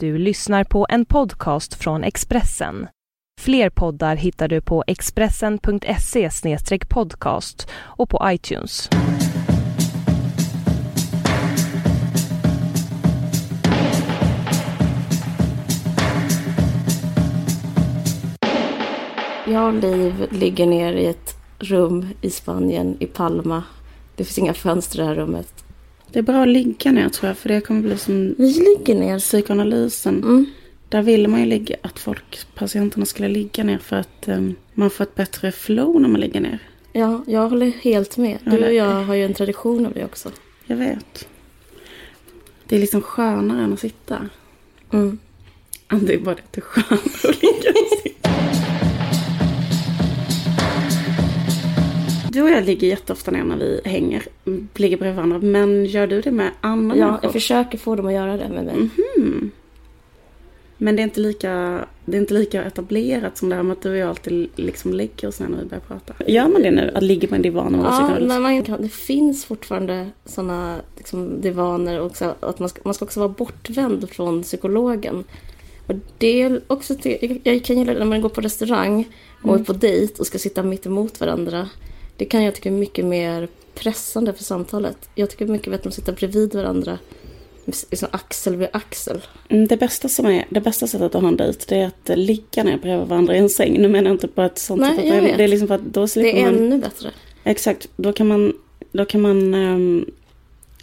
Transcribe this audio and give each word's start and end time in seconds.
Du 0.00 0.18
lyssnar 0.18 0.64
på 0.64 0.86
en 0.88 1.04
podcast 1.04 1.74
från 1.74 2.04
Expressen. 2.04 2.86
Fler 3.40 3.70
poddar 3.70 4.16
hittar 4.16 4.48
du 4.48 4.60
på 4.60 4.84
expressen.se 4.86 6.30
podcast 6.88 7.68
och 7.72 8.08
på 8.08 8.20
iTunes. 8.24 8.90
Jag 19.46 19.66
och 19.66 19.74
Liv 19.74 20.26
ligger 20.30 20.66
ner 20.66 20.92
i 20.92 21.06
ett 21.06 21.36
rum 21.58 22.08
i 22.20 22.30
Spanien, 22.30 22.96
i 23.00 23.06
Palma. 23.06 23.62
Det 24.16 24.24
finns 24.24 24.38
inga 24.38 24.54
fönster 24.54 24.98
i 24.98 25.02
det 25.02 25.08
här 25.08 25.14
rummet. 25.14 25.67
Det 26.12 26.18
är 26.18 26.22
bra 26.22 26.42
att 26.42 26.48
ligga 26.48 26.92
ner 26.92 27.08
tror 27.08 27.28
jag, 27.28 27.38
för 27.38 27.48
det 27.48 27.60
kommer 27.60 27.80
bli 27.80 27.98
som 27.98 28.34
Vi 28.38 28.52
ligger 28.52 28.94
ner. 28.94 29.18
psykoanalysen. 29.18 30.22
Mm. 30.22 30.46
Där 30.88 31.02
vill 31.02 31.28
man 31.28 31.40
ju 31.40 31.46
ligga, 31.46 31.76
att 31.82 31.98
folk, 31.98 32.38
patienterna 32.54 33.06
skulle 33.06 33.28
ligga 33.28 33.64
ner 33.64 33.78
för 33.78 33.96
att 33.96 34.28
um, 34.28 34.54
man 34.74 34.90
får 34.90 35.04
ett 35.04 35.14
bättre 35.14 35.52
flow 35.52 36.00
när 36.00 36.08
man 36.08 36.20
ligger 36.20 36.40
ner. 36.40 36.58
Ja, 36.92 37.24
jag 37.26 37.48
håller 37.48 37.66
helt 37.66 38.16
med. 38.16 38.38
Du 38.44 38.64
och 38.66 38.72
jag 38.74 39.04
har 39.04 39.14
ju 39.14 39.24
en 39.24 39.34
tradition 39.34 39.86
av 39.86 39.92
det 39.92 40.04
också. 40.04 40.30
Jag 40.66 40.76
vet. 40.76 41.28
Det 42.66 42.76
är 42.76 42.80
liksom 42.80 43.02
skönare 43.02 43.62
än 43.64 43.72
att 43.72 43.80
sitta. 43.80 44.28
Mm. 44.92 45.18
Det 46.02 46.14
är 46.14 46.18
bara 46.18 46.34
det 46.34 46.40
att 46.40 46.52
det 46.52 46.58
är 46.58 46.62
skönare 46.62 47.00
att 47.28 47.42
ligga 47.42 47.70
och 47.70 47.98
sitta. 48.02 48.30
Du 52.38 52.42
och 52.42 52.50
jag 52.50 52.64
ligger 52.64 52.88
jätteofta 52.88 53.30
ner 53.30 53.44
när 53.44 53.56
vi 53.56 53.80
hänger, 53.84 54.26
ligger 54.74 54.96
bredvid 54.96 55.14
varandra. 55.16 55.38
Men 55.38 55.84
gör 55.84 56.06
du 56.06 56.20
det 56.20 56.30
med 56.30 56.50
andra 56.60 56.96
Ja, 56.96 57.06
människor? 57.06 57.20
jag 57.22 57.32
försöker 57.32 57.78
få 57.78 57.96
dem 57.96 58.06
att 58.06 58.12
göra 58.12 58.36
det 58.36 58.48
med 58.48 58.64
mig. 58.64 58.76
Mhm. 59.16 59.50
Men 60.76 60.96
det 60.96 61.02
är, 61.02 61.04
inte 61.04 61.20
lika, 61.20 61.84
det 62.04 62.16
är 62.16 62.20
inte 62.20 62.34
lika 62.34 62.64
etablerat 62.64 63.38
som 63.38 63.48
det 63.48 63.54
här 63.56 63.62
med 63.62 63.72
att 63.72 63.82
du 63.82 63.90
och 63.90 63.96
jag 63.96 64.08
alltid 64.08 64.48
liksom 64.56 64.92
lägger 64.92 65.28
oss 65.28 65.40
ner 65.40 65.48
när 65.48 65.58
vi 65.58 65.64
börjar 65.64 65.80
prata. 65.80 66.14
Gör 66.26 66.48
man 66.48 66.62
det 66.62 66.70
nu? 66.70 66.92
Att 66.94 67.02
ligga 67.02 67.28
på 67.28 67.34
en 67.34 67.42
divan 67.42 67.74
och 67.74 67.84
Ja, 67.84 68.38
man 68.38 68.62
kan, 68.62 68.82
det 68.82 68.88
finns 68.88 69.44
fortfarande 69.44 70.10
sådana 70.24 70.76
liksom, 70.96 71.40
divaner 71.40 72.00
och 72.00 72.16
så, 72.16 72.34
att 72.40 72.58
man 72.58 72.68
ska, 72.68 72.80
man 72.84 72.94
ska 72.94 73.04
också 73.04 73.20
vara 73.20 73.28
bortvänd 73.28 74.10
från 74.10 74.42
psykologen. 74.42 75.24
Och 75.86 75.94
det 76.18 76.42
är 76.42 76.60
också 76.66 76.94
till, 76.94 77.40
jag, 77.44 77.64
kan 77.64 77.78
gilla 77.78 77.92
det 77.92 77.98
när 77.98 78.06
man 78.06 78.20
går 78.20 78.28
på 78.28 78.40
restaurang 78.40 79.08
och 79.42 79.60
är 79.60 79.64
på 79.64 79.72
dejt 79.72 80.14
och 80.18 80.26
ska 80.26 80.38
sitta 80.38 80.62
mitt 80.62 80.86
emot 80.86 81.20
varandra. 81.20 81.68
Det 82.18 82.24
kan 82.24 82.42
jag 82.42 82.54
tycka 82.54 82.68
är 82.68 82.72
mycket 82.72 83.04
mer 83.04 83.48
pressande 83.74 84.32
för 84.32 84.44
samtalet. 84.44 85.08
Jag 85.14 85.30
tycker 85.30 85.46
mycket 85.46 85.70
bättre 85.70 85.84
om 85.84 85.88
att 85.88 85.94
sitta 85.94 86.12
bredvid 86.12 86.54
varandra. 86.54 86.98
Liksom 87.64 88.08
axel 88.12 88.56
vid 88.56 88.68
axel. 88.72 89.20
Mm, 89.48 89.66
Det 89.66 89.76
bästa, 89.76 90.08
som 90.08 90.26
är, 90.26 90.46
det 90.50 90.60
bästa 90.60 90.86
sättet 90.86 91.14
att 91.14 91.22
ha 91.22 91.28
en 91.28 91.36
dejt 91.36 91.64
det 91.68 91.76
är 91.76 91.86
att 91.86 92.18
ligga 92.18 92.64
ner 92.64 92.78
bredvid 92.78 93.08
varandra 93.08 93.36
i 93.36 93.38
en 93.38 93.48
säng. 93.50 93.80
Nu 93.80 93.88
menar 93.88 94.10
jag 94.10 94.14
inte 94.14 94.28
på 94.28 94.42
ett 94.42 94.58
sånt 94.58 94.80
Nej, 94.80 94.96
sätt. 94.96 95.06
jag 95.06 95.14
utan 95.16 95.24
vet. 95.28 95.38
Det 95.38 95.44
är 95.44 95.48
liksom 95.48 95.68
för 95.68 95.74
att 95.74 95.84
då 95.84 96.06
Det 96.14 96.40
är 96.40 96.44
man... 96.44 96.54
ännu 96.54 96.78
bättre. 96.78 97.10
Exakt, 97.44 97.88
då 97.96 98.12
kan 98.12 98.26
man, 98.28 98.52
då 98.92 99.04
kan 99.04 99.20
man 99.20 99.54
ehm, 99.54 100.06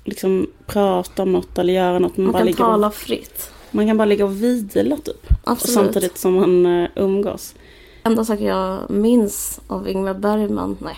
liksom 0.04 0.48
prata 0.66 1.24
om 1.24 1.32
något 1.32 1.58
eller 1.58 1.74
göra 1.74 2.00
något. 2.00 2.18
Man 2.18 2.32
bara 2.32 2.44
kan 2.46 2.54
tala 2.54 2.88
och, 2.88 2.96
fritt. 2.96 3.52
man 3.72 3.88
kan 3.88 3.98
bara 3.98 4.06
ligga 4.06 4.26
och 4.26 4.44
vila 4.44 4.98
typ. 4.98 5.28
Absolut. 5.44 5.74
Samtidigt 5.74 6.18
som 6.18 6.34
man 6.34 6.66
uh, 6.66 6.88
umgås. 6.96 7.56
enda 8.04 8.26
sak 8.26 8.40
jag 8.40 8.90
minns 8.90 9.60
av 9.68 9.90
Ingmar 9.90 10.14
Bergman, 10.14 10.78
nej. 10.82 10.96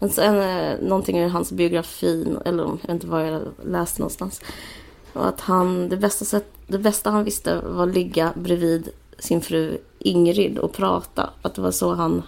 Men 0.00 0.10
sen 0.10 0.38
eh, 0.40 0.78
någonting 0.88 1.18
i 1.18 1.28
hans 1.28 1.52
biografi, 1.52 2.26
eller 2.44 2.62
jag 2.62 2.72
vet 2.72 2.88
inte 2.90 3.06
var 3.06 3.20
jag 3.20 3.42
läste 3.64 4.00
någonstans. 4.00 4.40
Och 5.12 5.28
att 5.28 5.40
han, 5.40 5.88
det 5.88 5.96
bästa, 5.96 6.24
sätt, 6.24 6.46
det 6.66 6.78
bästa 6.78 7.10
han 7.10 7.24
visste 7.24 7.60
var 7.60 7.82
att 7.88 7.94
ligga 7.94 8.32
bredvid 8.36 8.88
sin 9.18 9.40
fru 9.40 9.78
Ingrid 9.98 10.58
och 10.58 10.72
prata. 10.72 11.30
Att 11.42 11.54
det 11.54 11.62
var 11.62 11.70
så 11.70 11.94
han, 11.94 12.22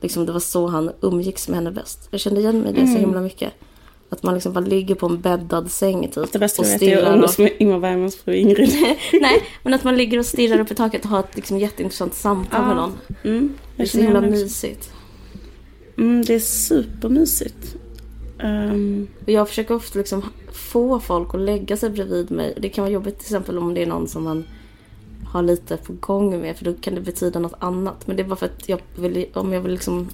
liksom 0.00 0.26
det 0.26 0.32
var 0.32 0.40
så 0.40 0.66
han 0.66 0.90
umgicks 1.00 1.48
med 1.48 1.56
henne 1.56 1.70
bäst. 1.70 2.08
Jag 2.10 2.20
kände 2.20 2.40
igen 2.40 2.60
mig 2.60 2.70
i 2.70 2.74
det 2.74 2.86
så 2.86 2.98
himla 2.98 3.20
mycket. 3.20 3.52
Att 4.10 4.22
man 4.22 4.34
liksom 4.34 4.52
bara 4.52 4.64
ligger 4.64 4.94
på 4.94 5.06
en 5.06 5.20
bäddad 5.20 5.70
säng 5.70 6.08
typ. 6.08 6.32
Det 6.32 6.38
bästa 6.38 6.62
och 6.62 6.68
jag 6.68 6.72
vet 6.72 6.82
är 6.82 6.86
att 6.86 6.98
stirrar 6.98 7.14
umgås 7.14 7.38
med 7.38 7.52
Ingmar 7.58 7.78
Bergmans 7.78 8.16
fru 8.16 8.34
Ingrid. 8.34 8.70
Nej, 9.12 9.42
men 9.62 9.74
att 9.74 9.84
man 9.84 9.96
ligger 9.96 10.18
och 10.18 10.26
stirrar 10.26 10.60
upp 10.60 10.70
i 10.70 10.74
taket 10.74 11.04
och 11.04 11.10
har 11.10 11.20
ett 11.20 11.36
liksom 11.36 11.58
jätteintressant 11.58 12.14
samtal 12.14 12.66
med 12.66 12.76
någon. 12.76 12.92
Mm, 13.24 13.54
Det 13.76 13.82
är 13.82 13.86
så 13.86 13.98
himla 13.98 14.20
mysigt. 14.20 14.92
Mm, 15.98 16.24
det 16.24 16.34
är 16.34 16.40
supermysigt. 16.40 17.76
Um, 18.42 19.08
jag 19.26 19.48
försöker 19.48 19.74
ofta 19.74 19.98
liksom 19.98 20.24
få 20.52 21.00
folk 21.00 21.34
att 21.34 21.40
lägga 21.40 21.76
sig 21.76 21.90
bredvid 21.90 22.30
mig. 22.30 22.54
Det 22.56 22.68
kan 22.68 22.82
vara 22.82 22.92
jobbigt 22.92 23.18
till 23.18 23.26
exempel 23.26 23.58
om 23.58 23.74
det 23.74 23.82
är 23.82 23.86
någon 23.86 24.08
som 24.08 24.24
man 24.24 24.44
har 25.26 25.42
lite 25.42 25.76
på 25.76 25.92
gång 25.92 26.40
med 26.40 26.56
för 26.56 26.64
då 26.64 26.74
kan 26.74 26.94
det 26.94 27.00
betyda 27.00 27.38
något 27.38 27.54
annat. 27.58 28.06
Men 28.06 28.16
det 28.16 28.22
är 28.22 28.24
bara 28.24 28.36
för 28.36 28.46
att 28.46 28.68
jag 28.68 28.80
vill, 28.96 29.26
om 29.34 29.52
jag 29.52 29.60
vill 29.60 29.72
liksom 29.72 30.08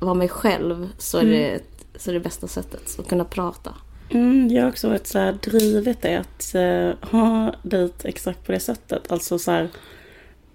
vara 0.00 0.14
mig 0.14 0.28
själv 0.28 0.88
så 0.98 1.18
är, 1.18 1.24
det, 1.24 1.60
så 1.96 2.10
är 2.10 2.14
det 2.14 2.20
bästa 2.20 2.46
sättet 2.46 2.98
att 2.98 3.08
kunna 3.08 3.24
prata. 3.24 3.74
mm, 4.10 4.48
jag 4.48 4.62
har 4.62 4.70
också 4.70 4.88
varit 4.88 5.06
så 5.06 5.18
här 5.18 5.32
drivet 5.32 6.04
i 6.04 6.14
att 6.14 6.54
eh, 6.54 7.10
ha 7.10 7.54
dejt 7.62 8.08
exakt 8.08 8.46
på 8.46 8.52
det 8.52 8.60
sättet. 8.60 9.12
Alltså 9.12 9.38
så 9.38 9.50
här, 9.50 9.68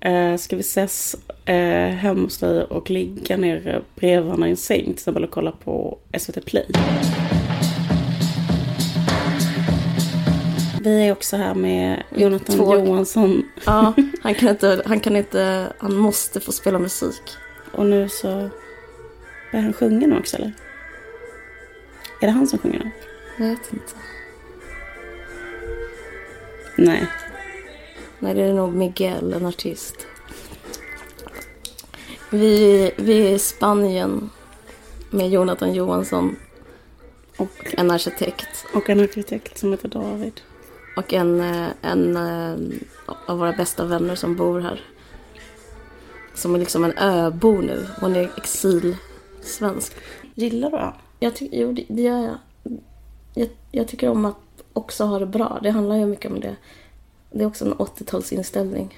eh, 0.01 0.35
ska 0.37 0.55
vi 0.55 0.59
ses 0.61 1.15
uh, 1.49 1.55
hemma 1.95 2.21
hos 2.21 2.37
dig 2.37 2.63
och 2.63 2.89
ligga 2.89 3.37
ner 3.37 3.81
bredvid 3.95 4.25
varandra 4.25 4.47
i 4.47 4.51
en 4.51 4.57
säng 4.57 4.83
till 4.83 4.93
exempel 4.93 5.23
och 5.23 5.31
kolla 5.31 5.51
på 5.51 5.97
SVT 6.17 6.45
Play. 6.45 6.65
Vi 10.81 11.07
är 11.07 11.11
också 11.11 11.37
här 11.37 11.53
med 11.53 12.03
Jonathan 12.15 12.55
Två- 12.57 12.75
Johansson. 12.75 13.43
Ja, 13.65 13.93
han 14.21 14.35
kan 14.35 14.49
inte, 14.49 14.81
han 14.85 14.99
kan 14.99 15.15
inte, 15.15 15.67
han 15.77 15.95
måste 15.95 16.39
få 16.39 16.51
spela 16.51 16.79
musik. 16.79 17.21
Och 17.71 17.85
nu 17.85 18.09
så 18.09 18.49
börjar 19.51 19.63
han 19.63 19.73
sjunga 19.73 20.07
nu 20.07 20.17
också 20.17 20.37
eller? 20.37 20.51
Är 22.21 22.25
det 22.27 22.31
han 22.33 22.47
som 22.47 22.59
sjunger 22.59 22.79
nu? 22.79 22.91
Jag 23.37 23.45
vet 23.51 23.73
inte. 23.73 23.93
Nej. 26.75 27.07
Nej, 28.19 28.33
det 28.33 28.41
är 28.41 28.53
nog 28.53 28.73
Miguel, 28.73 29.33
en 29.33 29.45
artist. 29.45 30.07
Vi, 32.29 32.91
vi 32.97 33.27
är 33.27 33.31
i 33.35 33.39
Spanien 33.39 34.29
med 35.09 35.29
Jonathan 35.29 35.73
Johansson 35.73 36.35
Och, 37.37 37.73
en 37.77 37.91
arkitekt 37.91 38.65
och 38.73 38.89
en 38.89 38.99
arkitekt 38.99 39.57
som 39.57 39.71
heter 39.71 39.87
David. 39.87 40.41
och 40.95 41.13
en, 41.13 41.39
eh, 41.41 41.67
en 41.81 42.17
eh, 42.17 42.55
av 43.27 43.37
våra 43.37 43.51
bästa 43.53 43.85
vänner 43.85 44.15
som 44.15 44.35
bor 44.35 44.59
här. 44.59 44.81
Som 46.35 46.55
är 46.55 46.59
liksom 46.59 46.83
en 46.83 46.97
öbo 46.97 47.61
nu. 47.61 47.85
Hon 48.01 48.15
är 48.15 48.31
exilsvensk. 48.37 49.93
Gillar 50.35 50.71
du 50.71 50.77
han? 50.77 50.93
Jag 51.19 51.35
ty- 51.35 51.49
jo, 51.51 51.71
det 51.71 51.85
det 51.89 52.01
gör 52.01 52.21
jag. 52.21 52.37
jag. 53.33 53.49
Jag 53.71 53.87
tycker 53.87 54.09
om 54.09 54.25
att 54.25 54.35
också 54.73 55.03
ha 55.03 55.19
det 55.19 55.25
bra. 55.25 55.59
Det 55.63 55.69
handlar 55.69 55.95
ju 55.95 56.05
mycket 56.05 56.31
om 56.31 56.39
det. 56.39 56.55
Det 57.31 57.43
är 57.43 57.47
också 57.47 57.65
en 57.65 57.73
80-talsinställning. 57.73 58.89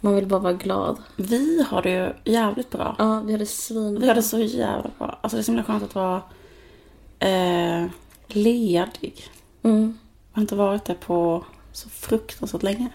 Man 0.00 0.14
vill 0.14 0.26
bara 0.26 0.40
vara 0.40 0.52
glad. 0.52 1.02
Vi 1.16 1.62
har 1.62 1.82
det 1.82 1.90
ju 1.90 2.32
jävligt 2.32 2.70
bra. 2.70 2.96
Ja, 2.98 3.20
vi 3.20 3.32
hade 3.32 3.46
svin. 3.46 4.00
Vi 4.00 4.08
har 4.08 4.14
det 4.14 4.22
så 4.22 4.38
jävla 4.38 4.90
bra. 4.98 5.18
Alltså 5.20 5.36
det 5.36 5.40
är 5.40 5.44
så 5.44 5.52
himla 5.52 5.64
skönt 5.64 5.82
att 5.82 5.94
vara 5.94 6.22
eh, 7.18 7.86
ledig. 8.28 9.30
Mm. 9.62 9.98
Jag 10.32 10.36
har 10.36 10.42
inte 10.42 10.56
varit 10.56 10.84
det 10.84 10.94
på 10.94 11.44
så 11.72 11.88
fruktansvärt 11.88 12.62
länge. 12.62 12.88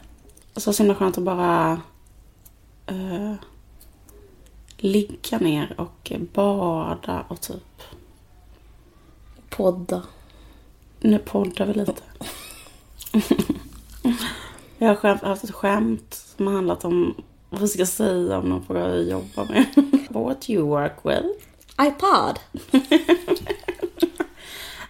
Alltså 0.54 0.70
det 0.70 0.74
så 0.74 0.84
himla 0.84 0.96
skönt 0.96 1.18
att 1.18 1.24
bara 1.24 1.82
eh, 2.86 3.34
ligga 4.78 5.38
ner 5.40 5.76
och 5.78 6.12
bada 6.34 7.26
och 7.28 7.42
typ 7.42 7.82
Podda. 9.50 10.04
Nu 11.00 11.20
poddar 11.20 11.66
vi 11.66 11.74
lite. 11.74 12.02
Jag 14.82 14.88
har 14.88 14.96
skämt, 14.96 15.22
haft 15.22 15.44
ett 15.44 15.52
skämt 15.52 16.14
som 16.38 16.48
har 16.48 16.54
handlat 16.54 16.86
om 16.86 17.16
vad 17.50 17.62
vi 17.62 17.68
ska 17.68 17.86
säga 17.86 18.38
om 18.38 18.50
någon 18.50 18.66
frågar 18.66 18.82
vad 18.82 18.92
vi 18.92 19.12
jobbar 19.12 19.46
med. 19.46 19.66
What 20.10 20.42
do 20.42 20.54
you 20.54 20.68
work 20.68 21.06
with? 21.06 21.26
iPod. 21.82 22.40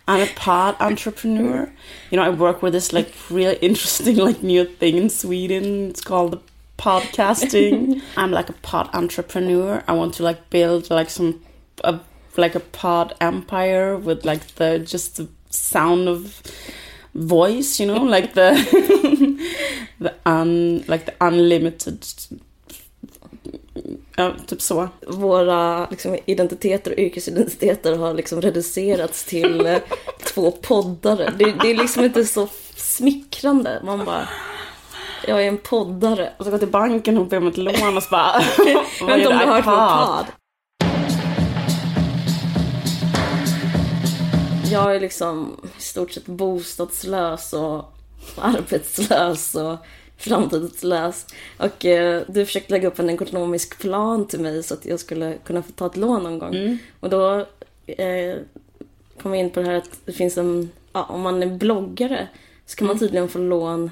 I'm 0.07 0.23
a 0.23 0.27
pod 0.35 0.75
entrepreneur. 0.79 1.69
You 2.09 2.17
know, 2.17 2.23
I 2.23 2.29
work 2.29 2.63
with 2.63 2.73
this 2.73 2.93
like 2.93 3.11
really 3.29 3.57
interesting 3.61 4.15
like 4.15 4.41
new 4.41 4.65
thing 4.65 4.97
in 4.97 5.09
Sweden. 5.09 5.91
It's 5.91 6.01
called 6.01 6.31
the 6.31 6.39
podcasting. 6.77 8.01
I'm 8.17 8.31
like 8.31 8.49
a 8.49 8.55
pod 8.61 8.89
entrepreneur. 8.93 9.83
I 9.87 9.93
want 9.93 10.15
to 10.15 10.23
like 10.23 10.49
build 10.49 10.89
like 10.89 11.09
some 11.11 11.41
a, 11.83 11.99
like 12.37 12.55
a 12.55 12.59
pod 12.59 13.13
empire 13.21 13.97
with 13.97 14.25
like 14.25 14.55
the 14.55 14.79
just 14.79 15.17
the 15.17 15.27
sound 15.51 16.07
of 16.07 16.41
voice, 17.19 17.79
you 17.79 17.93
know, 17.93 18.05
like 18.15 18.33
the 18.33 18.55
the 19.99 20.13
un 20.25 20.77
like 20.87 21.05
the 21.05 21.13
unlimited 21.19 22.05
Ja, 24.15 24.31
typ 24.47 24.61
så. 24.61 24.89
Våra 25.07 25.87
liksom, 25.89 26.17
identiteter 26.25 26.91
och 26.91 26.97
yrkesidentiteter 26.97 27.95
har 27.95 28.13
liksom 28.13 28.41
reducerats 28.41 29.25
till 29.25 29.65
eh, 29.65 29.77
två 30.33 30.51
poddare. 30.51 31.33
Det, 31.37 31.45
det 31.61 31.71
är 31.71 31.77
liksom 31.77 32.05
inte 32.05 32.25
så 32.25 32.47
smickrande. 32.75 33.81
Man 33.83 34.05
bara... 34.05 34.27
jag 35.27 35.43
är 35.43 35.47
en 35.47 35.57
poddare. 35.57 36.33
Och 36.37 36.45
så 36.45 36.51
gå 36.51 36.57
till 36.57 36.67
banken 36.67 37.17
och 37.17 37.25
be 37.25 37.37
om 37.37 37.47
ett 37.47 37.57
lån 37.57 37.97
och 37.97 38.03
så 38.03 38.09
bara... 38.09 38.41
Jag 38.57 39.19
inte 39.19 39.29
om 39.29 39.37
du 39.37 39.45
har 39.45 39.45
hört 39.45 39.65
vår 39.65 40.05
podd. 40.05 40.25
Jag 44.71 44.95
är 44.95 44.99
liksom 44.99 45.55
i 45.77 45.81
stort 45.81 46.11
sett 46.11 46.25
bostadslös 46.25 47.53
och 47.53 47.85
arbetslös 48.37 49.55
och 49.55 49.77
framtidslös. 50.17 51.25
Och 51.57 51.85
eh, 51.85 52.23
du 52.27 52.45
försökte 52.45 52.73
lägga 52.73 52.87
upp 52.87 52.99
en 52.99 53.09
ekonomisk 53.09 53.79
plan 53.79 54.27
till 54.27 54.39
mig 54.39 54.63
så 54.63 54.73
att 54.73 54.85
jag 54.85 54.99
skulle 54.99 55.37
kunna 55.45 55.61
få 55.63 55.71
ta 55.71 55.85
ett 55.85 55.97
lån 55.97 56.23
någon 56.23 56.39
gång. 56.39 56.55
Mm. 56.55 56.77
Och 56.99 57.09
då 57.09 57.45
eh, 57.87 58.35
kom 59.21 59.31
vi 59.31 59.37
in 59.37 59.49
på 59.49 59.59
det 59.59 59.65
här 59.65 59.75
att 59.75 59.99
det 60.05 60.11
finns 60.11 60.37
en, 60.37 60.71
ja, 60.93 61.03
om 61.03 61.21
man 61.21 61.43
är 61.43 61.47
bloggare 61.57 62.27
så 62.65 62.75
kan 62.75 62.87
man 62.87 62.95
Mm. 62.95 62.99
tydligen 62.99 63.29
få 63.29 63.39
lån. 63.39 63.91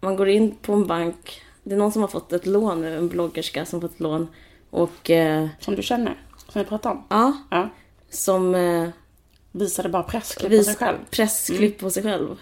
Man 0.00 0.16
går 0.16 0.28
in 0.28 0.54
på 0.62 0.72
en 0.72 0.86
bank, 0.86 1.40
det 1.62 1.74
är 1.74 1.78
någon 1.78 1.92
som 1.92 2.02
har 2.02 2.08
fått 2.08 2.32
ett 2.32 2.46
lån 2.46 2.80
nu, 2.80 2.96
en 2.96 3.08
bloggerska 3.08 3.64
som 3.66 3.80
fått 3.80 3.92
ett 3.94 4.00
lån. 4.00 4.28
Och 4.70 5.10
eh, 5.10 5.48
Som 5.60 5.74
du 5.76 5.82
känner, 5.82 6.20
som 6.48 6.62
vi 6.62 6.68
pratade 6.68 6.94
om. 6.94 7.04
ja, 7.08 7.32
Ja. 7.50 7.68
som 8.10 8.54
eh, 8.54 8.88
Visade 9.58 9.88
bara 9.88 10.02
pressklipp 10.02 10.50
på 10.50 10.56
vis, 10.56 10.66
sig 10.66 10.74
själv. 10.76 10.96
pressklipp 11.10 11.78
på 11.78 11.90
sig 11.90 12.02
själv. 12.02 12.36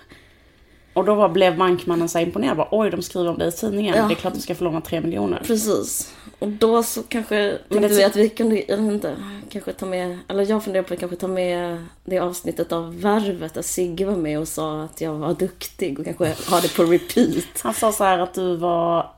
Och 0.94 1.04
då 1.04 1.14
var, 1.14 1.28
blev 1.28 1.56
bankmannen 1.58 2.08
så 2.08 2.18
imponerad. 2.18 2.56
Bara, 2.56 2.68
Oj, 2.70 2.90
de 2.90 3.02
skriver 3.02 3.30
om 3.30 3.38
dig 3.38 3.48
i 3.48 3.52
tidningen. 3.52 3.94
Ja. 3.96 4.04
Det 4.08 4.14
är 4.14 4.16
klart 4.16 4.34
du 4.34 4.40
ska 4.40 4.54
få 4.54 4.64
låna 4.64 4.80
tre 4.80 5.00
miljoner. 5.00 5.42
Precis. 5.46 6.14
Och 6.38 6.48
då 6.48 6.82
så 6.82 7.02
kanske 7.02 7.58
tänkte 7.68 7.88
det- 7.88 7.94
vi 7.94 8.04
att 8.04 8.16
vi 8.16 8.28
kunde, 8.28 8.64
jag 8.68 8.76
vet 8.76 8.92
inte, 8.92 9.16
kanske 9.50 9.72
ta 9.72 9.86
med, 9.86 10.18
eller 10.28 10.50
jag 10.50 10.64
funderar 10.64 10.82
på 10.84 10.94
att 10.94 11.00
kanske 11.00 11.16
ta 11.16 11.28
med 11.28 11.84
det 12.04 12.18
avsnittet 12.18 12.72
av 12.72 13.00
Värvet 13.00 13.54
där 13.54 13.62
Sigge 13.62 14.04
var 14.04 14.16
med 14.16 14.38
och 14.38 14.48
sa 14.48 14.82
att 14.82 15.00
jag 15.00 15.12
var 15.14 15.34
duktig 15.34 15.98
och 15.98 16.04
kanske 16.04 16.34
ha 16.50 16.60
det 16.60 16.76
på 16.76 16.82
repeat. 16.84 17.60
Han 17.62 17.74
sa 17.74 17.92
så 17.92 18.04
här 18.04 18.18
att 18.18 18.34
du 18.34 18.56
var 18.56 19.10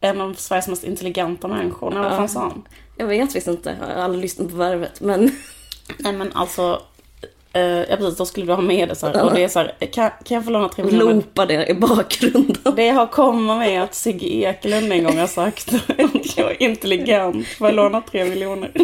en 0.00 0.20
av 0.20 0.34
Sveriges 0.34 0.68
mest 0.68 0.84
intelligenta 0.84 1.48
människor. 1.48 1.90
Nej, 1.90 1.98
vad 2.02 2.10
fan 2.12 2.28
sa 2.28 2.40
han? 2.40 2.62
Jag 2.96 3.06
vet 3.06 3.36
visst 3.36 3.48
inte, 3.48 3.76
jag 3.80 3.86
har 3.96 4.02
aldrig 4.02 4.22
lyssnat 4.22 4.50
på 4.50 4.56
Värvet, 4.56 5.00
men 5.00 5.30
Nej 5.98 6.12
men 6.12 6.32
alltså, 6.32 6.82
eh, 7.52 7.62
ja 7.62 7.96
precis, 7.96 8.16
då 8.16 8.26
skulle 8.26 8.46
du 8.46 8.52
ha 8.52 8.62
med 8.62 8.88
det 8.88 8.94
så 8.94 9.06
här. 9.06 9.24
Och 9.24 9.34
det 9.34 9.44
är 9.44 9.48
så 9.48 9.58
här, 9.58 9.74
kan, 9.92 10.10
kan 10.24 10.34
jag 10.34 10.44
få 10.44 10.50
låna 10.50 10.68
tre 10.68 10.84
miljoner? 10.84 11.14
loopa 11.14 11.46
det 11.46 11.66
i 11.66 11.74
bakgrunden. 11.74 12.74
Det 12.76 12.88
har 12.88 13.06
kommit 13.06 13.58
med 13.58 13.82
att 13.82 13.94
Sigge 13.94 14.26
Eklund 14.26 14.92
en 14.92 15.04
gång 15.04 15.18
har 15.18 15.26
sagt 15.26 15.74
att 15.74 16.36
jag 16.36 16.50
är 16.50 16.62
intelligent. 16.62 17.46
Får 17.46 17.68
jag 17.68 17.74
låna 17.74 18.00
tre 18.00 18.24
miljoner? 18.24 18.70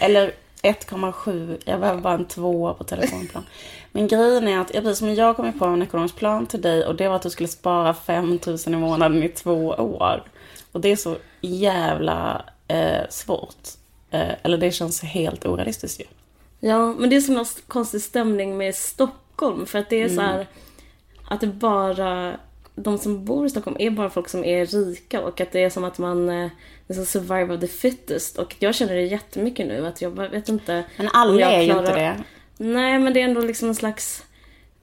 Eller 0.00 0.32
1,7. 0.62 1.58
Jag 1.64 1.80
behöver 1.80 2.00
bara 2.00 2.14
en 2.14 2.24
tvåa 2.24 2.74
på 2.74 2.84
telefonplan. 2.84 3.44
Men 3.92 4.08
grejen 4.08 4.48
är 4.48 4.58
att 4.58 4.74
jag, 4.74 4.82
precis 4.82 4.98
som 4.98 5.14
jag 5.14 5.36
kom 5.36 5.52
på 5.52 5.64
en 5.64 5.82
ekonomisk 5.82 6.16
plan 6.16 6.46
till 6.46 6.62
dig 6.62 6.86
och 6.86 6.94
det 6.94 7.08
var 7.08 7.16
att 7.16 7.22
du 7.22 7.30
skulle 7.30 7.48
spara 7.48 7.94
5 7.94 8.38
000 8.46 8.58
i 8.66 8.70
månaden 8.70 9.22
i 9.22 9.28
två 9.28 9.66
år. 9.68 10.22
Och 10.72 10.80
det 10.80 10.88
är 10.88 10.96
så 10.96 11.16
jävla 11.40 12.44
eh, 12.68 13.08
svårt. 13.10 13.79
Eh, 14.10 14.34
eller 14.42 14.58
det 14.58 14.70
känns 14.70 15.02
helt 15.02 15.46
orealistiskt 15.46 16.00
ju. 16.00 16.04
Ja, 16.68 16.92
men 16.92 17.10
det 17.10 17.16
är 17.16 17.20
som 17.20 17.34
någon 17.34 17.46
konstig 17.68 18.02
stämning 18.02 18.56
med 18.56 18.74
Stockholm. 18.74 19.66
För 19.66 19.78
att 19.78 19.90
det 19.90 20.02
är 20.02 20.08
så 20.08 20.20
här 20.20 20.46
att 21.28 21.40
det 21.40 21.46
bara, 21.46 22.36
de 22.74 22.98
som 22.98 23.24
bor 23.24 23.46
i 23.46 23.50
Stockholm 23.50 23.76
är 23.80 23.90
bara 23.90 24.10
folk 24.10 24.28
som 24.28 24.44
är 24.44 24.66
rika 24.66 25.20
och 25.20 25.40
att 25.40 25.52
det 25.52 25.62
är 25.64 25.70
som 25.70 25.84
att 25.84 25.98
man, 25.98 26.28
eh, 26.28 26.50
det 26.86 26.92
är 26.92 26.94
som 26.94 27.06
survive 27.06 27.54
of 27.54 27.60
the 27.60 27.66
fittest. 27.66 28.38
Och 28.38 28.56
jag 28.58 28.74
känner 28.74 28.94
det 28.94 29.02
jättemycket 29.02 29.66
nu 29.66 29.86
att 29.86 30.02
jag 30.02 30.10
vet 30.30 30.48
inte. 30.48 30.84
Men 30.96 31.08
alla 31.12 31.50
är 31.50 31.62
ju 31.62 31.78
inte 31.78 31.94
det. 31.94 32.16
Nej, 32.56 32.98
men 32.98 33.14
det 33.14 33.20
är 33.20 33.24
ändå 33.24 33.40
liksom 33.40 33.68
en 33.68 33.74
slags 33.74 34.24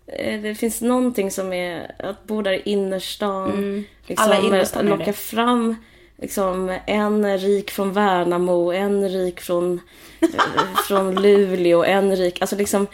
eh, 0.08 0.42
det 0.42 0.56
finns 0.56 0.82
någonting 0.82 1.32
som 1.32 1.54
är 1.54 1.96
att 2.00 2.24
bo 2.24 2.42
där 2.42 2.54
i 2.54 2.62
innerstan. 2.66 3.86
Liksom, 4.08 4.26
Alla 4.26 4.40
innerstan 4.40 4.86
är 4.86 4.90
locka 4.90 5.06
det. 5.06 5.14
fram 5.14 5.76
liksom, 6.18 6.78
en 6.86 7.38
rik 7.38 7.72
från 7.72 7.94
Värnamo, 7.94 8.72
en 8.72 9.10
rik 9.10 9.42
från, 9.42 9.82
eh, 10.22 10.76
från 10.88 11.16
Luleå, 11.16 11.84
en 11.84 12.16
rik... 12.16 12.42
Alltså 12.42 12.56
liksom, 12.56 12.88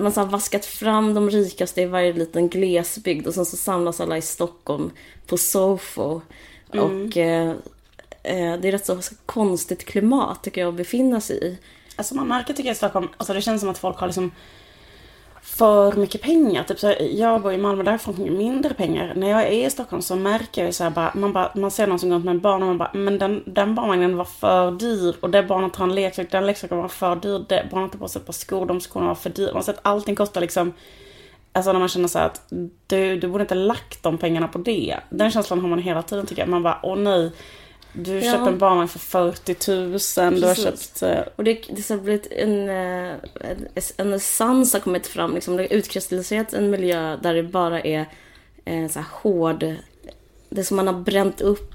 man 0.00 0.12
har 0.12 0.26
vaskat 0.26 0.64
fram 0.64 1.14
de 1.14 1.30
rikaste 1.30 1.82
i 1.82 1.86
varje 1.86 2.12
liten 2.12 2.48
glesbygd 2.48 3.26
och 3.26 3.34
sen 3.34 3.46
så 3.46 3.56
samlas 3.56 4.00
alla 4.00 4.18
i 4.18 4.22
Stockholm 4.22 4.90
på 5.26 5.38
Sofo. 5.38 6.20
Och 6.68 7.16
eh, 7.16 7.50
eh, 8.22 8.56
det 8.60 8.68
är 8.68 8.72
rätt 8.72 8.86
så 8.86 9.00
konstigt 9.26 9.84
klimat 9.84 10.44
tycker 10.44 10.60
jag 10.60 10.68
att 10.68 10.74
befinna 10.74 11.20
sig 11.20 11.44
i. 11.44 11.58
Alltså 11.96 12.14
man 12.14 12.28
märker 12.28 12.54
tycker 12.54 12.68
jag 12.68 12.74
i 12.74 12.76
Stockholm, 12.76 13.08
alltså 13.16 13.34
det 13.34 13.42
känns 13.42 13.60
som 13.60 13.70
att 13.70 13.78
folk 13.78 13.98
har 13.98 14.06
liksom 14.06 14.30
för 15.42 15.92
mycket 15.92 16.22
pengar. 16.22 16.62
Typ 16.62 16.78
så 16.78 16.86
här, 16.86 17.18
jag 17.18 17.42
bor 17.42 17.52
i 17.52 17.58
Malmö, 17.58 17.82
där 17.82 17.98
får 17.98 18.12
man 18.12 18.36
mindre 18.36 18.74
pengar. 18.74 19.12
När 19.16 19.30
jag 19.30 19.42
är 19.42 19.66
i 19.66 19.70
Stockholm 19.70 20.02
så 20.02 20.16
märker 20.16 20.64
jag 20.64 20.74
så 20.74 20.84
här 20.84 20.90
bara, 20.90 21.12
man, 21.14 21.32
bara, 21.32 21.52
man 21.54 21.70
ser 21.70 21.86
någon 21.86 21.98
som 21.98 22.08
går 22.08 22.16
runt 22.16 22.24
med 22.24 22.34
en 22.34 22.40
barn 22.40 22.62
och 22.62 22.68
man 22.68 22.78
bara, 22.78 22.90
men 22.94 23.18
den, 23.18 23.42
den 23.46 23.74
barnvagnen 23.74 24.16
var 24.16 24.24
för 24.24 24.70
dyr. 24.70 25.14
Och 25.20 25.30
det 25.30 25.42
barnet 25.42 25.76
har 25.76 25.84
en 25.84 25.94
leksak, 25.94 26.30
den 26.30 26.46
leksaken 26.46 26.78
var 26.78 26.88
för 26.88 27.16
dyr. 27.16 27.44
Det 27.48 27.68
barnet 27.70 27.92
har 27.92 27.98
på 28.00 28.08
sig 28.08 28.20
ett 28.20 28.26
par 28.26 28.32
skor, 28.32 28.66
de 28.66 28.80
skorna 28.80 29.06
var 29.06 29.14
för 29.14 29.30
dyra. 29.30 29.54
Man 29.54 29.62
ser 29.62 29.72
att 29.72 29.80
allting 29.82 30.16
kostar 30.16 30.40
liksom 30.40 30.72
Alltså 31.54 31.72
när 31.72 31.78
man 31.78 31.88
känner 31.88 32.08
så 32.08 32.18
här 32.18 32.26
att 32.26 32.52
du, 32.86 33.20
du 33.20 33.28
borde 33.28 33.42
inte 33.42 33.54
lagt 33.54 34.02
de 34.02 34.18
pengarna 34.18 34.48
på 34.48 34.58
det. 34.58 34.96
Den 35.10 35.30
känslan 35.30 35.60
har 35.60 35.68
man 35.68 35.78
hela 35.78 36.02
tiden 36.02 36.26
tycker 36.26 36.42
jag. 36.42 36.48
Man 36.48 36.62
bara, 36.62 36.78
åh 36.82 36.96
nej. 36.96 37.32
Du 37.92 38.14
Ja. 38.14 38.32
köpte 38.32 38.50
en 38.50 38.58
barnvagn 38.58 38.88
för 38.88 38.98
40 38.98 39.70
000. 39.72 40.00
Du 40.40 40.46
har 40.46 40.54
Precis. 40.54 40.64
köpt... 40.64 41.02
eh, 41.02 41.32
Och 41.36 41.44
det, 41.44 41.52
det 41.70 41.88
har 41.88 41.96
blivit 41.98 42.26
en, 42.32 42.68
eh, 42.68 43.14
en, 43.40 43.68
en 43.96 44.12
essens 44.12 44.72
har 44.72 44.80
kommit 44.80 45.06
fram. 45.06 45.34
Liksom, 45.34 45.56
det 45.56 45.62
har 45.62 45.72
utkristalliserats 45.72 46.54
en 46.54 46.70
miljö 46.70 47.16
där 47.16 47.34
det 47.34 47.42
bara 47.42 47.80
är 47.80 48.06
eh, 48.64 48.88
så 48.88 48.98
här 48.98 49.06
hård... 49.12 49.58
Det 50.48 50.60
är 50.60 50.64
som 50.64 50.76
man 50.76 50.86
har 50.86 50.94
bränt 51.00 51.40
upp. 51.40 51.74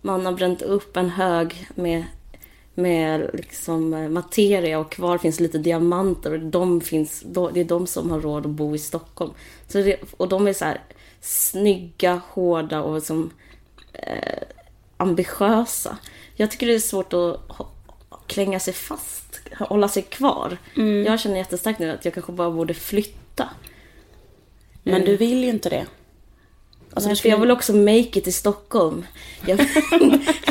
Man 0.00 0.26
har 0.26 0.32
bränt 0.32 0.62
upp 0.62 0.96
en 0.96 1.10
hög 1.10 1.66
med, 1.74 2.04
med 2.74 3.30
liksom 3.32 3.94
eh, 3.94 4.08
materia 4.08 4.78
och 4.78 4.92
kvar 4.92 5.18
finns 5.18 5.40
lite 5.40 5.58
diamanter. 5.58 6.32
Och 6.32 6.40
de 6.40 6.80
finns, 6.80 7.22
det 7.52 7.60
är 7.60 7.64
de 7.64 7.86
som 7.86 8.10
har 8.10 8.20
råd 8.20 8.46
att 8.46 8.52
bo 8.52 8.74
i 8.74 8.78
Stockholm. 8.78 9.32
Så 9.68 9.78
det, 9.78 9.96
och 10.16 10.28
de 10.28 10.46
är 10.46 10.52
så 10.52 10.64
här 10.64 10.80
snygga, 11.20 12.20
hårda 12.28 12.82
och 12.82 13.02
som 13.02 13.30
ambitiösa. 15.02 15.96
Jag 16.34 16.50
tycker 16.50 16.66
det 16.66 16.74
är 16.74 16.78
svårt 16.78 17.12
att 17.12 17.40
klänga 18.26 18.60
sig 18.60 18.74
fast, 18.74 19.40
hålla 19.58 19.88
sig 19.88 20.02
kvar. 20.02 20.58
Jag 21.06 21.20
känner 21.20 21.36
jättestarkt 21.36 21.78
nu 21.78 21.90
att 21.90 22.04
jag 22.04 22.14
kanske 22.14 22.32
bara 22.32 22.50
borde 22.50 22.74
flytta. 22.74 23.48
Men 24.82 25.04
du 25.04 25.16
vill 25.16 25.44
ju 25.44 25.48
inte 25.48 25.68
det. 25.68 25.86
Alltså, 26.94 27.08
Nej, 27.08 27.16
för 27.16 27.28
jag 27.28 27.38
vill 27.38 27.50
också 27.50 27.72
make 27.72 28.18
it 28.18 28.26
i 28.26 28.32
Stockholm. 28.32 29.06
Jag, 29.46 29.60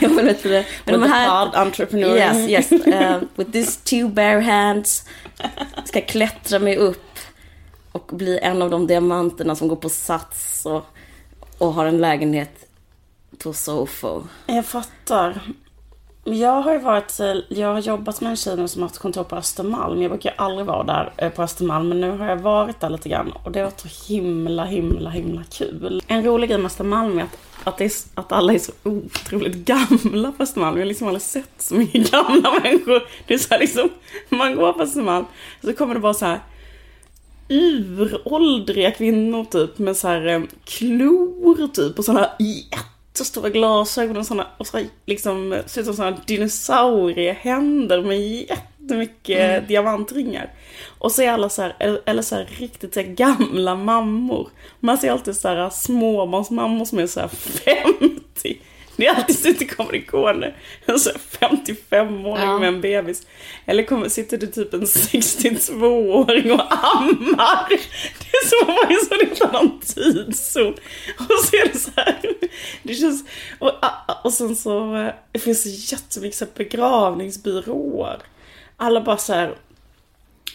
jag 0.01 0.09
vill 0.09 0.25
vet 0.25 0.43
det. 0.43 0.65
Men 0.85 1.01
With 1.01 1.11
de 1.11 1.11
här... 1.11 1.45
pod 1.45 1.55
entrepreneur. 1.55 2.17
Yes, 2.17 2.49
yes. 2.49 2.71
Uh, 2.71 3.21
with 3.35 3.51
these 3.51 3.79
two 3.83 4.07
bare 4.07 4.41
hands. 4.41 5.05
Ska 5.85 6.01
klättra 6.01 6.59
mig 6.59 6.77
upp 6.77 7.19
och 7.91 8.09
bli 8.13 8.39
en 8.39 8.61
av 8.61 8.69
de 8.69 8.87
diamanterna 8.87 9.55
som 9.55 9.67
går 9.67 9.75
på 9.75 9.89
Sats 9.89 10.65
och, 10.65 10.85
och 11.57 11.73
har 11.73 11.85
en 11.85 11.97
lägenhet 11.97 12.70
på 13.37 13.53
Sofo. 13.53 14.23
Jag 14.45 14.65
fattar. 14.65 15.41
Jag 16.23 16.61
har 16.61 16.73
ju 16.73 16.79
varit, 16.79 17.19
jag 17.49 17.73
har 17.73 17.79
jobbat 17.79 18.21
med 18.21 18.29
en 18.29 18.35
tjej 18.35 18.57
nu 18.57 18.67
som 18.67 18.81
har 18.81 18.89
haft 18.89 19.01
kontor 19.01 19.23
på 19.23 19.35
Östermalm. 19.35 20.01
Jag 20.01 20.11
brukar 20.11 20.29
ju 20.29 20.35
aldrig 20.37 20.65
vara 20.65 20.83
där 20.83 21.13
eh, 21.17 21.29
på 21.29 21.43
Östermalm, 21.43 21.89
men 21.89 22.01
nu 22.01 22.17
har 22.17 22.25
jag 22.25 22.37
varit 22.37 22.79
där 22.79 22.89
lite 22.89 23.09
grann. 23.09 23.31
Och 23.43 23.51
det 23.51 23.59
har 23.59 23.65
varit 23.65 23.79
så 23.79 24.13
himla, 24.13 24.65
himla, 24.65 25.09
himla 25.09 25.43
kul. 25.43 26.01
En 26.07 26.23
rolig 26.25 26.49
grej 26.49 26.59
med 26.59 26.65
Östermalm 26.65 27.19
är 27.19 27.23
att, 27.23 27.37
att, 27.63 27.77
det 27.77 27.85
är, 27.85 27.91
att 28.15 28.31
alla 28.31 28.53
är 28.53 28.59
så 28.59 28.71
otroligt 28.83 29.55
gamla 29.55 30.31
på 30.31 30.43
Östermalm. 30.43 30.75
Jag 30.77 30.83
har 30.83 30.87
liksom 30.87 31.07
aldrig 31.07 31.21
sett 31.21 31.53
så 31.57 31.75
mycket 31.75 32.11
gamla 32.11 32.59
människor. 32.63 33.07
Det 33.27 33.33
är 33.33 33.37
så 33.37 33.47
här 33.49 33.59
liksom, 33.59 33.89
man 34.29 34.55
går 34.55 34.73
på 34.73 34.81
Östermalm, 34.81 35.25
så 35.61 35.73
kommer 35.73 35.93
det 35.93 35.99
bara 35.99 36.13
så 36.13 36.25
här 36.25 36.39
uråldriga 37.49 38.91
kvinnor 38.91 39.45
typ 39.45 39.79
med 39.79 39.97
så 39.97 40.07
här 40.07 40.27
eh, 40.27 40.41
klor 40.65 41.67
typ 41.67 41.99
och 41.99 42.05
sådana 42.05 42.29
jättestora 43.11 43.49
glasögon 43.49 44.17
och 44.17 44.25
sådana 44.25 44.47
och 44.57 44.67
så 44.67 44.85
liksom 45.05 45.61
ser 45.65 45.81
ut 45.81 45.85
som 45.85 45.95
sådana 45.95 46.17
dinosauriehänder 46.27 48.01
med 48.01 48.19
jättemycket 48.19 49.67
diamantringar. 49.67 50.53
Och 50.99 51.11
så 51.11 51.21
är 51.21 51.31
alla 51.31 51.49
så 51.49 51.61
här, 51.61 51.75
eller, 51.79 52.01
eller 52.05 52.21
så 52.21 52.35
här 52.35 52.49
riktigt 52.57 52.93
så 52.93 52.99
här 52.99 53.07
gamla 53.07 53.75
mammor. 53.75 54.49
Man 54.79 54.97
ser 54.97 55.11
alltid 55.11 55.35
så 55.35 55.47
här 55.47 55.69
småbarnsmammor 55.69 56.85
som 56.85 56.99
är 56.99 57.07
så 57.07 57.19
här 57.19 57.27
50. 57.99 58.61
Det 59.01 59.07
är 59.07 59.15
alltid 59.15 59.39
så 59.39 59.49
att 59.49 59.59
det 59.59 59.65
kommer 59.65 59.95
igående 59.95 60.53
en 60.85 60.99
så 60.99 61.09
här 61.09 61.49
55-åring 61.49 62.43
Ja. 62.43 62.59
med 62.59 62.67
en 62.67 62.81
bebis. 62.81 63.27
Eller 63.65 63.83
kommer, 63.83 64.09
sitter 64.09 64.37
det 64.37 64.47
typ 64.47 64.73
en 64.73 64.85
62-åring 64.85 66.51
och 66.51 66.61
ammar. 66.95 67.69
Det 67.69 68.37
är 68.37 68.47
som 68.49 68.69
att 68.69 68.75
man 68.75 68.91
är 68.91 69.05
så 69.05 69.21
inte 69.21 69.47
någon 69.53 69.79
tidszon. 69.79 70.73
Och 71.19 71.45
så 71.45 71.55
är 71.55 71.73
det 71.73 71.79
så 71.79 71.91
här. 71.95 72.19
Det 72.83 72.93
känns, 72.93 73.23
och, 73.59 73.71
och 74.23 74.33
sen 74.33 74.55
så 74.55 74.95
eh, 74.95 75.13
det 75.31 75.39
finns 75.39 75.63
det 75.63 75.69
jättemycket 75.69 76.53
begravningsbyråer. 76.55 78.19
Alla 78.77 79.01
bara 79.01 79.17
så 79.17 79.33
här 79.33 79.55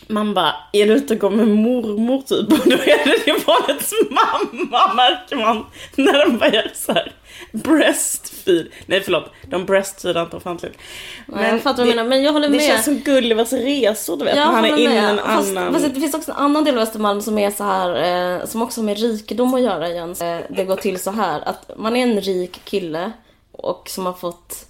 man 0.07 0.35
bara, 0.35 0.55
är 0.73 0.87
du 0.87 0.93
ute 0.93 1.15
och 1.15 1.21
går 1.21 1.31
med 1.31 1.49
mormor 1.49 2.23
typ? 2.23 2.53
Och 2.61 2.69
då 2.71 2.77
är 2.77 3.05
det 3.05 3.23
det 3.25 3.47
barnets 3.47 3.93
mamma 4.11 4.95
märker 4.95 5.37
man 5.37 5.67
när 5.97 6.13
den 6.13 6.39
börjar 6.39 6.71
så 6.75 6.93
här 6.93 7.13
breastfeed. 7.53 8.69
Nej 8.87 9.01
förlåt, 9.01 9.31
de 9.43 9.67
breastfeedar 9.67 10.23
inte 10.23 10.37
offentligt. 10.37 10.79
Nej, 11.27 11.51
jag 11.51 11.63
fattar 11.63 11.79
vad 11.79 11.87
du 11.87 11.97
menar, 11.97 12.09
men 12.09 12.23
jag 12.23 12.33
håller 12.33 12.49
det 12.49 12.57
med. 12.57 12.67
känns 12.67 12.85
som 12.85 12.99
Gullivers 12.99 13.53
resor 13.53 14.17
du 14.17 14.25
vet, 14.25 14.37
Jag 14.37 14.45
han 14.45 14.65
är 14.65 14.79
inne 14.79 14.95
i 14.95 14.99
en 14.99 15.19
fast, 15.19 15.57
annan... 15.57 15.73
Fast 15.73 15.95
det 15.95 16.01
finns 16.01 16.15
också 16.15 16.31
en 16.31 16.37
annan 16.37 16.65
del 16.65 16.77
av 16.77 16.83
Östermalm 16.83 17.23
som 17.23 17.39
är 17.39 17.51
så 17.51 17.65
här, 17.65 18.39
eh, 18.41 18.47
som 18.47 18.63
också 18.63 18.81
har 18.81 18.87
med 18.87 18.99
rikedom 18.99 19.55
att 19.55 19.63
göra 19.63 19.91
igen. 19.91 20.15
Eh, 20.21 20.39
det 20.49 20.65
går 20.65 20.77
till 20.77 20.99
så 20.99 21.11
här 21.11 21.41
att 21.41 21.71
man 21.77 21.97
är 21.97 22.03
en 22.03 22.21
rik 22.21 22.61
kille 22.65 23.13
och 23.53 23.89
som 23.89 24.07
har 24.07 24.13
fått 24.13 24.67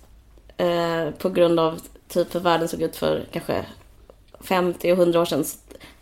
eh, 0.57 1.11
på 1.19 1.29
grund 1.29 1.61
av 1.61 1.81
typ 2.09 2.35
hur 2.35 2.41
världen 2.41 2.69
såg 2.69 2.83
ut 2.83 2.97
för 2.97 3.25
kanske 3.33 3.65
50 4.41 4.93
och 4.93 4.99
100 4.99 5.21
år 5.21 5.25
sedan. 5.25 5.45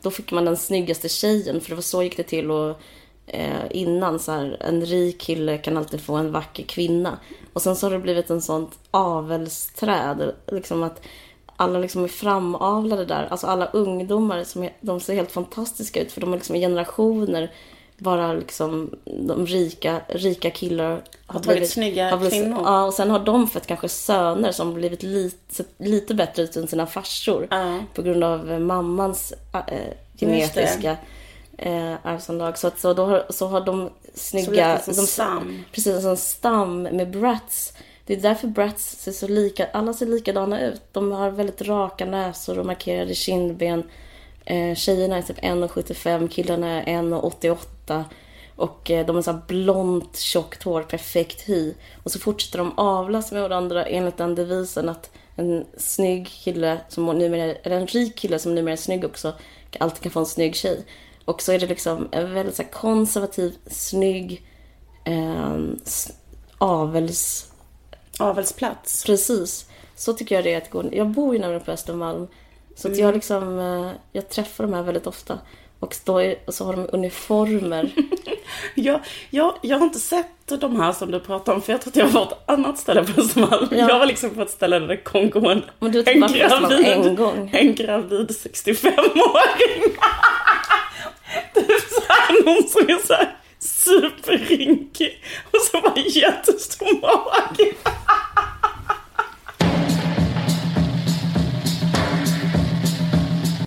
Då 0.03 0.11
fick 0.11 0.33
man 0.33 0.45
den 0.45 0.57
snyggaste 0.57 1.09
tjejen 1.09 1.61
för 1.61 1.69
det 1.69 1.75
var 1.75 1.83
så 1.83 2.03
gick 2.03 2.17
det 2.17 2.23
till 2.23 2.51
och 2.51 2.81
eh, 3.27 3.65
innan 3.71 4.19
så 4.19 4.33
här, 4.33 4.57
en 4.61 4.87
rik 4.87 5.21
kille 5.21 5.59
kan 5.59 5.77
alltid 5.77 6.01
få 6.01 6.15
en 6.15 6.33
vacker 6.33 6.63
kvinna. 6.63 7.19
Och 7.53 7.63
sen 7.63 7.77
så 7.77 7.87
har 7.87 7.93
det 7.93 7.99
blivit 7.99 8.31
en 8.31 8.43
sånt 8.43 8.79
avelsträd, 8.91 10.33
liksom 10.53 10.83
att 10.83 11.01
alla 11.57 11.79
liksom 11.79 12.05
är 12.05 12.09
framavlade 12.09 13.05
där. 13.05 13.27
Alltså 13.31 13.47
alla 13.47 13.67
ungdomar, 13.67 14.45
som 14.45 14.69
de 14.81 15.01
ser 15.01 15.15
helt 15.15 15.33
fantastiska 15.33 16.01
ut 16.01 16.13
för 16.13 16.21
de 16.21 16.33
är 16.33 16.37
liksom 16.37 16.57
generationer 16.57 17.51
bara 17.99 18.33
liksom 18.33 18.91
de 19.05 19.47
rika, 19.47 20.01
rika 20.09 20.51
killar 20.51 21.03
Har 21.27 21.41
tagit 21.41 21.71
snygga 21.71 22.21
kvinnor. 22.31 22.63
Ja, 22.65 22.85
och 22.85 22.95
sen 22.95 23.11
har 23.11 23.19
de 23.19 23.49
fått 23.49 23.67
kanske 23.67 23.89
söner 23.89 24.53
som 24.53 24.67
har 24.67 24.75
blivit 24.75 25.03
lite, 25.03 25.65
lite 25.79 26.15
bättre 26.15 26.43
ut 26.43 26.57
än 26.57 26.69
sina 26.69 26.87
farsor. 26.87 27.47
Ja. 27.51 27.79
På 27.95 28.03
grund 28.03 28.25
av 28.25 28.61
mammans 28.61 29.35
äh, 29.53 29.61
genetiska 30.19 30.97
äh, 31.59 31.95
arvsanlag. 32.03 32.59
Så, 32.59 32.67
att, 32.67 32.79
så, 32.79 32.95
då 32.95 33.05
har, 33.05 33.27
så 33.31 33.47
har 33.49 33.61
de 33.61 33.91
snygga... 34.15 34.79
som 34.79 34.95
de, 34.95 35.07
Sam. 35.07 35.65
Precis, 35.73 36.03
som 36.03 36.17
stam 36.17 36.83
med 36.83 37.11
brats. 37.11 37.73
Det 38.07 38.15
är 38.15 38.21
därför 38.21 38.49
brats 38.49 38.97
ser 38.99 39.13
så 39.13 39.29
lika, 39.29 39.67
alla 39.67 39.93
ser 39.93 40.07
likadana 40.07 40.61
ut. 40.61 40.83
De 40.93 41.13
har 41.13 41.31
väldigt 41.31 41.63
raka 41.63 42.07
näsor 42.07 42.59
och 42.59 42.67
markerade 42.67 43.15
kindben. 43.15 43.83
Eh, 44.45 44.75
tjejerna 44.75 45.17
är 45.17 45.23
typ 45.23 45.39
1,75, 45.39 46.29
killarna 46.29 46.83
är 46.83 47.03
1,88. 47.03 48.05
Och 48.57 48.91
eh, 48.91 49.07
de 49.07 49.17
har 49.17 49.23
så 49.23 49.41
blont, 49.49 50.17
tjockt 50.17 50.63
hår, 50.63 50.83
perfekt 50.83 51.49
hy. 51.49 51.75
Och 52.03 52.13
så 52.13 52.19
fortsätter 52.19 52.59
de 52.59 52.73
avlas 52.79 53.33
med 53.33 53.43
varandra 53.43 53.85
enligt 53.85 54.17
den 54.17 54.35
devisen 54.35 54.89
att 54.89 55.11
en 55.37 55.65
snygg 55.77 56.29
kille, 56.29 56.81
som 56.89 57.07
numera, 57.07 57.43
eller 57.43 57.77
en 57.77 57.87
rik 57.87 58.17
kille 58.17 58.39
som 58.39 58.55
numera 58.55 58.73
är 58.73 58.77
snygg 58.77 59.05
också, 59.05 59.33
alltid 59.79 60.03
kan 60.03 60.13
få 60.13 60.21
en 60.21 60.27
snygg 60.27 60.55
tjej. 60.55 60.85
Och 61.25 61.43
så 61.43 61.53
är 61.53 61.59
det 61.59 61.67
liksom 61.67 62.09
en 62.11 62.35
väldigt 62.35 62.57
så 62.57 62.63
här 62.63 62.71
konservativ, 62.71 63.57
snygg, 63.67 64.47
eh, 65.05 65.57
avels... 66.59 67.51
Avelsplats. 68.19 69.05
Precis. 69.05 69.67
Så 69.97 70.13
tycker 70.13 70.35
jag 70.35 70.45
det 70.45 70.55
är 70.55 70.59
att 70.59 70.71
gå. 70.71 70.85
Jag 70.93 71.09
bor 71.09 71.35
ju 71.35 71.41
nämligen 71.41 71.65
på 71.65 71.71
Östermalm. 71.73 72.27
Så 72.77 72.89
att 72.89 72.97
jag 72.99 73.15
liksom, 73.15 73.59
eh, 73.59 73.91
jag 74.13 74.29
träffar 74.29 74.65
de 74.65 74.75
här 74.75 74.83
väldigt 74.83 75.07
ofta. 75.07 75.39
Och, 75.81 75.97
då 76.05 76.35
och 76.47 76.55
så 76.55 76.65
har 76.65 76.73
de 76.77 76.89
uniformer. 76.93 77.91
Jag, 78.75 79.01
jag, 79.31 79.55
jag 79.63 79.79
har 79.79 79.85
inte 79.87 79.99
sett 79.99 80.27
de 80.47 80.81
här 80.81 80.93
som 80.93 81.11
du 81.11 81.21
pratar 81.21 81.55
om 81.55 81.63
för 81.63 81.73
jag 81.73 81.81
tror 81.83 81.91
att 81.91 81.97
jag 81.97 82.09
var 82.09 82.27
på 82.27 82.33
ett 82.33 82.51
annat 82.51 82.79
ställe 82.79 83.05
på 83.05 83.21
Östermalm. 83.21 83.69
Ja. 83.71 83.77
Jag 83.89 83.99
var 83.99 84.07
liksom 84.07 84.31
på 84.31 84.43
ett 84.43 84.51
ställe 84.51 84.79
där 84.79 84.87
det 84.87 84.97
kom 84.97 85.31
gående 85.31 85.65
Men 85.79 85.93
du 85.93 86.05
på 86.05 86.11
Östermalm 86.11 86.85
en 86.85 87.17
gång. 87.17 87.51
en 87.53 87.75
gravid 87.75 88.31
65-åring. 88.31 89.95
Det 91.55 91.61
är 91.61 91.95
så 91.95 92.03
här 92.09 92.34
någon 92.45 92.69
som 92.69 92.83
är 92.89 93.07
så 93.07 93.13
här 93.15 93.37
superrynkig 93.59 95.23
och 95.45 95.61
så 95.71 95.81
var 95.81 96.17
jättestor 96.17 97.01
mage. 97.01 97.75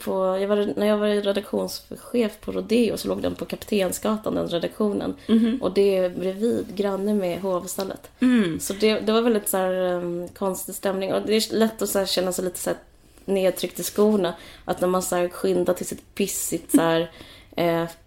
På, 0.03 0.38
jag 0.41 0.48
var, 0.48 0.74
när 0.75 0.88
jag 0.88 0.98
var 0.98 1.07
redaktionschef 1.07 2.39
på 2.41 2.51
Rodeo 2.51 2.98
så 2.98 3.07
låg 3.07 3.22
den 3.22 3.36
på 3.36 3.46
Kaptensgatan, 3.46 4.36
den 4.36 4.48
redaktionen. 4.48 5.15
Och 5.62 5.74
det 5.74 5.98
är 5.98 6.10
bredvid, 6.10 6.75
granne 6.75 7.13
med 7.13 7.41
hovstallet. 7.41 8.10
Så 8.60 8.74
det, 8.74 9.00
det 9.00 9.12
var 9.12 9.22
väldigt 9.22 9.50
så 9.50 9.57
här, 9.57 9.74
um, 9.74 10.27
konstig 10.27 10.75
stämning. 10.75 11.13
Och 11.13 11.22
det 11.25 11.34
är 11.34 11.55
lätt 11.55 11.81
att 11.81 11.89
så 11.89 12.00
här, 12.00 12.05
känna 12.05 12.31
sig 12.31 12.46
lite 12.46 12.60
så 12.60 12.69
här, 12.69 12.79
nedtryckt 13.25 13.79
i 13.79 13.84
skorna. 13.84 14.34
Att 14.65 14.81
när 14.81 14.88
man 14.88 15.01
så 15.01 15.15
här, 15.15 15.29
skyndar 15.29 15.74
till 15.74 15.86
sitt 15.86 16.15
pissigt 16.15 16.72
så 16.72 16.81
här, 16.81 17.12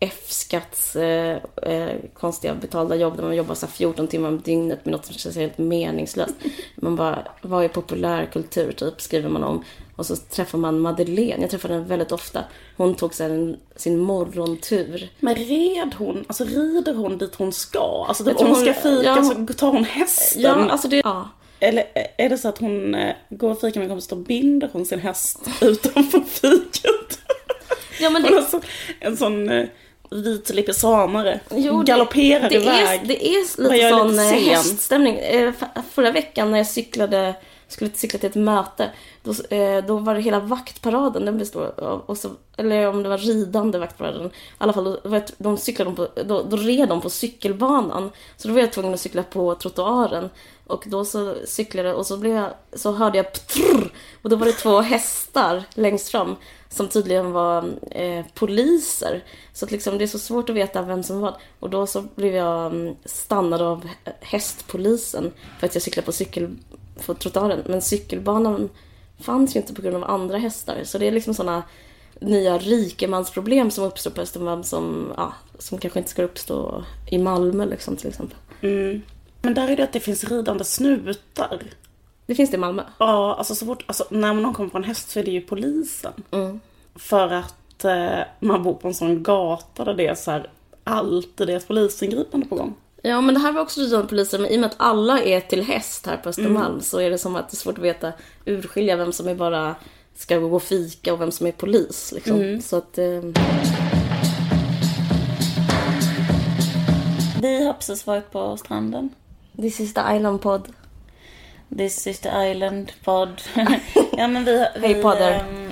F-skatts 0.00 0.97
eh, 0.97 1.38
eh, 1.62 1.97
konstiga 2.14 2.54
betalda 2.54 2.97
jobb 2.97 3.16
där 3.16 3.23
man 3.23 3.37
jobbar 3.37 3.54
så 3.54 3.66
här 3.66 3.73
14 3.73 4.09
timmar 4.09 4.28
om 4.28 4.40
dygnet 4.40 4.85
med 4.85 4.92
något 4.92 5.07
som 5.07 5.14
känns 5.14 5.37
helt 5.37 5.59
meningslöst. 5.59 6.35
Man 6.76 6.97
bara, 6.97 7.19
vad 7.42 7.64
är 7.64 7.69
populärkultur 7.69 8.73
typ, 8.73 9.00
skriver 9.00 9.28
man 9.28 9.45
om. 9.45 9.64
Och 9.97 10.07
så 10.07 10.16
träffar 10.16 10.59
man 10.59 10.80
Madeleine, 10.80 11.40
jag 11.40 11.50
träffar 11.50 11.69
henne 11.69 11.85
väldigt 11.85 12.12
ofta. 12.12 12.45
Hon 12.76 12.95
tog 12.95 13.14
sen 13.14 13.57
sin 13.76 13.99
morgontur. 13.99 15.11
Men 15.21 15.35
red 15.35 15.95
hon, 15.99 16.25
alltså 16.28 16.45
rider 16.45 16.95
hon 16.95 17.19
dit 17.19 17.35
hon 17.35 17.52
ska? 17.52 18.04
Alltså 18.09 18.25
typ, 18.25 18.40
om 18.40 18.47
hon 18.47 18.57
ska 18.57 18.75
fika 18.75 19.02
ja, 19.02 19.23
så 19.23 19.54
tar 19.54 19.73
hon 19.73 19.85
hästen? 19.85 20.42
Ja, 20.42 20.71
alltså 20.71 20.88
det... 20.88 20.97
Ja. 20.97 21.28
Eller 21.61 21.85
är 22.19 22.28
det 22.28 22.38
så 22.38 22.49
att 22.49 22.59
hon 22.59 22.95
eh, 22.95 23.14
går 23.30 23.50
och 23.50 23.61
fikar 23.61 23.80
med 23.80 23.88
kompisar 23.88 24.16
och 24.16 24.23
binder 24.23 24.71
hon 24.73 24.87
sin 24.87 24.99
häst 24.99 25.38
utanför 25.61 26.21
fiket? 26.21 27.21
Ja, 28.00 28.11
men 28.11 28.23
det, 28.23 28.42
så, 28.42 28.61
en 29.00 29.16
sån 29.16 29.49
eh, 29.50 29.66
vit. 30.11 30.50
Jo, 31.50 31.83
det- 31.83 31.92
galopperar 31.92 32.49
det, 32.49 32.54
iväg. 32.54 33.00
är, 33.02 33.04
det 33.04 33.26
är 33.28 33.40
lite 33.40 33.88
sån 33.90 34.09
lite 34.11 34.23
eh, 34.23 34.30
häststämning. 34.57 35.19
Eh, 35.19 35.52
Förra 35.92 36.11
veckan 36.12 36.50
när 36.50 36.59
jag 36.59 36.66
cyklade, 36.66 37.35
skulle 37.69 37.90
cykla 37.95 38.19
till 38.19 38.28
ett 38.28 38.35
möte, 38.35 38.90
då, 39.23 39.33
då 39.87 39.97
var 39.97 40.14
det 40.14 40.21
hela 40.21 40.40
vaktparaden, 40.40 41.25
den 41.25 41.38
består 41.38 41.73
av, 41.80 42.00
och 42.07 42.19
så, 42.19 42.30
eller 42.57 42.88
om 42.88 43.02
det 43.02 43.09
var 43.09 43.19
ridande 43.19 43.78
vaktparaden, 43.78 44.26
i 44.26 44.30
alla 44.59 44.73
fall, 44.73 44.99
då, 45.02 45.21
de 45.38 45.57
cyklade 45.57 45.90
de 45.90 45.97
på, 45.97 46.09
då, 46.25 46.42
då 46.42 46.57
red 46.57 46.88
de 46.88 47.00
på 47.00 47.11
cykelbanan. 47.11 48.11
Så 48.37 48.49
då 48.49 48.54
var 48.54 48.61
jag 48.61 48.73
tvungen 48.73 48.95
att 48.95 49.00
cykla 49.00 49.23
på 49.23 49.54
trottoaren. 49.54 50.30
Och 50.71 50.85
då 50.87 51.05
så 51.05 51.35
cyklade 51.45 51.89
jag 51.89 51.99
och 51.99 52.07
så, 52.07 52.17
blev 52.17 52.35
jag, 52.35 52.50
så 52.73 52.93
hörde 52.93 53.17
jag 53.17 53.33
ptrr, 53.33 53.93
och 54.23 54.31
då 54.31 54.37
var 54.37 54.47
det 54.47 54.53
två 54.53 54.81
hästar 54.81 55.65
längst 55.75 56.09
fram 56.09 56.37
som 56.69 56.89
tydligen 56.89 57.33
var 57.33 57.71
eh, 57.91 58.25
poliser. 58.35 59.25
Så 59.53 59.65
att 59.65 59.71
liksom, 59.71 59.99
det 59.99 60.05
är 60.05 60.09
så 60.09 60.19
svårt 60.19 60.50
att 60.50 60.57
veta 60.57 60.83
vem 60.83 61.03
som 61.03 61.21
var. 61.21 61.37
Och 61.61 61.71
då 61.71 61.87
så 61.87 62.03
blev 62.15 62.35
jag 62.35 62.67
mm, 62.67 62.95
stannad 63.05 63.62
av 63.62 63.89
hästpolisen 64.21 65.33
för 65.59 65.67
att 65.67 65.75
jag 65.75 65.83
cyklade 65.83 66.07
på 66.07 66.12
cykel 66.12 66.57
på 67.07 67.15
trottoaren. 67.15 67.62
Men 67.67 67.83
cykelbanan 67.83 68.69
fanns 69.21 69.57
ju 69.57 69.61
inte 69.61 69.75
på 69.75 69.83
grund 69.83 69.97
av 69.97 70.11
andra 70.11 70.39
hästar. 70.39 70.81
Så 70.85 70.99
det 70.99 71.07
är 71.07 71.12
liksom 71.12 71.35
sådana 71.35 71.62
nya 72.21 72.59
rikemansproblem 72.59 73.71
som 73.71 73.85
uppstår 73.85 74.11
på 74.11 74.21
Östermalm 74.21 74.65
som, 74.65 75.12
ja, 75.17 75.35
som 75.59 75.79
kanske 75.79 75.99
inte 75.99 76.11
ska 76.11 76.23
uppstå 76.23 76.85
i 77.11 77.19
Malmö 77.19 77.65
liksom, 77.65 77.97
till 77.97 78.09
exempel. 78.09 78.37
Mm. 78.61 79.03
Men 79.42 79.54
där 79.54 79.68
är 79.68 79.76
det 79.76 79.82
att 79.85 79.92
det 79.92 80.00
finns 80.00 80.25
ridande 80.25 80.64
snutar. 80.64 81.62
Det 82.26 82.35
finns 82.35 82.50
det 82.50 82.56
i 82.56 82.59
Malmö. 82.61 82.82
Ja, 82.99 83.35
alltså 83.35 83.54
så 83.54 83.66
fort, 83.66 83.85
alltså 83.87 84.04
när 84.11 84.35
någon 84.35 84.54
kommer 84.54 84.70
på 84.70 84.78
en 84.78 84.85
häst 84.85 85.11
så 85.11 85.18
är 85.18 85.25
det 85.25 85.30
ju 85.30 85.40
polisen. 85.40 86.12
Mm. 86.30 86.61
För 86.94 87.32
att 87.32 87.85
eh, 87.85 88.18
man 88.40 88.62
bor 88.62 88.75
på 88.75 88.88
en 88.88 88.94
sån 88.94 89.23
gata 89.23 89.85
där 89.85 89.94
det 89.94 90.06
är 90.06 90.14
så 90.14 90.30
här 90.30 90.50
alltid 90.85 91.50
är 91.50 91.56
ett 91.56 91.68
polisingripande 91.68 92.47
på 92.47 92.56
gång. 92.56 92.75
Ja, 93.02 93.20
men 93.20 93.35
det 93.35 93.40
här 93.40 93.52
var 93.52 93.62
också 93.62 93.80
ridande 93.80 94.06
poliser, 94.09 94.38
men 94.38 94.50
i 94.50 94.56
och 94.56 94.61
med 94.61 94.70
att 94.70 94.76
alla 94.76 95.23
är 95.23 95.40
till 95.40 95.62
häst 95.62 96.06
här 96.06 96.16
på 96.16 96.28
Östermalm 96.28 96.80
så 96.80 96.99
är 97.00 97.11
det 97.11 97.18
som 97.18 97.37
att 97.37 97.49
det 97.50 97.54
är 97.54 97.56
svårt 97.56 97.78
att 97.78 97.85
veta, 97.85 98.12
urskilja 98.44 98.97
vem 98.97 99.12
som 99.12 99.28
är 99.28 99.35
bara 99.35 99.75
ska 100.16 100.38
gå 100.38 100.56
och 100.56 100.62
fika 100.62 101.12
och 101.12 101.20
vem 101.20 101.30
som 101.30 101.47
är 101.47 101.52
polis. 101.52 102.12
Liksom. 102.12 102.61
Så 102.62 102.76
att... 102.76 102.99
Eh, 102.99 103.20
Vi 107.42 107.64
har 107.64 107.73
precis 107.73 108.06
varit 108.06 108.30
på 108.32 108.56
stranden. 108.56 109.11
This 109.61 109.81
is 109.81 109.95
the 109.95 110.00
island 110.17 110.40
pod. 110.43 110.69
This 111.76 112.07
is 112.07 112.21
the 112.21 112.29
island 112.50 112.93
pod. 113.05 113.43
ja 114.12 114.29
men 114.29 114.45
vi, 114.45 114.67
vi 114.81 114.87
Hej, 114.87 115.02
poddar. 115.02 115.31
ehm, 115.33 115.71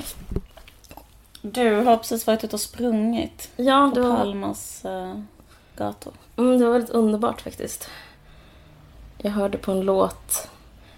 du 1.42 1.74
har 1.74 1.96
precis 1.96 2.26
varit 2.26 2.44
ute 2.44 2.56
och 2.56 2.60
sprungit 2.60 3.50
Ja, 3.56 3.90
på 3.94 4.00
det 4.00 4.08
var, 4.08 4.16
Palmas 4.16 4.84
eh, 4.84 5.20
gator. 5.76 6.12
mm, 6.36 6.58
det 6.58 6.64
var 6.64 6.72
väldigt 6.72 6.90
underbart 6.90 7.40
faktiskt. 7.40 7.88
Jag 9.18 9.30
hörde 9.30 9.58
på 9.58 9.72
en 9.72 9.80
låt. 9.80 10.48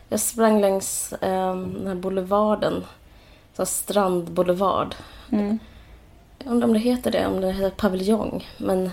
Jag 0.09 0.21
sprang 0.21 0.61
längs 0.61 1.13
eh, 1.13 1.57
den 1.57 1.87
här 1.87 1.95
boulevarden. 1.95 2.85
Så 3.57 3.67
strandboulevard. 3.67 4.95
Mm. 5.33 5.59
Jag 6.39 6.51
undrar 6.53 6.69
om 6.69 6.75
det 6.75 6.81
heter 6.81 7.11
det, 7.11 7.27
om 7.27 7.41
det 7.41 7.53
heter 7.53 7.71
paviljong. 7.71 8.49
Men 8.59 8.91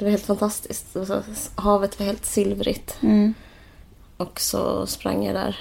det 0.00 0.04
var 0.04 0.10
helt 0.10 0.26
fantastiskt. 0.26 0.92
Det 0.92 0.98
var 0.98 1.06
så, 1.06 1.22
havet 1.54 1.98
var 1.98 2.06
helt 2.06 2.24
silvrigt. 2.24 2.98
Mm. 3.02 3.34
Och 4.16 4.40
så 4.40 4.86
sprang 4.86 5.24
jag 5.24 5.34
där 5.34 5.56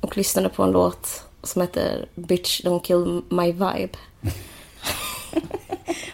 och 0.00 0.16
lyssnade 0.16 0.48
på 0.48 0.62
en 0.62 0.70
låt 0.70 1.22
som 1.42 1.62
heter 1.62 2.08
Bitch 2.14 2.64
Don't 2.64 2.82
Kill 2.82 3.22
My 3.28 3.52
Vibe. 3.52 3.98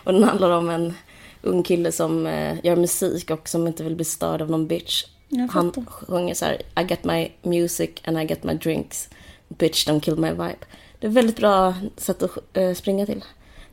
och 0.04 0.12
den 0.12 0.22
handlar 0.22 0.50
om 0.50 0.70
en 0.70 0.94
ung 1.42 1.62
kille 1.62 1.92
som 1.92 2.26
eh, 2.26 2.64
gör 2.64 2.76
musik 2.76 3.30
och 3.30 3.48
som 3.48 3.66
inte 3.66 3.84
vill 3.84 3.96
bli 3.96 4.04
störd 4.04 4.42
av 4.42 4.50
någon 4.50 4.66
bitch. 4.66 5.04
Han 5.50 5.86
sjunger 5.86 6.34
så 6.34 6.44
här 6.44 6.54
I 6.54 6.86
get 6.88 7.04
my 7.04 7.32
music 7.42 7.90
and 8.04 8.18
I 8.18 8.24
get 8.24 8.44
my 8.44 8.54
drinks. 8.54 9.08
Bitch 9.48 9.88
don't 9.88 10.00
kill 10.00 10.16
my 10.16 10.30
vibe. 10.30 10.66
Det 10.98 11.06
är 11.06 11.10
ett 11.10 11.16
väldigt 11.16 11.36
bra 11.36 11.74
sätt 11.96 12.22
att 12.22 12.56
eh, 12.56 12.74
springa 12.74 13.06
till. 13.06 13.24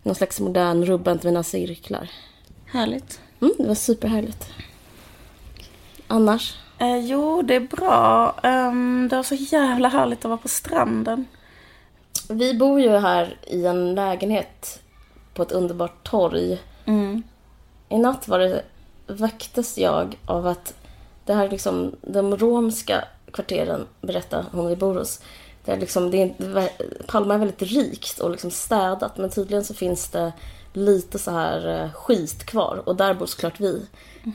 Någon 0.03 0.15
slags 0.15 0.39
modern 0.39 0.85
rubba 0.85 1.11
inte 1.11 1.27
mina 1.27 1.43
cirklar. 1.43 2.09
Härligt. 2.65 3.19
Mm, 3.45 3.55
det 3.57 3.67
var 3.67 3.75
superhärligt. 3.75 4.49
Annars? 6.07 6.57
Eh, 6.79 6.97
jo, 6.97 7.41
det 7.41 7.55
är 7.55 7.59
bra. 7.59 8.35
Um, 8.43 9.07
det 9.09 9.15
var 9.15 9.23
så 9.23 9.35
jävla 9.35 9.87
härligt 9.87 10.19
att 10.19 10.29
vara 10.29 10.37
på 10.37 10.47
stranden. 10.47 11.25
Vi 12.29 12.53
bor 12.53 12.81
ju 12.81 12.89
här 12.89 13.37
i 13.47 13.65
en 13.65 13.95
lägenhet 13.95 14.81
på 15.33 15.43
ett 15.43 15.51
underbart 15.51 16.09
torg. 16.09 16.61
Mm. 16.85 17.23
I 17.89 17.97
natt 17.97 18.27
var 18.27 18.39
det, 18.39 18.63
väcktes 19.07 19.77
jag 19.77 20.17
av 20.25 20.47
att 20.47 20.73
det 21.25 21.33
här 21.33 21.49
liksom, 21.49 21.95
de 22.01 22.37
romska 22.37 23.03
kvarteren, 23.31 23.87
berättar 24.01 24.45
hon 24.51 24.67
vi 24.67 24.75
bor 24.75 24.95
hos. 24.95 25.21
Det 25.65 25.71
är 25.71 25.77
liksom, 25.77 26.11
det 26.11 26.21
är, 26.21 26.69
Palma 27.07 27.33
är 27.33 27.37
väldigt 27.37 27.61
rikt 27.61 28.19
och 28.19 28.31
liksom 28.31 28.51
städat 28.51 29.17
men 29.17 29.29
tydligen 29.29 29.63
så 29.63 29.73
finns 29.73 30.09
det 30.09 30.33
lite 30.75 31.19
så 31.19 31.31
här 31.31 31.83
eh, 31.83 31.91
skit 31.91 32.45
kvar 32.45 32.83
och 32.85 32.95
där 32.95 33.13
bor 33.13 33.25
såklart 33.25 33.59
vi. 33.59 33.85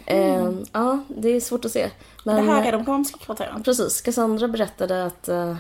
Eh, 0.07 0.51
ja, 0.73 1.05
det 1.09 1.29
är 1.29 1.41
svårt 1.41 1.65
att 1.65 1.71
se. 1.71 1.91
Men, 2.25 2.37
det 2.37 2.53
här 2.53 2.65
är 2.65 2.73
de 2.73 2.85
romska 2.85 3.19
kvarteren. 3.19 3.63
Precis. 3.63 4.01
Cassandra 4.01 4.49
berättade 4.49 5.05
att 5.07 5.29
eh, 5.29 5.57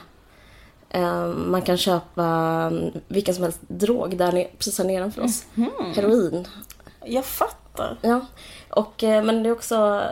eh, 0.90 1.26
man 1.26 1.62
kan 1.62 1.76
köpa 1.76 2.24
mm, 2.70 2.90
vilken 3.08 3.34
som 3.34 3.44
helst 3.44 3.60
drog 3.68 4.16
där 4.16 4.50
precis 4.58 4.78
här 4.78 4.84
nedanför 4.84 5.22
oss. 5.22 5.44
Heroin. 5.94 6.46
Jag 7.04 7.24
fattar. 7.24 7.98
Ja. 8.00 8.20
Och, 8.70 9.04
eh, 9.04 9.24
men 9.24 9.42
det 9.42 9.48
är 9.48 9.52
också... 9.52 10.02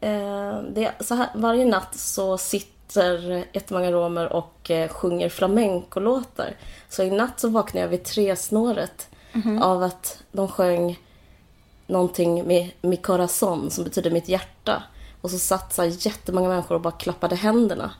Eh, 0.00 0.60
det 0.74 0.84
är 0.84 1.04
så 1.04 1.14
här, 1.14 1.28
varje 1.34 1.64
natt 1.64 1.98
så 1.98 2.38
sitter 2.38 3.44
jättemånga 3.52 3.92
romer 3.92 4.32
och 4.32 4.70
eh, 4.70 4.88
sjunger 4.88 5.28
flamencolåtar. 5.28 6.56
Så 6.88 7.02
i 7.02 7.10
natt 7.10 7.40
så 7.40 7.48
vaknade 7.48 7.84
jag 7.84 7.88
vid 7.88 8.04
tresnåret 8.04 9.08
av 9.62 9.82
att 9.82 10.22
de 10.32 10.48
sjöng 10.48 10.98
någonting 11.86 12.46
med 12.46 12.70
mi 12.80 12.96
corazon 12.96 13.70
som 13.70 13.84
betyder 13.84 14.10
mitt 14.10 14.28
hjärta. 14.28 14.82
Och 15.20 15.30
så 15.30 15.38
satt 15.38 15.74
så 15.74 15.82
här 15.82 16.06
jättemånga 16.06 16.48
människor 16.48 16.74
och 16.74 16.80
bara 16.80 16.92
klappade 16.92 17.36
händerna. 17.36 17.90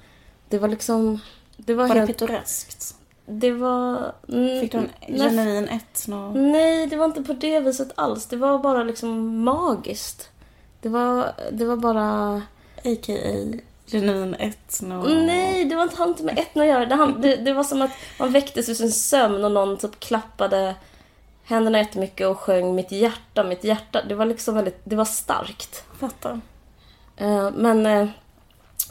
Det 0.49 0.59
var 0.59 0.69
liksom... 0.69 1.21
Det 1.57 1.75
var, 1.75 1.89
Var 1.89 1.95
det 1.95 2.01
helt... 2.01 2.11
pittoreskt? 2.19 2.97
Det 3.27 3.51
var... 3.51 4.13
Fick 4.61 4.73
du 4.73 4.79
en 4.79 4.89
nej, 5.09 5.19
genuin 5.19 5.69
etsno? 5.69 6.33
Nej, 6.33 6.87
det 6.87 6.97
var 6.97 7.05
inte 7.05 7.23
på 7.23 7.33
det 7.33 7.61
viset 7.61 7.93
alls. 7.95 8.27
Det 8.27 8.37
var 8.37 8.59
bara 8.59 8.85
liksom 8.85 9.43
magiskt. 9.45 10.31
Det 10.81 10.89
var, 10.89 11.33
det 11.53 11.65
var 11.65 11.77
bara... 11.77 12.43
A.k.a. 12.85 13.59
genuin 13.87 14.35
etsno? 14.39 15.03
Nej, 15.03 15.65
det 15.65 15.77
var 15.77 15.83
inte, 15.83 15.97
hade 15.97 16.11
inte 16.11 16.23
med 16.23 16.39
etno 16.39 16.63
att 16.63 16.69
göra. 16.69 16.87
Det, 16.87 17.15
det, 17.19 17.37
det 17.37 17.53
var 17.53 17.65
som 17.65 17.83
att 17.83 17.91
man 18.19 18.33
väcktes 18.33 18.69
ur 18.69 18.75
sin 18.75 18.93
sömn 18.93 19.45
och 19.45 19.53
någon 19.53 19.77
typ 19.77 20.01
klappade 20.01 20.75
händerna 21.47 21.79
jättemycket 21.79 22.27
och 22.27 22.39
sjöng 22.39 22.75
mitt 22.75 22.93
hjärta, 22.93 23.45
mitt 23.45 23.65
hjärta. 23.65 24.03
Det 24.09 24.15
var 24.15 24.27
liksom 24.27 24.55
väldigt, 24.55 24.81
det 24.85 24.97
var 24.97 25.05
starkt. 25.05 25.85
Fattar. 25.99 26.41
Eh, 27.17 27.51
men 27.51 27.87
eh, 27.87 28.09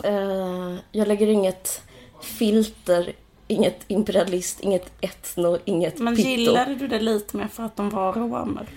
eh, 0.04 0.76
jag 0.92 1.08
lägger 1.08 1.28
inget 1.28 1.82
filter, 2.22 3.14
inget 3.48 3.84
imperialist, 3.88 4.60
inget 4.60 4.92
etno, 5.02 5.58
inget 5.66 6.00
Men 6.00 6.16
pitto. 6.16 6.30
gillade 6.30 6.76
du 6.76 6.88
det 6.88 7.00
lite 7.00 7.38
mer 7.38 7.48
för 7.48 7.64
att 7.64 7.76
de 7.76 7.90
var 7.90 8.14
romer? 8.14 8.68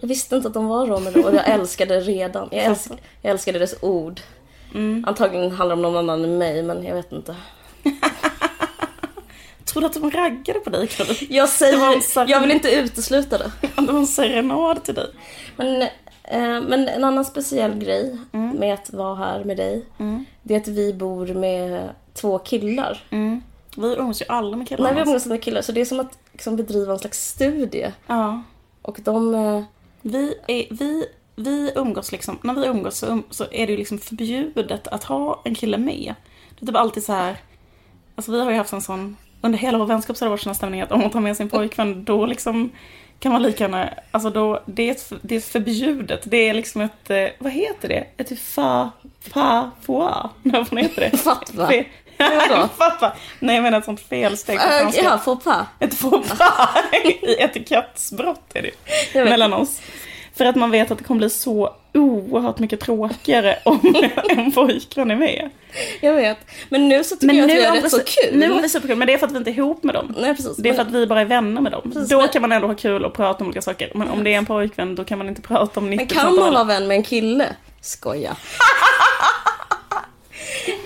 Jag 0.00 0.08
visste 0.08 0.36
inte 0.36 0.48
att 0.48 0.54
de 0.54 0.66
var 0.66 0.86
romer 0.86 1.12
då 1.12 1.22
och 1.22 1.34
jag 1.34 1.48
älskade 1.54 2.00
redan. 2.00 2.48
Jag, 2.52 2.64
älsk, 2.64 2.90
jag 3.22 3.30
älskade 3.30 3.58
deras 3.58 3.74
ord. 3.82 4.20
Mm. 4.74 5.04
Antagligen 5.08 5.50
handlar 5.50 5.76
det 5.76 5.86
om 5.86 5.92
någon 5.92 6.10
annan 6.10 6.24
än 6.24 6.38
mig, 6.38 6.62
men 6.62 6.84
jag 6.84 6.94
vet 6.94 7.12
inte. 7.12 7.36
Tror 9.74 9.80
du 9.80 9.86
att 9.86 9.92
de 9.94 10.10
raggade 10.10 10.60
på 10.60 10.70
dig 10.70 10.86
Karin? 10.88 11.16
Jag 11.30 11.48
säger, 11.48 12.00
sak- 12.00 12.28
jag 12.30 12.40
vill 12.40 12.50
inte 12.50 12.70
utesluta 12.74 13.38
det. 13.38 13.52
Det 13.76 13.92
var 13.92 13.98
en 13.98 14.06
serenad 14.06 14.82
till 14.84 14.94
dig. 14.94 15.06
Men, 15.56 15.82
eh, 15.82 15.88
men 16.68 16.88
en 16.88 17.04
annan 17.04 17.24
speciell 17.24 17.74
grej 17.78 18.18
med 18.32 18.74
att 18.74 18.92
vara 18.92 19.14
här 19.14 19.44
med 19.44 19.56
dig, 19.56 19.86
Mm. 19.98 20.24
det 20.42 20.54
är 20.54 20.60
att 20.60 20.68
vi 20.68 20.92
bor 20.94 21.26
med 21.26 21.88
två 22.14 22.38
killar. 22.38 23.02
Mm. 23.10 23.42
Vi 23.76 23.94
umgås 23.94 24.22
ju 24.22 24.26
aldrig 24.28 24.58
med 24.58 24.68
killar. 24.68 24.84
Nej, 24.84 24.94
vi 24.94 25.00
umgås 25.10 25.26
med 25.26 25.42
killar, 25.42 25.62
så 25.62 25.72
det 25.72 25.80
är 25.80 25.84
som 25.84 26.00
att 26.00 26.18
liksom, 26.32 26.56
bedriva 26.56 26.92
en 26.92 26.98
slags 26.98 27.28
studie. 27.28 27.92
Ja. 28.06 28.42
Och 28.82 28.98
de... 29.04 29.34
Eh, 29.34 29.62
Vi, 30.02 30.34
är, 30.46 30.66
vi, 30.74 31.06
vi 31.36 31.72
umgås 31.74 32.12
liksom, 32.12 32.38
när 32.42 32.54
vi 32.54 32.66
umgås 32.66 32.98
så, 32.98 33.06
um, 33.06 33.22
så 33.30 33.44
är 33.50 33.66
det 33.66 33.72
ju 33.72 33.76
liksom 33.78 33.98
förbjudet 33.98 34.88
att 34.88 35.04
ha 35.04 35.40
en 35.44 35.54
kille 35.54 35.78
med. 35.78 36.14
Det 36.58 36.62
är 36.64 36.66
typ 36.66 36.76
alltid 36.76 37.04
så 37.04 37.12
här, 37.12 37.36
alltså 38.16 38.32
vi 38.32 38.40
har 38.40 38.50
ju 38.50 38.56
haft 38.56 38.72
en 38.72 38.80
sån, 38.82 39.16
under 39.44 39.58
hela 39.58 39.78
vår 39.78 39.86
vänskap 39.86 40.16
så 40.16 40.24
har 40.24 40.26
det 40.26 40.30
varit 40.30 40.40
sån 40.40 40.50
här 40.50 40.54
stämning 40.54 40.80
att 40.80 40.92
om 40.92 41.00
man 41.00 41.10
tar 41.10 41.20
med 41.20 41.36
sin 41.36 41.48
pojkvän 41.48 42.04
då 42.04 42.26
liksom 42.26 42.70
kan 43.20 43.32
man 43.32 43.42
lika 43.42 43.64
gärna, 43.64 43.90
alltså 44.10 44.30
då, 44.30 44.62
det 44.66 44.88
är, 44.88 44.90
ett, 44.90 45.12
det 45.22 45.36
är 45.36 45.40
förbjudet. 45.40 46.20
Det 46.24 46.48
är 46.48 46.54
liksom 46.54 46.80
ett, 46.80 47.10
eh, 47.10 47.26
vad 47.38 47.52
heter 47.52 47.88
det? 47.88 48.06
Ett 48.16 48.40
fa, 48.40 48.90
fa, 49.32 49.70
foa? 49.82 50.30
Nej, 50.42 50.64
vad 50.70 50.82
heter 50.82 51.00
det? 51.00 51.24
Vadå? 52.48 52.68
Fatwa. 52.78 53.12
Nej, 53.38 53.54
jag 53.54 53.62
menar 53.62 53.78
ett 53.78 53.84
sånt 53.84 54.00
felsteg 54.00 54.58
på 54.58 54.64
franska. 54.64 55.02
ja, 55.02 55.18
faux 55.18 55.44
pas. 55.44 55.66
Ett 55.78 55.94
faux 55.94 56.28
pas 56.38 56.68
etikettsbrott 57.38 58.50
är 58.54 58.62
det 58.62 58.70
ju. 59.14 59.24
Mellan 59.24 59.52
oss. 59.52 59.80
För 60.36 60.44
att 60.44 60.56
man 60.56 60.70
vet 60.70 60.90
att 60.90 60.98
det 60.98 61.04
kommer 61.04 61.18
bli 61.18 61.30
så 61.30 61.74
oerhört 61.94 62.58
mycket 62.58 62.80
tråkigare 62.80 63.58
om 63.64 63.94
en 64.28 64.52
pojkvän 64.52 65.10
är 65.10 65.16
med. 65.16 65.50
Jag 66.00 66.14
vet. 66.14 66.38
Men 66.68 66.88
nu 66.88 67.04
så 67.04 67.16
tycker 67.16 67.34
jag 67.34 67.44
att 67.44 67.56
vi 67.56 67.64
har 67.64 67.76
rätt 67.76 67.90
så 67.90 68.00
kul. 68.04 68.38
Nu 68.38 68.52
har 68.52 68.62
vi 68.62 68.68
superkul, 68.68 68.96
men 68.96 69.06
det 69.06 69.14
är 69.14 69.18
för 69.18 69.26
att 69.26 69.32
vi 69.32 69.36
inte 69.36 69.50
är 69.50 69.52
ihop 69.52 69.82
med 69.82 69.94
dem. 69.94 70.14
Nej, 70.18 70.36
precis. 70.36 70.56
Det 70.56 70.68
är 70.68 70.74
för 70.74 70.82
att 70.82 70.90
vi 70.90 71.06
bara 71.06 71.20
är 71.20 71.24
vänner 71.24 71.60
med 71.60 71.72
dem. 71.72 71.82
Precis, 71.92 72.08
då 72.08 72.18
men- 72.20 72.28
kan 72.28 72.42
man 72.42 72.52
ändå 72.52 72.66
ha 72.66 72.74
kul 72.74 73.04
och 73.04 73.14
prata 73.14 73.44
om 73.44 73.46
olika 73.46 73.62
saker. 73.62 73.92
Men 73.94 74.08
om 74.08 74.24
det 74.24 74.34
är 74.34 74.38
en 74.38 74.46
pojkvän, 74.46 74.94
då 74.94 75.04
kan 75.04 75.18
man 75.18 75.28
inte 75.28 75.42
prata 75.42 75.80
om 75.80 75.92
90% 75.92 75.96
Men 75.96 76.06
kan 76.06 76.36
man 76.36 76.52
vara 76.52 76.64
vän 76.64 76.86
med 76.86 76.96
en 76.96 77.02
kille? 77.02 77.46
Skoja. 77.80 78.36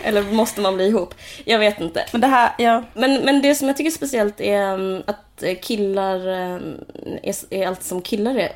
Eller 0.02 0.22
måste 0.22 0.60
man 0.60 0.76
bli 0.76 0.86
ihop? 0.86 1.14
Jag 1.44 1.58
vet 1.58 1.80
inte. 1.80 2.04
Men 2.12 2.20
det 2.20 2.26
här, 2.26 2.50
ja. 2.58 2.82
Men, 2.94 3.20
men 3.24 3.42
det 3.42 3.54
som 3.54 3.68
jag 3.68 3.76
tycker 3.76 3.90
är 3.90 3.94
speciellt 3.94 4.40
är 4.40 4.74
um, 4.74 5.02
att 5.06 5.42
eh, 5.42 5.56
killar 5.62 6.28
um, 6.28 6.74
är, 7.22 7.34
är 7.50 7.66
allt 7.66 7.82
som 7.82 8.02
killar 8.02 8.34
är. 8.34 8.52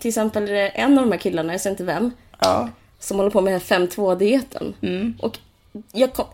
Till 0.00 0.08
exempel 0.08 0.42
är 0.48 0.52
det 0.52 0.68
en 0.68 0.98
av 0.98 1.04
de 1.04 1.12
här 1.12 1.18
killarna, 1.18 1.52
jag 1.52 1.60
säger 1.60 1.72
inte 1.74 1.84
vem, 1.84 2.10
ja. 2.40 2.68
som 2.98 3.16
håller 3.16 3.30
på 3.30 3.40
med 3.40 3.60
5-2-dieten. 3.62 4.74
Mm. 4.82 5.14
Och 5.22 5.38
jag 5.92 6.12
kom, 6.12 6.24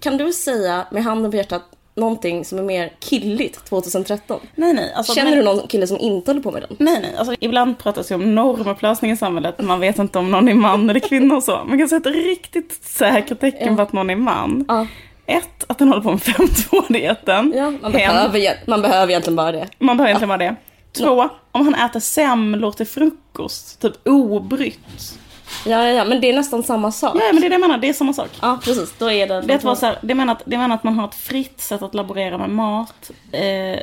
kan 0.00 0.16
du 0.16 0.32
säga 0.32 0.86
med 0.90 1.04
handen 1.04 1.30
på 1.30 1.36
hjärtat 1.36 1.62
någonting 1.94 2.44
som 2.44 2.58
är 2.58 2.62
mer 2.62 2.92
killigt 3.00 3.64
2013? 3.64 4.40
Nej, 4.54 4.74
nej. 4.74 4.92
Alltså, 4.94 5.14
Känner 5.14 5.30
men- 5.30 5.38
du 5.38 5.44
någon 5.44 5.66
kille 5.68 5.86
som 5.86 5.98
inte 5.98 6.30
håller 6.30 6.42
på 6.42 6.50
med 6.50 6.62
den? 6.62 6.76
Nej, 6.78 6.98
nej. 7.02 7.14
Alltså, 7.18 7.34
ibland 7.40 7.78
pratas 7.78 8.08
det 8.08 8.14
om 8.14 8.34
normupplösning 8.34 9.10
i 9.10 9.16
samhället. 9.16 9.60
Man 9.62 9.80
vet 9.80 9.98
inte 9.98 10.18
om 10.18 10.30
någon 10.30 10.48
är 10.48 10.54
man 10.54 10.90
eller 10.90 11.00
kvinna 11.00 11.34
och 11.36 11.42
så. 11.42 11.60
Man 11.64 11.78
kan 11.78 11.88
sätta 11.88 12.10
riktigt 12.10 12.78
säkert 12.84 13.40
tecken 13.40 13.68
Ja. 13.68 13.76
på 13.76 13.82
att 13.82 13.92
någon 13.92 14.10
är 14.10 14.16
man. 14.16 14.64
Ja, 14.68 14.86
Ett, 15.26 15.64
att 15.66 15.78
den 15.78 15.88
håller 15.88 16.02
på 16.02 16.10
med 16.10 16.20
5-2-dieten. 16.20 17.52
ja 17.56 17.70
man, 17.82 17.92
behöver, 17.92 18.60
man 18.66 18.82
behöver 18.82 19.10
egentligen 19.10 19.36
bara 19.36 19.52
det. 19.52 19.68
Man 19.78 19.96
behöver 19.96 20.08
egentligen 20.10 20.28
bara 20.28 20.38
det. 20.38 20.56
Två, 20.92 21.28
om 21.52 21.64
han 21.64 21.74
äter 21.74 22.00
semlor 22.00 22.72
till 22.72 22.86
frukost, 22.86 23.80
typ 23.80 24.08
obrytt. 24.08 25.18
Ja, 25.66 25.84
ja, 25.84 25.88
ja, 25.88 26.04
men 26.04 26.20
det 26.20 26.30
är 26.30 26.34
nästan 26.36 26.62
samma 26.62 26.92
sak. 26.92 27.16
Ja, 27.20 27.32
men 27.32 27.40
det 27.40 27.46
är 27.46 27.50
det 27.50 27.54
jag 27.54 27.60
menar, 27.60 27.78
det 27.78 27.88
är 27.88 27.92
samma 27.92 28.12
sak. 28.12 28.28
Ja, 28.42 28.58
precis. 28.64 28.94
Då 28.98 29.10
är 29.10 29.26
det... 29.26 29.40
Det, 29.40 29.64
vara 29.64 29.76
så 29.76 29.86
här, 29.86 29.98
det, 30.02 30.14
menar 30.14 30.32
att, 30.32 30.42
det 30.44 30.58
menar 30.58 30.74
att 30.74 30.84
man 30.84 30.98
har 30.98 31.08
ett 31.08 31.14
fritt 31.14 31.60
sätt 31.60 31.82
att 31.82 31.94
laborera 31.94 32.38
med 32.38 32.50
mat. 32.50 33.10
Eh, 33.32 33.80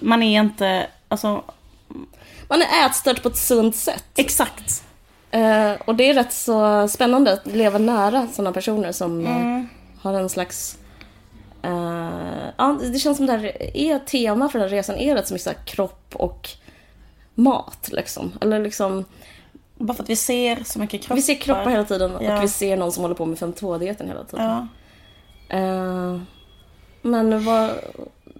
man 0.00 0.22
är 0.22 0.40
inte, 0.40 0.86
alltså, 1.08 1.42
Man 2.48 2.62
är 2.62 2.86
ätstörd 2.86 3.22
på 3.22 3.28
ett 3.28 3.36
sunt 3.36 3.76
sätt. 3.76 4.04
exakt. 4.16 4.84
Eh, 5.30 5.72
och 5.84 5.94
det 5.94 6.10
är 6.10 6.14
rätt 6.14 6.32
så 6.32 6.88
spännande 6.88 7.32
att 7.32 7.46
leva 7.46 7.78
nära 7.78 8.28
sådana 8.32 8.52
personer 8.52 8.92
som 8.92 9.26
eh, 9.26 9.36
Mm. 9.36 9.68
har 10.02 10.14
en 10.14 10.28
slags... 10.28 10.78
eh, 11.64 12.50
ja, 12.56 12.78
det 12.92 12.98
känns 12.98 13.16
som 13.16 13.26
det 13.26 13.32
här 13.32 13.76
är 13.76 13.98
tema 13.98 14.48
för 14.48 14.58
den 14.58 14.68
här 14.68 14.76
resan 14.76 14.96
är 14.96 15.14
rätt 15.14 15.28
så 15.28 15.34
mycket 15.34 15.44
så 15.44 15.50
här 15.50 15.58
kropp 15.66 16.14
och 16.16 16.48
mat 17.34 17.88
liksom. 17.92 18.32
Eller 18.40 18.60
liksom, 18.60 19.04
Bara 19.78 19.94
för 19.94 20.02
att 20.02 20.10
vi 20.10 20.16
ser 20.16 20.64
så 20.64 20.78
mycket 20.78 21.00
kroppar. 21.02 21.14
vi 21.14 21.22
ser 21.22 21.34
kroppar 21.34 21.70
hela 21.70 21.84
tiden 21.84 22.12
Ja. 22.20 22.36
och 22.38 22.42
vi 22.44 22.48
ser 22.48 22.76
någon 22.76 22.92
som 22.92 23.02
håller 23.02 23.14
på 23.14 23.26
med 23.26 23.38
5.2-dieten 23.38 24.08
hela 24.08 24.24
tiden. 24.24 24.68
Ja. 25.48 25.56
Eh, 25.58 26.18
men 27.02 27.44
vad... 27.44 27.70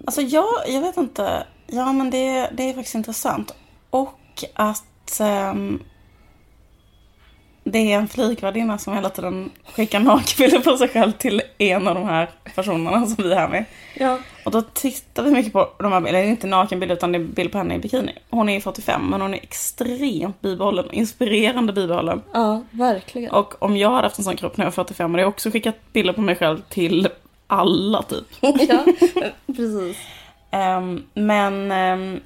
Alltså 0.05 0.21
jag, 0.21 0.45
jag 0.67 0.81
vet 0.81 0.97
inte. 0.97 1.43
Ja 1.67 1.93
men 1.93 2.09
det, 2.09 2.49
det 2.53 2.69
är 2.69 2.73
faktiskt 2.73 2.95
intressant. 2.95 3.55
Och 3.89 4.43
att... 4.53 5.19
ehm, 5.19 5.83
det 7.67 7.91
är 7.91 7.97
en 7.97 8.07
flygvärdinna 8.07 8.77
som 8.77 8.93
hela 8.93 9.09
tiden 9.09 9.51
skickar 9.73 9.99
nakenbilder 9.99 10.59
på 10.59 10.77
sig 10.77 10.89
själv 10.89 11.11
till 11.11 11.41
en 11.57 11.87
av 11.87 11.95
de 11.95 12.03
här 12.03 12.29
personerna 12.55 13.05
som 13.05 13.23
vi 13.23 13.31
är 13.31 13.35
här 13.35 13.47
med. 13.47 13.65
Ja. 13.93 14.19
Och 14.45 14.51
då 14.51 14.61
tittar 14.61 15.23
vi 15.23 15.31
mycket 15.31 15.53
på 15.53 15.69
de 15.77 15.91
här 15.91 16.01
bilderna, 16.01 16.23
det 16.23 16.27
är 16.27 16.29
inte 16.29 16.47
nakenbilder 16.47 16.95
utan 16.95 17.11
det 17.11 17.17
är 17.17 17.23
bild 17.23 17.51
på 17.51 17.57
henne 17.57 17.75
i 17.75 17.79
bikini. 17.79 18.11
Hon 18.29 18.49
är 18.49 18.59
45 18.59 19.09
men 19.09 19.21
hon 19.21 19.33
är 19.33 19.37
extremt 19.37 20.41
bibehållen, 20.41 20.91
inspirerande 20.91 21.73
bibehållen. 21.73 22.21
Ja, 22.33 22.63
verkligen. 22.71 23.31
Och 23.31 23.63
om 23.63 23.77
jag 23.77 23.91
hade 23.91 24.07
haft 24.07 24.17
en 24.17 24.23
sån 24.23 24.37
kropp 24.37 24.57
när 24.57 24.65
jag 24.65 24.71
var 24.71 24.83
45 24.83 25.11
hade 25.11 25.23
jag 25.23 25.29
också 25.29 25.51
skickat 25.51 25.93
bilder 25.93 26.13
på 26.13 26.21
mig 26.21 26.35
själv 26.35 26.61
till 26.69 27.07
alla 27.47 28.01
typ. 28.01 28.25
ja, 28.41 28.85
precis. 29.47 29.97
Ehm, 30.51 31.03
men, 31.13 31.71
um, 31.71 32.19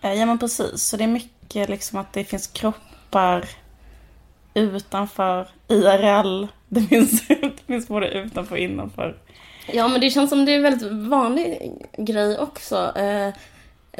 ja 0.00 0.26
men 0.26 0.38
precis, 0.38 0.82
så 0.82 0.96
det 0.96 1.04
är 1.04 1.08
mycket 1.08 1.68
liksom 1.68 1.98
att 1.98 2.12
det 2.12 2.24
finns 2.24 2.46
kroppar 2.46 3.44
utanför 4.54 5.48
IRL. 5.68 6.46
Det 6.68 6.80
finns, 6.80 7.28
det 7.28 7.52
finns 7.66 7.88
både 7.88 8.08
utanför 8.08 8.54
och 8.54 8.58
innanför. 8.60 9.16
Ja, 9.72 9.88
men 9.88 10.00
det 10.00 10.10
känns 10.10 10.30
som 10.30 10.44
det 10.44 10.52
är 10.52 10.56
en 10.56 10.62
väldigt 10.62 10.92
vanlig 11.08 11.72
grej 11.98 12.38
också. 12.38 12.76
Eh, 12.96 13.34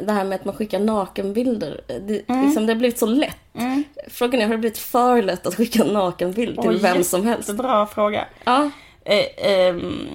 det 0.05 0.11
här 0.11 0.23
med 0.23 0.35
att 0.35 0.45
man 0.45 0.55
skickar 0.55 0.79
nakenbilder. 0.79 1.81
Det, 1.87 2.29
Mm. 2.29 2.45
liksom, 2.45 2.65
det 2.65 2.73
har 2.73 2.77
blivit 2.77 2.99
så 2.99 3.05
lätt. 3.05 3.37
Frågan 4.11 4.41
är, 4.41 4.45
har 4.45 4.51
det 4.51 4.57
blivit 4.57 4.77
för 4.77 5.21
lätt 5.21 5.45
att 5.47 5.55
skicka 5.55 5.83
en 5.83 5.93
nakenbild 5.93 6.61
till 6.61 6.69
Oj, 6.69 6.77
vem 6.77 7.03
som 7.03 7.27
helst? 7.27 7.49
Jättebra 7.49 7.85
fråga. 7.87 8.25
Ja, 8.43 8.69
Eh, 9.05 9.25
ehm, 9.51 10.07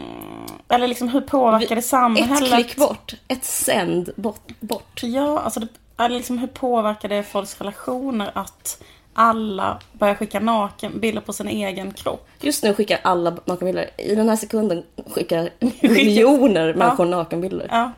eller 0.68 0.88
liksom 0.88 1.08
hur 1.08 1.20
påverkar 1.20 1.74
det 1.74 1.78
ett 1.78 1.84
samhället? 1.84 2.52
klick 2.54 2.76
bort. 2.76 3.14
Ett 3.28 3.44
sänd 3.44 4.10
bort. 4.16 4.48
bort. 4.60 5.00
Ja, 5.02 5.38
alltså 5.40 5.60
det, 5.60 5.68
eller 5.98 6.16
liksom 6.16 6.38
hur 6.38 6.46
påverkar 6.46 7.08
det 7.08 7.22
folks 7.22 7.60
relationer 7.60 8.30
att 8.34 8.82
alla 9.18 9.78
börjar 9.92 10.14
skicka 10.14 10.40
naken 10.40 11.00
bilder 11.00 11.20
på 11.22 11.32
sin 11.32 11.48
egen 11.48 11.92
kropp? 11.92 12.28
Just 12.40 12.64
nu 12.64 12.74
skickar 12.74 13.00
alla 13.02 13.36
nakenbilder. 13.44 13.90
I 13.96 14.14
den 14.14 14.28
här 14.28 14.36
sekunden 14.36 14.82
skickar 15.10 15.50
miljoner 15.80 16.74
människor 16.74 17.04
nakenbilder. 17.04 17.66
Ja. 17.70 17.92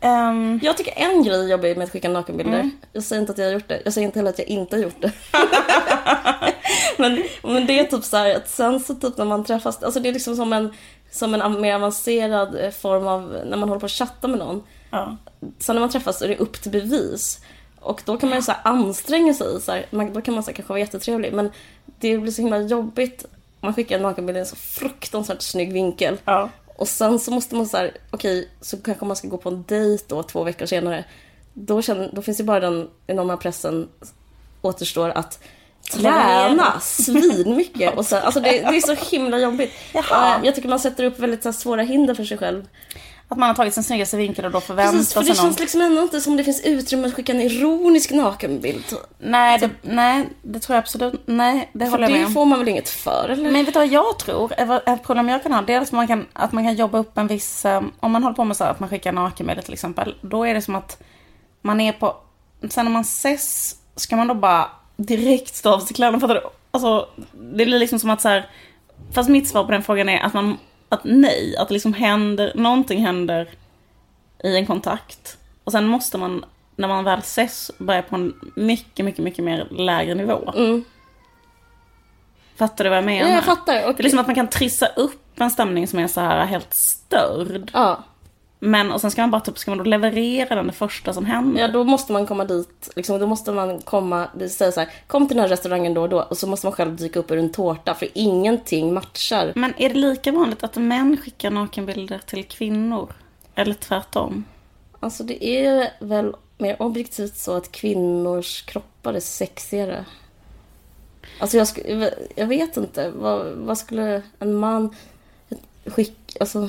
Ehm, 0.00 0.60
Jag 0.62 0.76
tycker 0.76 0.92
en 0.96 1.22
grej 1.22 1.40
är 1.44 1.48
jobbig 1.48 1.76
med 1.76 1.84
att 1.84 1.90
skicka 1.90 2.08
nakenbilder. 2.08 2.54
Mm. 2.60 2.70
Jag 2.92 3.02
säger 3.02 3.20
inte 3.20 3.32
att 3.32 3.38
jag 3.38 3.44
har 3.46 3.52
gjort 3.52 3.68
det. 3.68 3.82
Jag 3.84 3.92
säger 3.92 4.06
inte 4.06 4.18
heller 4.18 4.30
att 4.30 4.38
jag 4.38 4.48
inte 4.48 4.76
har 4.76 4.82
gjort 4.82 5.00
det. 5.02 5.12
men, 6.98 7.22
men 7.42 7.66
det 7.66 7.78
är 7.78 7.84
typ 7.84 8.04
så 8.04 8.16
här 8.16 8.36
att 8.36 8.48
sen 8.48 8.80
så 8.80 8.94
typ 8.94 9.16
när 9.16 9.24
man 9.24 9.44
träffas, 9.44 9.82
alltså 9.82 10.00
det 10.00 10.08
är 10.08 10.12
liksom 10.12 10.36
som 10.36 10.52
en, 10.52 10.72
som 11.10 11.34
en 11.34 11.60
mer 11.60 11.74
avancerad 11.74 12.74
form 12.80 13.06
av 13.06 13.22
när 13.46 13.56
man 13.56 13.68
håller 13.68 13.80
på 13.80 13.86
att 13.86 13.92
chatta 13.92 14.28
med 14.28 14.38
någon. 14.38 14.62
ja. 14.90 15.16
Sen 15.58 15.74
när 15.76 15.80
man 15.80 15.90
träffas 15.90 16.18
så 16.18 16.24
är 16.24 16.28
det 16.28 16.36
upp 16.36 16.62
till 16.62 16.72
bevis. 16.72 17.40
Och 17.80 18.02
då 18.04 18.16
kan 18.18 18.28
man 18.28 18.38
ju 18.38 18.42
så 18.42 18.52
anstränga 18.62 19.34
sig. 19.34 19.60
Så 19.60 19.72
här, 19.72 19.86
man, 19.90 20.12
då 20.12 20.20
kan 20.20 20.34
man 20.34 20.42
så 20.42 20.50
här 20.50 20.54
kanske 20.56 20.72
vara 20.72 20.80
jättetrevlig. 20.80 21.32
Men 21.32 21.50
det 22.00 22.18
blir 22.18 22.32
så 22.32 22.42
himla 22.42 22.58
jobbigt. 22.58 23.24
Man 23.60 23.74
skickar 23.74 23.96
en 23.96 24.02
nakenbild 24.02 24.36
i 24.36 24.40
en 24.40 24.46
så 24.46 24.56
fruktansvärt 24.56 25.42
snygg 25.42 25.72
vinkel. 25.72 26.16
Ja. 26.24 26.50
Och 26.76 26.88
sen 26.88 27.18
så 27.18 27.30
måste 27.30 27.54
man 27.54 27.66
så 27.66 27.76
här, 27.76 27.96
okej, 28.10 28.48
så 28.60 28.76
kanske 28.76 29.04
man 29.04 29.16
ska 29.16 29.28
gå 29.28 29.36
på 29.36 29.48
en 29.48 29.64
dejt 29.68 30.04
då 30.08 30.22
två 30.22 30.44
veckor 30.44 30.66
senare. 30.66 31.04
Då, 31.54 31.82
känner, 31.82 32.10
då 32.12 32.22
finns 32.22 32.40
ju 32.40 32.44
bara 32.44 32.60
den 32.60 32.88
enorma 33.06 33.36
pressen 33.36 33.88
återstår 34.62 35.10
att 35.10 35.38
träna 35.92 36.80
svinmycket. 36.80 37.94
Och 37.96 38.06
så, 38.06 38.16
alltså 38.16 38.40
det, 38.40 38.50
det 38.50 38.76
är 38.76 38.80
så 38.96 39.16
himla 39.16 39.38
jobbigt. 39.38 39.72
Jaha. 39.92 40.36
Eh, 40.38 40.46
Jag 40.46 40.54
tycker 40.54 40.68
man 40.68 40.80
sätter 40.80 41.04
upp 41.04 41.18
väldigt 41.18 41.42
så 41.42 41.52
svåra 41.52 41.82
hinder 41.82 42.14
för 42.14 42.24
sig 42.24 42.38
själv. 42.38 42.66
Att 43.30 43.38
man 43.38 43.48
har 43.48 43.54
tagit 43.54 43.74
sin 43.74 43.82
snyggaste 43.82 44.16
vinkel 44.16 44.44
och 44.44 44.50
då 44.50 44.60
förväntar 44.60 44.92
Precis, 44.92 45.14
för 45.14 45.22
sig 45.22 45.30
det 45.30 45.36
känns 45.40 45.58
liksom 45.60 45.80
ändå 45.80 46.02
inte 46.02 46.20
som 46.20 46.36
det 46.36 46.44
finns 46.44 46.60
utrymme 46.60 47.06
att 47.08 47.14
skicka 47.14 47.32
en 47.32 47.40
ironisk 47.40 48.10
nakenbild. 48.10 48.84
Nej, 49.18 49.58
det, 49.58 49.70
nej, 49.82 50.28
det 50.42 50.58
tror 50.60 50.74
jag 50.74 50.82
absolut. 50.82 51.22
Nej, 51.26 51.70
det 51.72 51.84
För 51.84 51.90
håller 51.90 52.04
jag 52.04 52.12
med 52.12 52.20
det 52.20 52.26
om. 52.26 52.32
får 52.32 52.44
man 52.44 52.58
väl 52.58 52.68
inget 52.68 52.88
för, 52.88 53.28
eller? 53.28 53.50
Men 53.50 53.64
vet 53.64 53.74
du 53.74 53.80
vad 53.80 53.88
jag 53.88 54.18
tror? 54.18 54.52
Ett 54.86 55.02
problem 55.02 55.28
jag 55.28 55.42
kan 55.42 55.52
ha, 55.52 55.62
det 55.62 55.72
är 55.74 55.80
att 55.80 55.92
man 55.92 56.06
kan, 56.06 56.26
att 56.32 56.52
man 56.52 56.64
kan 56.64 56.74
jobba 56.74 56.98
upp 56.98 57.18
en 57.18 57.26
viss... 57.26 57.64
eh, 57.64 57.82
Om 58.00 58.12
man 58.12 58.22
håller 58.22 58.36
på 58.36 58.44
med 58.44 58.56
så 58.56 58.64
här, 58.64 58.70
att 58.70 58.80
man 58.80 58.88
skickar 58.88 59.12
nakenbilder 59.12 59.62
till 59.62 59.72
exempel. 59.72 60.14
Då 60.20 60.44
är 60.44 60.54
det 60.54 60.62
som 60.62 60.74
att 60.74 61.02
man 61.62 61.80
är 61.80 61.92
på... 61.92 62.16
Sen 62.70 62.84
när 62.84 62.92
man 62.92 63.02
ses, 63.02 63.76
ska 63.96 64.16
man 64.16 64.28
då 64.28 64.34
bara 64.34 64.68
direkt 64.96 65.54
stå 65.54 65.74
av 65.74 65.80
sig 65.80 65.96
kläderna? 65.96 66.20
Fattar 66.20 66.34
du? 66.34 66.42
Alltså, 66.70 67.08
det 67.32 67.64
blir 67.66 67.78
liksom 67.78 67.98
som 67.98 68.10
att 68.10 68.20
så 68.20 68.28
här... 68.28 68.46
Fast 69.12 69.28
mitt 69.28 69.48
svar 69.48 69.64
på 69.64 69.70
den 69.72 69.82
frågan 69.82 70.08
är 70.08 70.20
att 70.20 70.34
man... 70.34 70.56
Att 70.88 71.00
nej, 71.04 71.56
att 71.56 71.68
det 71.68 71.74
liksom 71.74 71.92
händer, 71.92 72.52
någonting 72.54 73.00
händer 73.00 73.48
i 74.44 74.56
en 74.56 74.66
kontakt. 74.66 75.38
Och 75.64 75.72
sen 75.72 75.86
måste 75.86 76.18
man, 76.18 76.44
när 76.76 76.88
man 76.88 77.04
väl 77.04 77.18
ses, 77.18 77.70
börja 77.78 78.02
på 78.02 78.16
en 78.16 78.52
mycket, 78.56 79.04
mycket, 79.04 79.24
mycket 79.24 79.44
mer 79.44 79.68
lägre 79.70 80.14
nivå. 80.14 80.52
Mm. 80.56 80.84
Fattar 82.56 82.84
du 82.84 82.90
vad 82.90 82.96
jag 82.96 83.04
menar? 83.04 83.28
Ja, 83.28 83.34
jag 83.34 83.44
fattar. 83.44 83.74
Det 83.74 83.80
är 83.80 84.02
liksom 84.02 84.18
att 84.20 84.26
man 84.26 84.34
kan 84.34 84.48
trissa 84.48 84.86
upp 84.86 85.40
en 85.40 85.50
stämning 85.50 85.88
som 85.88 85.98
är 85.98 86.06
så 86.06 86.20
här 86.20 86.46
helt 86.46 86.74
störd. 86.74 87.70
Ja. 87.74 88.04
Men 88.60 88.92
och 88.92 89.00
sen 89.00 89.10
ska 89.10 89.22
man 89.22 89.30
bara 89.30 89.40
typ, 89.40 89.58
ska 89.58 89.70
man 89.70 89.78
då 89.78 89.84
leverera 89.84 90.54
den 90.54 90.66
det 90.66 90.72
första 90.72 91.12
som 91.12 91.24
händer? 91.24 91.60
Ja, 91.60 91.68
då 91.68 91.84
måste 91.84 92.12
man 92.12 92.26
komma 92.26 92.44
dit. 92.44 92.90
Liksom, 92.96 93.18
då 93.18 93.26
måste 93.26 93.52
man 93.52 93.80
komma, 93.80 94.28
säger 94.50 94.72
så 94.72 94.80
här, 94.80 94.92
kom 95.06 95.28
till 95.28 95.36
den 95.36 95.42
här 95.42 95.48
restaurangen 95.50 95.94
då 95.94 96.02
och 96.02 96.08
då. 96.08 96.20
Och 96.22 96.38
så 96.38 96.46
måste 96.46 96.66
man 96.66 96.72
själv 96.72 96.96
dyka 96.96 97.18
upp 97.18 97.30
ur 97.30 97.38
en 97.38 97.52
tårta. 97.52 97.94
För 97.94 98.08
ingenting 98.14 98.94
matchar. 98.94 99.52
Men 99.54 99.74
är 99.76 99.88
det 99.88 99.94
lika 99.94 100.32
vanligt 100.32 100.64
att 100.64 100.76
män 100.76 101.16
skickar 101.16 101.50
nakenbilder 101.50 102.18
till 102.26 102.44
kvinnor? 102.44 103.12
Eller 103.54 103.74
tvärtom? 103.74 104.44
Alltså 105.00 105.24
det 105.24 105.44
är 105.44 105.90
väl 106.00 106.34
mer 106.58 106.82
objektivt 106.82 107.36
så 107.36 107.56
att 107.56 107.72
kvinnors 107.72 108.62
kroppar 108.62 109.14
är 109.14 109.20
sexigare. 109.20 110.04
Alltså 111.40 111.56
jag, 111.56 111.64
sk- 111.64 112.12
jag 112.34 112.46
vet 112.46 112.76
inte. 112.76 113.10
Vad, 113.10 113.46
vad 113.46 113.78
skulle 113.78 114.22
en 114.38 114.54
man 114.54 114.94
skicka? 115.86 116.38
Alltså, 116.40 116.68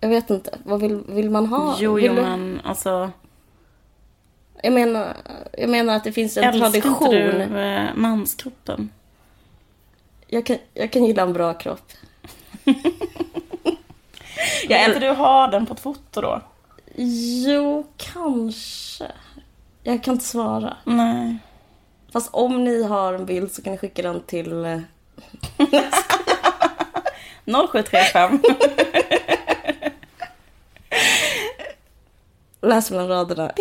jag 0.00 0.08
vet 0.08 0.30
inte. 0.30 0.58
Vad 0.64 0.80
vill, 0.80 1.02
vill 1.08 1.30
man 1.30 1.46
ha? 1.46 1.76
Jo, 1.80 1.94
vill 1.94 2.04
jo 2.04 2.14
du- 2.14 2.22
men 2.22 2.60
alltså. 2.64 3.10
jag, 4.62 4.72
menar, 4.72 5.16
jag 5.58 5.70
menar 5.70 5.96
att 5.96 6.04
det 6.04 6.12
finns 6.12 6.36
en 6.36 6.44
Älskar 6.44 6.66
inte 6.66 6.80
tradition. 6.80 7.10
du 7.10 7.60
eh, 7.60 7.94
manskroppen? 7.94 8.90
Jag, 10.28 10.46
kan, 10.46 10.56
jag 10.74 10.92
kan 10.92 11.04
gilla 11.04 11.22
en 11.22 11.32
bra 11.32 11.54
kropp. 11.54 11.92
Jag 14.68 14.84
inte 14.84 14.98
du 15.00 15.10
ha 15.10 15.46
den 15.46 15.66
på 15.66 15.74
ett 15.74 15.80
foto 15.80 16.20
då? 16.20 16.40
Jo, 17.46 17.86
kanske. 17.96 19.12
Jag 19.82 20.02
kan 20.04 20.14
inte 20.14 20.24
svara. 20.26 20.76
Nej. 20.84 21.36
Fast 22.12 22.28
om 22.34 22.64
ni 22.64 22.82
har 22.82 23.12
en 23.12 23.26
bild 23.26 23.52
så 23.52 23.62
kan 23.62 23.72
ni 23.72 23.78
skicka 23.78 24.02
den 24.02 24.20
till... 24.20 24.64
eh, 24.64 24.80
0735. 27.44 28.42
Läs 32.66 32.90
mellan 32.90 33.08
raderna. 33.08 33.52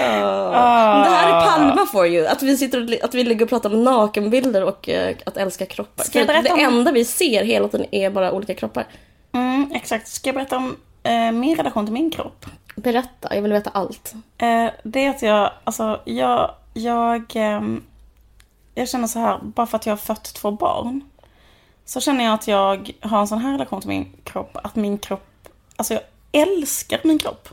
Ah. 0.00 1.02
Det 1.04 1.10
här 1.10 1.28
är 1.28 1.46
Palma 1.46 1.86
for 1.86 2.06
you. 2.06 2.26
Att 2.26 2.42
vi, 2.42 2.56
sitter 2.56 2.82
och, 2.82 3.04
att 3.04 3.14
vi 3.14 3.24
ligger 3.24 3.44
och 3.44 3.48
pratar 3.48 3.70
om 3.74 3.84
nakenbilder 3.84 4.64
och 4.64 4.88
eh, 4.88 5.16
att 5.26 5.36
älska 5.36 5.66
kroppar. 5.66 6.04
Ska 6.04 6.18
jag 6.18 6.44
det 6.44 6.50
om- 6.52 6.60
enda 6.60 6.92
vi 6.92 7.04
ser 7.04 7.44
hela 7.44 7.68
tiden 7.68 7.86
är 7.94 8.10
bara 8.10 8.32
olika 8.32 8.54
kroppar. 8.54 8.86
Mm, 9.32 9.70
exakt. 9.74 10.08
Ska 10.08 10.28
jag 10.28 10.34
berätta 10.34 10.56
om 10.56 10.76
eh, 11.02 11.32
min 11.32 11.56
relation 11.56 11.86
till 11.86 11.92
min 11.92 12.10
kropp? 12.10 12.46
Berätta, 12.76 13.34
jag 13.34 13.42
vill 13.42 13.52
veta 13.52 13.70
allt. 13.70 14.12
Eh, 14.38 14.66
det 14.82 15.04
är 15.04 15.10
att 15.10 15.22
jag, 15.22 15.50
alltså 15.64 16.00
jag, 16.04 16.50
jag, 16.74 17.22
ehm, 17.34 17.82
jag 18.74 18.88
känner 18.88 19.06
så 19.06 19.18
här, 19.18 19.38
bara 19.42 19.66
för 19.66 19.76
att 19.76 19.86
jag 19.86 19.92
har 19.92 19.96
fött 19.96 20.34
två 20.34 20.50
barn. 20.50 21.00
Så 21.88 22.00
känner 22.00 22.24
jag 22.24 22.34
att 22.34 22.48
jag 22.48 22.90
har 23.00 23.20
en 23.20 23.26
sån 23.28 23.38
här 23.38 23.52
relation 23.52 23.80
till 23.80 23.88
min 23.88 24.12
kropp, 24.24 24.56
att 24.64 24.76
min 24.76 24.98
kropp, 24.98 25.48
alltså 25.76 25.94
jag 25.94 26.02
älskar 26.32 27.00
min 27.04 27.18
kropp. 27.18 27.48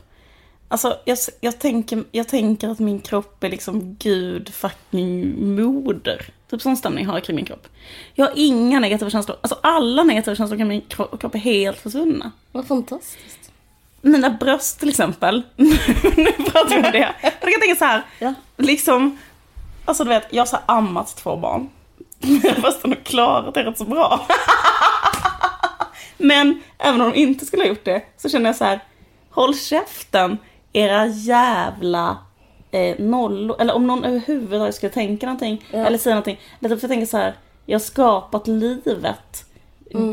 Alltså 0.68 0.96
jag, 1.04 1.18
jag, 1.40 1.58
tänker, 1.58 2.04
jag 2.12 2.28
tänker 2.28 2.68
att 2.68 2.78
min 2.78 3.00
kropp 3.00 3.44
är 3.44 3.48
liksom 3.48 3.94
gud 3.98 4.54
fucking 4.54 5.34
moder. 5.56 6.26
Typ 6.50 6.62
sån 6.62 6.76
stämning 6.76 7.06
har 7.06 7.14
jag 7.14 7.24
kring 7.24 7.36
min 7.36 7.44
kropp. 7.44 7.68
Jag 8.14 8.26
har 8.26 8.32
inga 8.36 8.80
negativa 8.80 9.10
känslor, 9.10 9.36
alltså 9.40 9.58
alla 9.62 10.02
negativa 10.04 10.36
känslor 10.36 10.58
kring 10.58 10.68
min 10.68 10.80
kro- 10.80 11.16
kropp 11.16 11.34
är 11.34 11.38
helt 11.38 11.78
försvunna. 11.78 12.32
Vad 12.52 12.66
fantastiskt. 12.66 13.50
Mina 14.00 14.30
bröst 14.30 14.78
till 14.80 14.88
exempel. 14.88 15.42
nu 15.56 16.32
pratar 16.32 16.68
vi 16.70 16.76
om 16.76 16.82
det. 16.82 17.14
Jag 17.22 17.32
kan 17.52 17.60
tänka 17.60 17.76
så 17.78 17.84
här. 17.84 18.02
Ja. 18.18 18.34
Liksom, 18.56 19.18
alltså 19.84 20.04
du 20.04 20.08
vet, 20.10 20.26
jag 20.30 20.40
har 20.40 20.46
så 20.46 20.58
ammat 20.66 21.16
två 21.16 21.36
barn. 21.36 21.68
Fast 22.62 22.82
de 22.82 22.90
har 22.90 23.04
klarat 23.04 23.54
det 23.54 23.64
rätt 23.64 23.78
så 23.78 23.84
bra. 23.84 24.26
Men 26.18 26.62
även 26.78 27.00
om 27.00 27.10
de 27.10 27.18
inte 27.18 27.46
skulle 27.46 27.62
ha 27.62 27.68
gjort 27.68 27.84
det 27.84 28.02
så 28.16 28.28
känner 28.28 28.46
jag 28.46 28.56
så 28.56 28.64
här. 28.64 28.80
Håll 29.30 29.54
käften, 29.54 30.38
era 30.72 31.06
jävla 31.06 32.18
eh, 32.70 32.98
nollor. 32.98 33.60
Eller 33.60 33.74
om 33.74 33.86
någon 33.86 34.04
överhuvudtaget 34.04 34.74
skulle 34.74 34.92
tänka 34.92 35.26
någonting. 35.26 35.64
Ja. 35.70 35.78
Eller 35.78 35.98
säga 35.98 36.14
någonting. 36.14 36.40
Eller 36.60 36.68
typ 36.68 36.82
jag 36.82 36.90
tänker 36.90 37.06
så 37.06 37.16
här. 37.16 37.34
Jag 37.66 37.74
har 37.74 37.84
skapat 37.84 38.46
livet. 38.46 39.44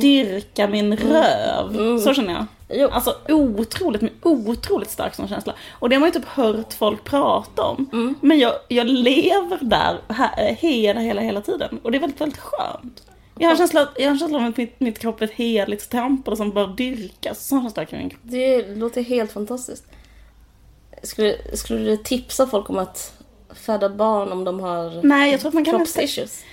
Dyrka 0.02 0.68
min 0.68 0.98
röv. 0.98 2.00
Så 2.00 2.14
känner 2.14 2.34
jag. 2.34 2.46
Jo. 2.74 2.90
Alltså 2.92 3.16
otroligt, 3.28 4.02
men 4.02 4.12
otroligt 4.22 4.90
stark 4.90 5.16
sån 5.16 5.28
känsla. 5.28 5.56
Och 5.72 5.90
det 5.90 5.96
har 5.96 6.00
man 6.00 6.10
ju 6.10 6.14
typ 6.14 6.26
hört 6.26 6.74
folk 6.74 7.04
prata 7.04 7.64
om. 7.64 7.90
Mm. 7.94 8.16
Men 8.22 8.40
jag, 8.40 8.54
jag 8.68 8.88
lever 8.88 9.60
där 9.62 10.02
här, 10.10 10.54
hela, 10.54 11.00
hela, 11.00 11.22
hela 11.22 11.42
tiden. 11.42 11.80
Och 11.84 11.92
det 11.92 11.98
är 11.98 12.00
väldigt, 12.00 12.22
väldigt 12.22 12.40
skönt. 12.40 13.04
Jag 13.40 13.50
har 13.50 13.56
känsla, 13.56 13.90
jag 13.96 14.04
har 14.04 14.12
en 14.12 14.20
känsla 14.20 14.38
av 14.38 14.44
att 14.44 14.58
mitt, 14.58 14.80
mitt 14.80 15.00
kropp 15.00 15.22
är 15.22 15.26
ett 15.26 15.32
heligt 15.32 15.90
tempel 15.90 16.38
som 16.38 16.52
bör 16.52 16.68
dyrkas. 16.68 17.48
Sån 17.48 17.62
känsla 17.62 17.86
kring 17.86 18.00
min 18.00 18.10
kropp. 18.10 18.22
Det 18.24 18.76
låter 18.76 19.04
helt 19.04 19.32
fantastiskt. 19.32 19.88
Skulle, 21.04 21.58
skulle 21.58 21.80
du 21.80 21.98
tipsa 21.98 22.48
folk 22.48 22.70
om 22.70 22.78
att 22.78 23.14
föda 23.50 23.90
barn 23.90 24.32
om 24.32 24.44
de 24.44 24.60
har 24.60 25.04
Nej, 25.04 25.32
jag 25.32 25.40
tror 25.40 25.50
att 25.50 25.54
man 25.54 25.66
kan... 25.66 25.78
kroppsissues? 25.78 26.44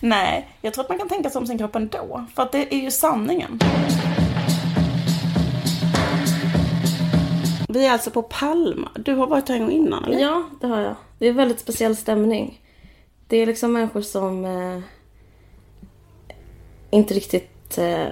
Nej, 0.00 0.48
jag 0.60 0.74
tror 0.74 0.84
att 0.84 0.88
man 0.88 0.98
kan 0.98 1.08
tänka 1.08 1.30
sig 1.30 1.38
om 1.38 1.46
sin 1.46 1.58
kropp 1.58 1.76
ändå. 1.76 2.24
För 2.34 2.42
att 2.42 2.52
det 2.52 2.74
är 2.74 2.78
ju 2.78 2.90
sanningen. 2.90 3.58
Vi 7.68 7.86
är 7.86 7.92
alltså 7.92 8.10
på 8.10 8.22
Palma. 8.22 8.90
Du 8.94 9.14
har 9.14 9.26
varit 9.26 9.48
här 9.48 9.56
en 9.56 9.62
gång 9.62 9.72
innan, 9.72 10.04
eller? 10.04 10.18
Ja, 10.18 10.44
det 10.60 10.66
har 10.66 10.80
jag. 10.80 10.94
Det 11.18 11.26
är 11.26 11.30
en 11.30 11.36
väldigt 11.36 11.60
speciell 11.60 11.96
stämning. 11.96 12.60
Det 13.26 13.36
är 13.36 13.46
liksom 13.46 13.72
människor 13.72 14.02
som 14.02 14.44
eh, 14.44 14.80
inte 16.90 17.14
riktigt 17.14 17.78
eh, 17.78 18.06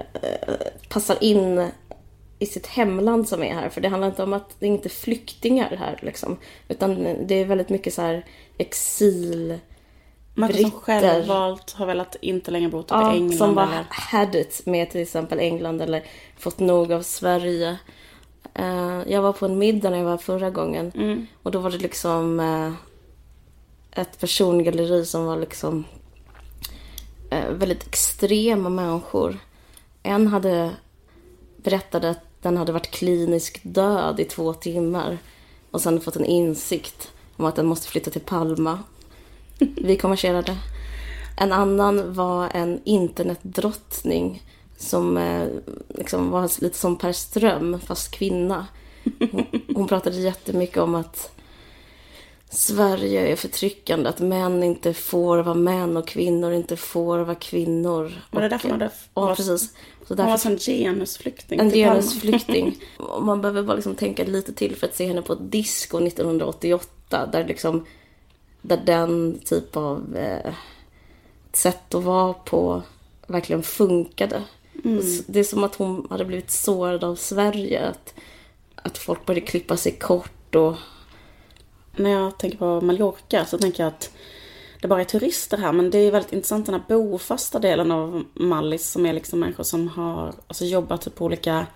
passar 0.88 1.24
in 1.24 1.68
i 2.38 2.46
sitt 2.46 2.66
hemland 2.66 3.28
som 3.28 3.42
är 3.42 3.54
här. 3.54 3.68
För 3.68 3.80
det 3.80 3.88
handlar 3.88 4.08
inte 4.08 4.22
om 4.22 4.32
att 4.32 4.56
det 4.58 4.66
är 4.66 4.70
inte 4.70 4.88
flyktingar 4.88 5.76
här 5.76 5.98
liksom. 6.02 6.36
Utan 6.68 7.16
det 7.26 7.34
är 7.34 7.44
väldigt 7.44 7.68
mycket 7.68 7.94
så 7.94 8.02
här 8.02 8.24
exil... 8.58 9.58
Människor 10.34 10.60
som 10.60 10.70
britter. 10.70 10.80
självvalt 10.80 11.70
har 11.72 11.86
velat 11.86 12.16
inte 12.20 12.50
längre 12.50 12.68
bo 12.68 12.82
typ 12.82 12.90
i 12.90 12.94
Ja, 12.94 13.12
England 13.14 13.38
som 13.38 13.54
bara 13.54 13.66
eller... 13.72 13.86
had 13.90 14.34
it 14.34 14.62
med 14.66 14.90
till 14.90 15.00
exempel 15.00 15.38
England 15.38 15.80
eller 15.82 16.04
fått 16.38 16.58
nog 16.58 16.92
av 16.92 17.02
Sverige. 17.02 17.78
Eh, 18.54 19.02
jag 19.06 19.22
var 19.22 19.32
på 19.32 19.46
en 19.46 19.58
middag 19.58 19.90
när 19.90 19.98
jag 19.98 20.04
var 20.04 20.16
förra 20.18 20.50
gången 20.50 20.92
Mm. 20.94 21.26
och 21.42 21.50
då 21.50 21.58
var 21.58 21.70
det 21.70 21.78
liksom 21.78 22.40
eh, 22.40 22.72
ett 24.02 24.20
persongalleri 24.20 25.04
som 25.04 25.24
var 25.26 25.36
liksom 25.36 25.84
eh, 27.30 27.48
väldigt 27.50 27.86
extrema 27.86 28.68
människor. 28.68 29.38
En 30.02 30.26
hade 30.26 30.70
berättade 31.56 32.10
att 32.10 32.24
den 32.42 32.56
hade 32.56 32.72
varit 32.72 32.90
kliniskt 32.90 33.60
död 33.62 34.20
i 34.20 34.24
två 34.24 34.52
timmar 34.54 35.18
och 35.70 35.80
sen 35.80 36.00
fått 36.00 36.16
en 36.16 36.24
insikt 36.24 37.12
om 37.36 37.44
att 37.44 37.56
den 37.56 37.66
måste 37.66 37.88
flytta 37.88 38.10
till 38.10 38.20
Palma. 38.20 38.78
Vi 39.58 39.96
konverserade. 39.96 40.56
En 41.36 41.52
annan 41.52 42.14
var 42.14 42.50
en 42.54 42.80
internetdrottning 42.84 44.42
som 44.76 45.16
eh, 45.16 45.48
liksom 45.88 46.30
var 46.30 46.62
lite 46.62 46.78
som 46.78 46.96
Per 46.96 47.12
Ström, 47.12 47.80
fast 47.80 48.10
kvinna. 48.10 48.66
Hon, 49.18 49.46
hon 49.74 49.88
pratade 49.88 50.16
jättemycket 50.16 50.78
om 50.78 50.94
att 50.94 51.30
Sverige 52.50 53.32
är 53.32 53.36
förtryckande, 53.36 54.08
att 54.08 54.20
män 54.20 54.62
inte 54.62 54.94
får 54.94 55.38
vara 55.38 55.54
män 55.54 55.96
och 55.96 56.08
kvinnor 56.08 56.52
inte 56.52 56.76
får 56.76 57.18
vara 57.18 57.34
kvinnor. 57.34 58.12
Var 58.30 58.42
det 58.42 58.48
därför 58.48 58.68
man 58.68 58.80
hade... 58.80 58.92
Ja, 59.14 59.34
precis. 59.34 59.72
Så 60.06 60.14
Hon 60.14 60.16
var 60.16 60.24
därför, 60.24 60.38
som 60.38 60.58
genusflykting 60.58 61.60
en 61.60 61.70
genusflykting. 61.70 62.76
Man 63.20 63.40
behöver 63.40 63.62
bara 63.62 63.74
liksom 63.74 63.94
tänka 63.94 64.24
lite 64.24 64.52
till 64.52 64.76
för 64.76 64.86
att 64.86 64.94
se 64.94 65.06
henne 65.06 65.22
på 65.22 65.32
ett 65.32 65.50
disco 65.50 66.06
1988. 66.06 67.26
Där, 67.32 67.44
liksom, 67.44 67.86
där 68.64 68.76
den 68.76 69.38
typ 69.44 69.76
av 69.76 70.16
eh, 70.16 70.54
sätt 71.52 71.94
att 71.94 72.04
vara 72.04 72.32
på 72.32 72.82
verkligen 73.26 73.62
funkade. 73.62 74.42
S- 74.98 75.24
Det 75.26 75.40
är 75.40 75.44
som 75.44 75.64
att 75.64 75.74
hon 75.74 76.06
hade 76.10 76.24
blivit 76.24 76.50
sårad 76.50 77.04
av 77.04 77.14
Sverige. 77.16 77.86
Att, 77.88 78.14
att 78.74 78.98
folk 78.98 79.26
började 79.26 79.46
klippa 79.46 79.76
sig 79.76 79.92
kort 79.92 80.54
och... 80.54 80.74
När 81.96 82.10
jag 82.10 82.38
tänker 82.38 82.58
på 82.58 82.80
Mallorca 82.80 83.44
så 83.44 83.58
tänker 83.58 83.82
jag 83.82 83.88
att 83.88 84.10
det 84.80 84.88
bara 84.88 85.00
är 85.00 85.04
turister 85.04 85.56
här. 85.58 85.72
Men 85.72 85.90
det 85.90 85.98
är 85.98 86.10
väldigt 86.10 86.32
intressant 86.32 86.66
den 86.66 86.74
här 86.74 86.82
bofasta 86.88 87.58
delen 87.58 87.90
av 87.90 88.24
Mallis 88.34 88.90
som 88.90 89.06
är 89.06 89.12
liksom 89.12 89.40
människor 89.40 89.64
som 89.64 89.88
har 89.88 90.34
alltså, 90.46 90.64
jobbat 90.64 91.00
typ 91.02 91.14
på 91.14 91.24
olika 91.24 91.66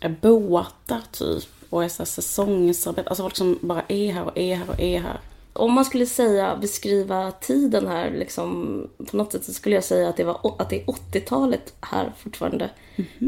eh, 0.00 0.10
båtar 0.22 1.00
typ. 1.12 1.44
Och 1.70 1.84
är 1.84 1.88
så 1.88 2.04
säsongsarbete. 2.06 3.08
Alltså 3.08 3.22
folk 3.22 3.36
som 3.36 3.58
bara 3.60 3.82
är 3.88 4.12
här 4.12 4.24
och 4.24 4.38
är 4.38 4.56
här 4.56 4.68
och 4.70 4.80
är 4.80 5.00
här. 5.00 5.20
Om 5.56 5.72
man 5.72 5.84
skulle 5.84 6.06
säga, 6.06 6.56
beskriva 6.56 7.32
tiden 7.32 7.86
här 7.86 8.10
liksom, 8.10 8.80
på 9.10 9.16
något 9.16 9.32
sätt 9.32 9.44
så 9.44 9.52
skulle 9.52 9.74
jag 9.74 9.84
säga 9.84 10.08
att 10.08 10.16
det, 10.16 10.24
var, 10.24 10.54
att 10.58 10.70
det 10.70 10.80
är 10.80 10.84
80-talet 10.84 11.74
här 11.80 12.12
fortfarande. 12.18 12.70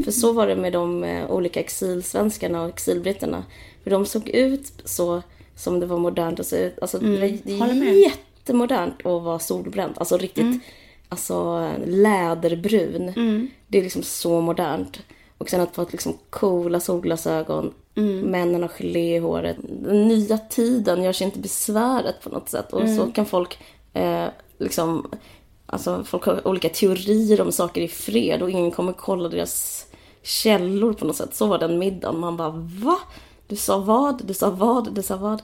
För 0.05 0.11
så 0.11 0.31
var 0.33 0.47
det 0.47 0.55
med 0.55 0.73
de 0.73 1.03
eh, 1.03 1.31
olika 1.31 1.59
exilsvenskarna 1.59 2.61
och 2.61 2.69
exilbritterna. 2.69 3.43
För 3.83 3.91
de 3.91 4.05
såg 4.05 4.29
ut 4.29 4.73
så 4.85 5.21
som 5.55 5.79
det 5.79 5.85
var 5.85 5.97
modernt 5.97 6.39
att 6.39 6.47
se 6.47 6.65
ut. 6.65 6.79
Alltså, 6.79 6.97
det 6.99 7.09
var 7.45 7.57
håller 7.59 7.73
med. 7.73 7.95
jättemodernt 7.95 8.99
att 8.99 9.23
vara 9.23 9.39
solbränd. 9.39 9.93
Alltså 9.97 10.17
riktigt 10.17 10.61
alltså, 11.09 11.69
läderbrun. 11.85 13.11
Det 13.67 13.77
är 13.77 13.83
liksom 13.83 14.03
så 14.03 14.41
modernt. 14.41 14.99
Och 15.37 15.49
sen 15.49 15.61
att 15.61 15.75
få 15.75 15.87
liksom 15.91 16.17
coola 16.29 16.79
solglasögon. 16.79 17.73
Männen 18.01 18.61
har 18.61 18.69
gelé 18.69 19.15
i 19.15 19.19
håret. 19.19 19.57
Den 19.61 20.07
nya 20.07 20.37
tiden 20.37 21.03
gör 21.03 21.13
sig 21.13 21.25
inte 21.25 21.39
besväret 21.39 22.21
på 22.23 22.29
något 22.29 22.49
sätt. 22.49 22.73
Och 22.73 22.89
så 22.89 23.11
kan 23.11 23.25
folk 23.25 23.59
eh, 23.93 24.25
liksom... 24.57 25.11
Alltså 25.65 26.03
folk 26.03 26.23
har 26.23 26.47
olika 26.47 26.69
teorier 26.69 27.41
om 27.41 27.51
saker 27.51 27.81
i 27.81 27.87
fred 27.87 28.41
och 28.41 28.49
ingen 28.49 28.71
kommer 28.71 28.93
kolla 28.93 29.29
deras 29.29 29.85
källor 30.23 30.93
på 30.93 31.05
något 31.05 31.15
sätt. 31.15 31.35
Så 31.35 31.47
var 31.47 31.57
den 31.57 31.79
middagen. 31.79 32.19
Man 32.19 32.37
bara 32.37 32.49
va? 32.83 32.99
Du 33.47 33.55
sa 33.55 33.77
vad? 33.77 34.25
Du 34.25 34.33
sa 34.33 34.49
vad? 34.49 34.93
Du 34.93 35.03
sa 35.03 35.17
vad? 35.17 35.41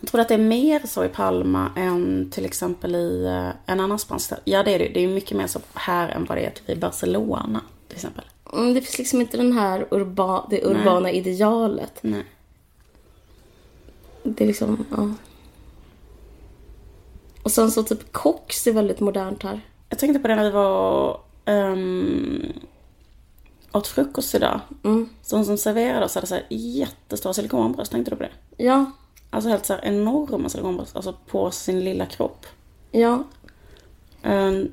Jag 0.00 0.10
tror 0.10 0.20
att 0.20 0.28
det 0.28 0.34
är 0.34 0.38
mer 0.38 0.82
så 0.86 1.04
i 1.04 1.08
Palma 1.08 1.70
än 1.76 2.30
till 2.30 2.44
exempel 2.44 2.94
i 2.94 3.24
eh, 3.24 3.72
en 3.72 3.80
annan 3.80 3.98
spansk 3.98 4.26
stad. 4.26 4.38
Ja 4.44 4.62
det 4.62 4.74
är 4.74 4.78
det 4.78 4.88
Det 4.88 5.00
är 5.00 5.08
mycket 5.08 5.36
mer 5.36 5.46
så 5.46 5.60
här 5.74 6.08
än 6.08 6.24
vad 6.24 6.38
det 6.38 6.46
är 6.46 6.50
typ 6.50 6.70
i 6.70 6.76
Barcelona 6.76 7.60
till 7.88 7.96
exempel. 7.96 8.24
Mm, 8.54 8.74
det 8.74 8.80
finns 8.80 8.98
liksom 8.98 9.20
inte 9.20 9.36
den 9.36 9.52
här 9.52 9.86
urba, 9.90 10.46
det 10.50 10.64
urbana 10.64 11.10
idealet. 11.10 11.98
Nej. 12.02 12.24
Det 14.22 14.44
är 14.44 14.48
liksom, 14.48 14.84
ja. 14.96 15.10
Och 17.42 17.50
sen 17.50 17.70
så 17.70 17.82
typ 17.82 18.12
kox 18.12 18.66
är 18.66 18.72
väldigt 18.72 19.00
modernt 19.00 19.42
här. 19.42 19.60
Jag 19.88 19.98
tänkte 19.98 20.20
på 20.20 20.28
det 20.28 20.34
när 20.36 20.44
vi 20.44 20.50
var 20.50 21.20
um, 21.46 22.52
åt 23.72 23.86
frukost 23.86 24.34
idag. 24.34 24.60
Mm. 24.84 25.08
Så 25.22 25.44
som 25.44 25.58
serverade 25.58 26.04
oss 26.04 26.14
hade 26.14 26.26
så 26.26 26.34
här 26.34 26.46
jättestora 26.48 27.34
silikonbröst. 27.34 27.92
Tänkte 27.92 28.10
du 28.10 28.16
på 28.16 28.22
det? 28.22 28.64
Ja, 28.64 28.90
Alltså 29.34 29.50
helt 29.50 29.66
så 29.66 29.72
här 29.72 29.84
enorma 29.84 30.48
silikonbröst. 30.48 30.96
Alltså 30.96 31.14
på 31.26 31.50
sin 31.50 31.84
lilla 31.84 32.06
kropp. 32.06 32.46
ja. 32.90 33.24
Ehm, 34.22 34.72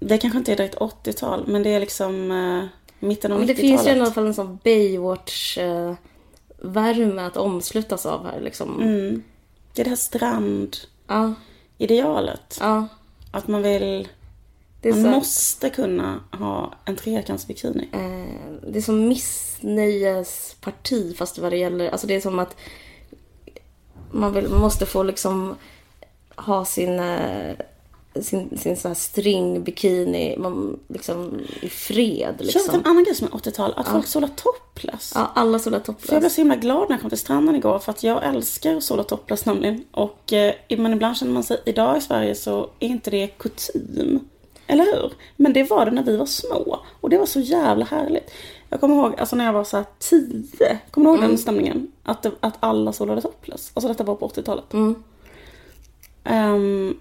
det 0.00 0.18
kanske 0.18 0.38
inte 0.38 0.52
är 0.52 0.56
direkt 0.56 0.78
80-tal. 0.78 1.44
Men 1.46 1.62
det 1.62 1.70
är 1.74 1.80
liksom 1.80 2.30
uh, 2.30 2.64
mitten 3.00 3.32
av 3.32 3.38
Men 3.38 3.46
det 3.46 3.52
90-talet. 3.52 3.70
finns 3.70 3.86
ju 3.86 3.90
i 3.90 3.92
alla 4.00 4.10
fall 4.10 4.26
en 4.26 4.34
sån 4.34 4.58
Baywatch-värme 4.64 7.26
att 7.26 7.36
omslutas 7.36 8.06
av 8.06 8.26
här 8.26 8.40
liksom. 8.40 8.82
Mm. 8.82 9.22
Det 9.74 9.82
är 9.82 9.84
det 9.84 9.90
här 9.90 9.96
strandidealet. 9.96 12.58
Ja, 12.60 12.60
ja. 12.60 12.86
Att 13.30 13.48
man 13.48 13.62
vill... 13.62 14.08
Man 14.84 14.92
så, 14.92 14.98
måste 15.10 15.70
kunna 15.70 16.20
ha 16.32 16.74
en 16.84 16.96
trekantsbikini. 16.96 17.88
eh, 17.92 18.24
det 18.70 18.78
är 18.78 18.82
som 18.82 19.08
missnöjesparti 19.08 21.16
fast 21.16 21.38
vad 21.38 21.52
det 21.52 21.56
gäller, 21.56 21.90
alltså 21.90 22.06
det 22.06 22.14
är 22.14 22.20
som 22.20 22.38
att 22.38 22.56
man 24.10 24.32
vill, 24.32 24.48
måste 24.48 24.86
få 24.86 25.02
liksom 25.02 25.56
ha 26.36 26.64
sin, 26.64 27.00
eh, 27.00 27.54
sin, 28.14 28.58
sin 28.58 28.76
så 28.76 28.88
här 28.88 28.94
stringbikini 28.94 30.36
man, 30.38 30.78
liksom, 30.88 31.40
i 31.62 31.68
fred. 31.68 32.34
Liksom. 32.38 32.60
Liksom. 32.60 32.74
en 32.74 32.86
annan 32.86 33.04
grej 33.04 33.14
som 33.14 33.26
är 33.26 33.30
80-tal. 33.30 33.74
Att 33.76 33.88
folk 33.88 34.06
solar 34.06 34.28
topless. 34.28 35.12
Ja, 35.14 35.32
alla 35.34 35.58
sådana 35.58 35.84
För 35.84 35.92
jag 35.92 35.96
blev 35.96 36.16
topless. 36.16 36.34
så 36.34 36.40
himla 36.40 36.56
glad 36.56 36.88
när 36.88 36.96
jag 36.96 37.00
kom 37.00 37.10
till 37.10 37.18
stranden 37.18 37.56
igår 37.56 37.78
för 37.78 37.92
att 37.92 38.02
jag 38.02 38.24
älskar 38.24 38.76
att 38.76 38.82
sola 38.82 39.04
topless 39.04 39.46
nämligen. 39.46 39.84
Och, 39.90 40.32
eh, 40.32 40.54
men 40.68 40.92
ibland 40.92 41.16
känner 41.16 41.32
man 41.32 41.42
sig, 41.42 41.60
idag 41.66 41.98
i 41.98 42.00
Sverige 42.00 42.34
så 42.34 42.70
är 42.80 42.88
inte 42.88 43.10
det 43.10 43.26
kutym. 43.26 44.20
Eller 44.66 44.84
hur? 44.84 45.12
Men 45.36 45.52
det 45.52 45.70
var 45.70 45.84
det 45.84 45.90
när 45.90 46.02
vi 46.02 46.16
var 46.16 46.26
små. 46.26 46.80
Och 47.00 47.10
det 47.10 47.18
var 47.18 47.26
så 47.26 47.40
jävla 47.40 47.84
härligt. 47.84 48.30
Jag 48.68 48.80
kommer 48.80 48.96
ihåg, 48.96 49.20
alltså 49.20 49.36
när 49.36 49.44
jag 49.44 49.52
var 49.52 49.64
så 49.64 49.76
här 49.76 49.86
tio, 49.98 50.78
kommer 50.90 51.10
du 51.10 51.16
ihåg 51.16 51.28
den 51.28 51.38
stämningen? 51.38 51.92
Att, 52.02 52.22
det, 52.22 52.32
att 52.40 52.54
alla 52.60 52.92
solade 52.92 53.22
topless. 53.22 53.70
Alltså 53.74 53.88
detta 53.88 54.04
var 54.04 54.14
på 54.14 54.28
80-talet. 54.28 54.72
Mm. 54.72 55.02
Ehm, 56.24 56.96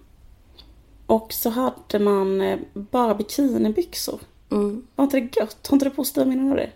och 1.10 1.34
så 1.34 1.50
hade 1.50 2.00
man 2.00 2.42
eh, 2.42 2.60
bara 2.74 3.16
bikinibyxor. 3.16 4.20
Mm. 4.52 4.88
Var 4.96 5.04
inte 5.06 5.20
det 5.20 5.40
gött? 5.40 5.68
Har 5.68 5.76
inte 5.76 5.86
du 5.86 5.90
positiva 5.90 6.26
minnen 6.26 6.50
av 6.52 6.56
det? 6.58 6.70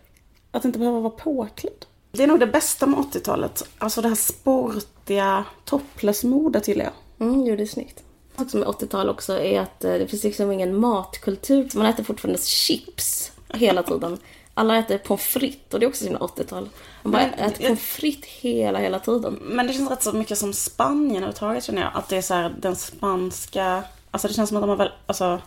Att 0.51 0.65
inte 0.65 0.79
behöva 0.79 0.99
vara 0.99 1.09
påklädd. 1.13 1.85
Det 2.11 2.23
är 2.23 2.27
nog 2.27 2.39
det 2.39 2.47
bästa 2.47 2.85
med 2.87 2.99
80-talet. 2.99 3.63
Alltså 3.77 4.01
det 4.01 4.07
här 4.07 4.15
sportiga 4.15 5.45
topless-modet 5.65 6.67
gillar 6.67 6.85
jag. 6.85 7.27
Mm, 7.27 7.45
jo, 7.45 7.55
det 7.55 7.63
är 7.63 7.67
snyggt. 7.67 8.03
En 8.35 8.43
sak 8.45 8.51
som 8.51 8.61
är 8.61 8.65
80-tal 8.65 9.09
också 9.09 9.39
är 9.39 9.59
att 9.59 9.83
eh, 9.83 9.93
det 9.93 10.07
finns 10.07 10.23
liksom 10.23 10.51
ingen 10.51 10.75
matkultur. 10.79 11.69
Man 11.75 11.85
äter 11.85 12.03
fortfarande 12.03 12.41
chips. 12.41 13.31
hela 13.49 13.83
tiden. 13.83 14.17
Alla 14.53 14.77
äter 14.77 14.97
pommes 14.97 15.21
frites 15.23 15.73
och 15.73 15.79
det 15.79 15.85
är 15.85 15.87
också 15.87 15.99
så 16.03 16.09
himla 16.09 16.19
80-tal. 16.25 16.69
Man 17.03 17.11
bara 17.11 17.21
Men- 17.37 17.39
äter 17.51 17.63
pommes 17.67 17.79
frites 17.79 18.29
hela, 18.29 18.79
hela 18.79 18.99
tiden. 18.99 19.39
Men 19.41 19.67
det 19.67 19.73
känns 19.73 19.89
rätt 19.89 20.03
så 20.03 20.13
mycket 20.13 20.37
som 20.37 20.53
Spanien 20.53 21.15
överhuvudtaget 21.15 21.63
känner 21.63 21.81
jag. 21.81 21.91
Att 21.93 22.09
det 22.09 22.17
är 22.17 22.21
så 22.21 22.33
här 22.33 22.55
den 22.59 22.75
spanska... 22.75 23.83
Alltså 24.13 24.27
det 24.27 24.33
känns 24.33 24.49
som 24.49 24.57
att 24.57 24.63
de 24.63 24.69
har 24.69 24.77
väl... 24.77 24.91
Alltså... 25.05 25.41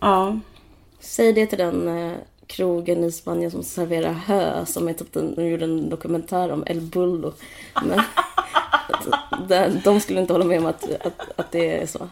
Ja. 0.00 0.38
Säg 1.00 1.32
det 1.32 1.46
till 1.46 1.58
den 1.58 1.88
eh, 1.88 2.18
krogen 2.46 3.04
i 3.04 3.12
Spanien 3.12 3.50
som 3.50 3.62
serverar 3.62 4.12
hö 4.12 4.66
som 4.66 4.88
är 4.88 4.92
typ 4.92 5.12
den, 5.12 5.34
de 5.34 5.46
gjorde 5.48 5.64
en 5.64 5.88
dokumentär 5.90 6.52
om 6.52 6.64
El 6.66 6.80
Bullo. 6.80 7.32
Men, 7.84 8.00
att, 8.90 9.84
de 9.84 10.00
skulle 10.00 10.20
inte 10.20 10.32
hålla 10.32 10.44
med 10.44 10.58
om 10.58 10.66
att, 10.66 10.90
att, 11.06 11.20
att 11.36 11.52
det 11.52 11.82
är 11.82 11.86
så. 11.86 12.08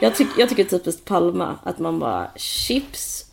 Jag, 0.00 0.14
tyck, 0.14 0.28
jag 0.38 0.48
tycker 0.48 0.64
typiskt 0.64 1.04
Palma 1.04 1.58
att 1.62 1.78
man 1.78 1.98
bara 1.98 2.30
chips, 2.36 3.26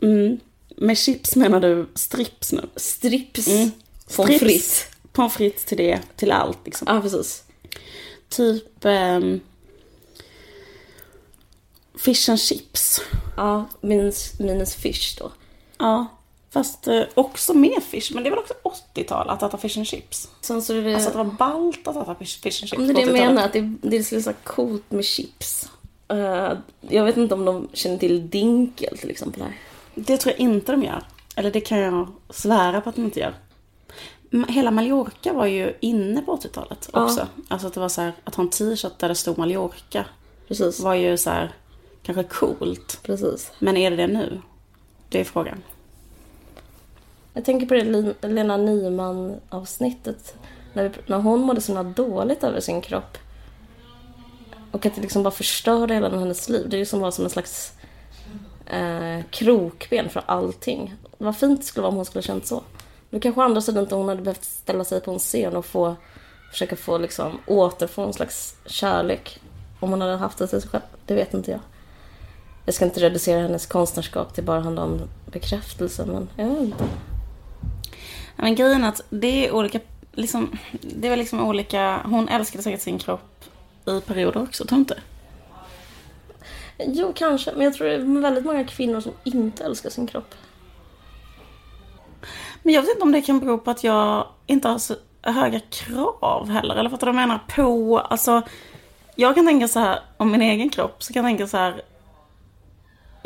Mm. 0.00 0.38
Med 0.76 0.98
chips 0.98 1.36
menar 1.36 1.60
du 1.60 1.86
strips 1.94 2.52
nu? 2.52 2.68
strips, 2.76 3.48
Mm. 3.48 3.70
pommes 4.16 4.40
frites. 4.40 4.86
Pommes 5.12 5.34
frites 5.34 5.64
till 5.64 5.76
det, 5.78 6.00
till 6.16 6.32
allt 6.32 6.58
liksom. 6.64 6.86
Ja, 6.90 7.00
precis. 7.00 7.44
Typ... 8.28 8.84
ehm, 8.84 9.40
fish 11.98 12.30
and 12.30 12.40
chips. 12.40 13.00
Ja, 13.36 13.64
minus, 13.80 14.38
minus 14.40 14.74
fish 14.74 15.16
då. 15.18 15.32
Ja. 15.78 16.06
Fast 16.50 16.88
eh, 16.88 17.02
också 17.14 17.54
med 17.54 17.82
fish. 17.82 18.10
Men 18.14 18.22
det 18.22 18.28
är 18.28 18.30
väl 18.30 18.38
också 18.38 18.54
80-tal 18.94 19.28
att 19.28 19.42
äta 19.42 19.58
fish 19.58 19.76
and 19.78 19.86
chips? 19.86 20.28
Sen 20.40 20.62
så 20.62 20.72
det... 20.72 20.94
Alltså 20.94 21.08
att 21.08 21.14
det 21.14 21.18
var 21.18 21.24
ballt 21.24 21.88
att 21.88 21.96
äta 21.96 22.14
fish, 22.14 22.40
fish 22.42 22.62
and 22.62 22.68
chips 22.68 22.78
Men 22.78 22.86
det 22.86 22.92
är 22.92 22.94
det 22.94 23.00
jag 23.00 23.08
80-talet. 23.08 23.28
menar, 23.34 23.44
att 23.44 23.52
det, 23.52 23.88
det 23.88 24.04
så 24.04 24.30
här 24.30 24.36
coolt 24.44 24.90
med 24.90 25.04
chips. 25.04 25.68
Eh, 26.08 26.52
jag 26.80 27.04
vet 27.04 27.16
inte 27.16 27.34
om 27.34 27.44
de 27.44 27.68
känner 27.72 27.98
till 27.98 28.30
dinkel 28.30 28.98
till 28.98 29.10
exempel 29.10 29.42
här. 29.42 29.58
Det 29.94 30.16
tror 30.16 30.32
jag 30.32 30.40
inte 30.40 30.72
de 30.72 30.82
gör. 30.82 31.02
Eller 31.36 31.50
det 31.50 31.60
kan 31.60 31.78
jag 31.78 32.08
svära 32.30 32.80
på 32.80 32.88
att 32.88 32.94
de 32.96 33.04
inte 33.04 33.20
gör. 33.20 33.34
Hela 34.48 34.70
Mallorca 34.70 35.32
var 35.32 35.46
ju 35.46 35.76
inne 35.80 36.20
på 36.22 36.36
80-talet 36.36 36.88
Ja. 36.92 37.04
också. 37.04 37.28
Alltså 37.48 37.66
att 37.66 37.74
det 37.74 37.80
var 37.80 37.88
så 37.88 38.00
här, 38.00 38.12
att 38.24 38.34
ha 38.34 38.44
en 38.44 38.50
t-shirt 38.50 38.98
där 38.98 39.08
det 39.08 39.14
stod 39.14 39.38
Mallorca 39.38 40.04
Precis, 40.48 40.80
var 40.80 40.94
ju 40.94 41.16
så 41.16 41.30
här, 41.30 41.52
kanske 42.04 42.24
coolt. 42.24 43.00
precis. 43.02 43.52
Men 43.58 43.76
är 43.76 43.90
det 43.90 43.96
det 43.96 44.06
nu? 44.06 44.40
Det 45.08 45.20
är 45.20 45.24
frågan. 45.24 45.62
Jag 47.32 47.44
tänker 47.44 47.66
på 47.66 47.74
det 47.74 48.28
Lena 48.28 48.56
Nyman 48.56 49.40
avsnittet. 49.48 50.34
När, 50.72 50.88
vi, 50.88 50.90
när 51.06 51.18
hon 51.18 51.40
mådde 51.40 51.60
så 51.60 51.72
himla 51.72 51.92
dåligt 51.92 52.44
över 52.44 52.60
sin 52.60 52.80
kropp. 52.80 53.18
Och 54.70 54.86
att 54.86 54.94
det 54.94 55.00
liksom 55.00 55.22
bara 55.22 55.30
förstörde 55.30 55.94
hela 55.94 56.18
hennes 56.18 56.48
liv. 56.48 56.68
Det 56.68 56.76
är 56.76 56.78
liksom 56.78 57.00
var 57.00 57.10
som 57.10 57.24
en 57.24 57.30
slags 57.30 57.72
eh, 58.66 59.24
krokben 59.30 60.08
för 60.08 60.22
allting. 60.26 60.94
Var 61.18 61.32
fint 61.32 61.60
det 61.60 61.66
skulle 61.66 61.82
vara 61.82 61.90
om 61.90 61.96
hon 61.96 62.04
skulle 62.04 62.22
känt 62.22 62.46
så. 62.46 62.62
Men 63.10 63.20
kanske 63.20 63.40
å 63.40 63.44
andra 63.44 63.60
sidan 63.60 63.82
inte 63.82 63.94
hon 63.94 64.08
hade 64.08 64.22
behövt 64.22 64.44
ställa 64.44 64.84
sig 64.84 65.00
på 65.00 65.10
en 65.10 65.18
scen 65.18 65.56
och 65.56 65.66
få 65.66 65.96
försöka 66.50 66.76
få 66.76 66.98
liksom 66.98 67.38
återfå 67.46 68.02
en 68.02 68.12
slags 68.12 68.56
kärlek. 68.66 69.40
Om 69.80 69.90
hon 69.90 70.00
hade 70.00 70.16
haft 70.16 70.38
det 70.38 70.46
till 70.46 70.60
sig 70.60 70.70
själv. 70.70 70.82
Det 71.06 71.14
vet 71.14 71.34
inte 71.34 71.50
jag. 71.50 71.60
Jag 72.64 72.74
ska 72.74 72.84
inte 72.84 73.00
reducera 73.00 73.40
hennes 73.40 73.66
konstnärskap 73.66 74.34
till 74.34 74.44
bara 74.44 74.60
handla 74.60 74.82
om 74.82 75.00
bekräftelse 75.26 76.06
men 76.06 76.28
jag 76.36 76.46
vet 76.48 76.60
inte. 76.60 76.84
Ja, 78.36 78.42
Men 78.42 78.54
grejen 78.54 78.84
är 78.84 78.88
att 78.88 79.00
det 79.10 79.46
är 79.46 79.52
olika, 79.52 79.80
liksom, 80.12 80.58
det 80.80 81.06
är 81.06 81.10
väl 81.10 81.18
liksom 81.18 81.46
olika, 81.46 82.00
hon 82.04 82.28
älskade 82.28 82.62
säkert 82.62 82.80
sin 82.80 82.98
kropp 82.98 83.44
i 83.86 84.00
perioder 84.00 84.42
också, 84.42 84.64
tror 84.64 84.76
du 84.76 84.80
inte? 84.80 84.98
Jo, 86.78 87.12
kanske. 87.16 87.52
Men 87.52 87.62
jag 87.62 87.74
tror 87.74 87.86
det 87.86 87.94
är 87.94 88.20
väldigt 88.20 88.44
många 88.44 88.64
kvinnor 88.64 89.00
som 89.00 89.12
inte 89.24 89.64
älskar 89.64 89.90
sin 89.90 90.06
kropp. 90.06 90.34
Men 92.62 92.74
jag 92.74 92.82
vet 92.82 92.90
inte 92.90 93.02
om 93.02 93.12
det 93.12 93.22
kan 93.22 93.40
bero 93.40 93.58
på 93.58 93.70
att 93.70 93.84
jag 93.84 94.26
inte 94.46 94.68
har 94.68 94.78
så 94.78 94.94
höga 95.22 95.60
krav 95.60 96.50
heller. 96.50 96.76
Eller 96.76 96.90
fattar 96.90 97.06
du 97.06 97.12
vad 97.12 97.22
jag 97.22 97.28
menar? 97.28 97.44
På, 97.48 97.98
alltså. 97.98 98.42
Jag 99.14 99.34
kan 99.34 99.46
tänka 99.46 99.68
så 99.68 99.80
här 99.80 100.00
om 100.16 100.30
min 100.30 100.42
egen 100.42 100.70
kropp. 100.70 101.02
Så 101.02 101.12
kan 101.12 101.24
jag 101.24 101.30
tänka 101.30 101.46
så 101.46 101.56
här. 101.56 101.82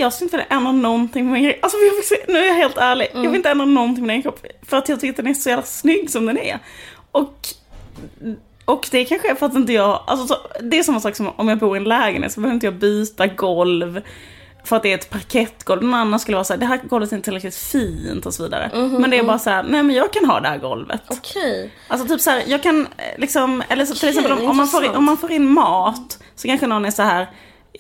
Jag 0.01 0.13
skulle 0.13 0.27
inte 0.27 0.37
vilja 0.37 0.57
ändra 0.57 0.73
någonting 0.73 1.25
med 1.25 1.33
min 1.33 1.45
egen 1.45 1.59
Alltså 1.63 1.79
nu 2.29 2.39
är 2.39 2.47
jag 2.47 2.55
helt 2.55 2.79
ärlig. 2.79 3.09
Jag 3.15 3.21
vill 3.23 3.35
inte 3.35 3.51
ändra 3.51 3.65
någonting 3.65 4.07
med 4.07 4.15
min 4.17 4.23
kropp. 4.23 4.47
För 4.63 4.77
att 4.77 4.89
jag 4.89 5.01
tycker 5.01 5.13
att 5.13 5.17
den 5.17 5.27
är 5.27 5.35
så 5.35 5.49
jävla 5.49 5.65
snygg 5.65 6.11
som 6.11 6.27
den 6.27 6.39
är. 6.39 6.59
Och, 7.13 7.49
och 8.65 8.89
det 8.91 9.05
kanske 9.05 9.31
är 9.31 9.35
för 9.35 9.47
att 9.47 9.55
inte 9.55 9.73
jag, 9.73 10.05
alltså 10.07 10.27
så, 10.27 10.37
det 10.63 10.79
är 10.79 10.83
samma 10.83 11.01
sak 11.01 11.17
som 11.17 11.29
om 11.37 11.49
jag 11.49 11.59
bor 11.59 11.77
i 11.77 11.81
en 11.81 11.85
lägenhet 11.85 12.33
så 12.33 12.41
behöver 12.41 12.55
inte 12.55 12.67
jag 12.67 12.75
byta 12.75 13.27
golv. 13.27 14.01
För 14.65 14.77
att 14.77 14.83
det 14.83 14.93
är 14.93 14.95
ett 14.95 15.11
parkettgolv. 15.11 15.83
Någon 15.83 15.95
annan 15.95 16.21
skulle 16.21 16.37
vara 16.37 16.45
så 16.45 16.53
här, 16.53 16.61
det 16.61 16.67
här 16.67 16.81
golvet 16.85 17.13
är 17.13 17.17
inte 17.17 17.25
tillräckligt 17.25 17.57
fint 17.57 18.27
och 18.27 18.35
så 18.35 18.43
vidare. 18.43 18.71
men 18.75 19.11
det 19.11 19.19
är 19.19 19.23
bara 19.23 19.39
så 19.39 19.51
här, 19.51 19.63
nej 19.63 19.83
men 19.83 19.97
jag 19.97 20.13
kan 20.13 20.25
ha 20.25 20.41
det 20.41 20.49
här 20.49 20.59
golvet. 20.59 21.03
Okej. 21.09 21.73
Alltså 21.89 22.09
typ 22.09 22.21
så 22.21 22.31
här, 22.31 22.43
jag 22.47 22.63
kan 22.63 22.81
eh, 22.97 23.21
liksom, 23.21 23.63
eller 23.69 23.85
så, 23.85 23.95
till 23.95 24.09
Okej, 24.09 24.09
exempel 24.09 24.33
om, 24.33 24.51
om, 24.51 24.57
man 24.57 24.69
får 24.69 24.97
om 24.97 25.05
man 25.05 25.17
får 25.17 25.33
in 25.33 25.47
mat 25.47 26.19
så 26.35 26.49
kanske 26.49 26.67
någon 26.67 26.85
är 26.85 26.91
så 26.91 27.03
här. 27.03 27.27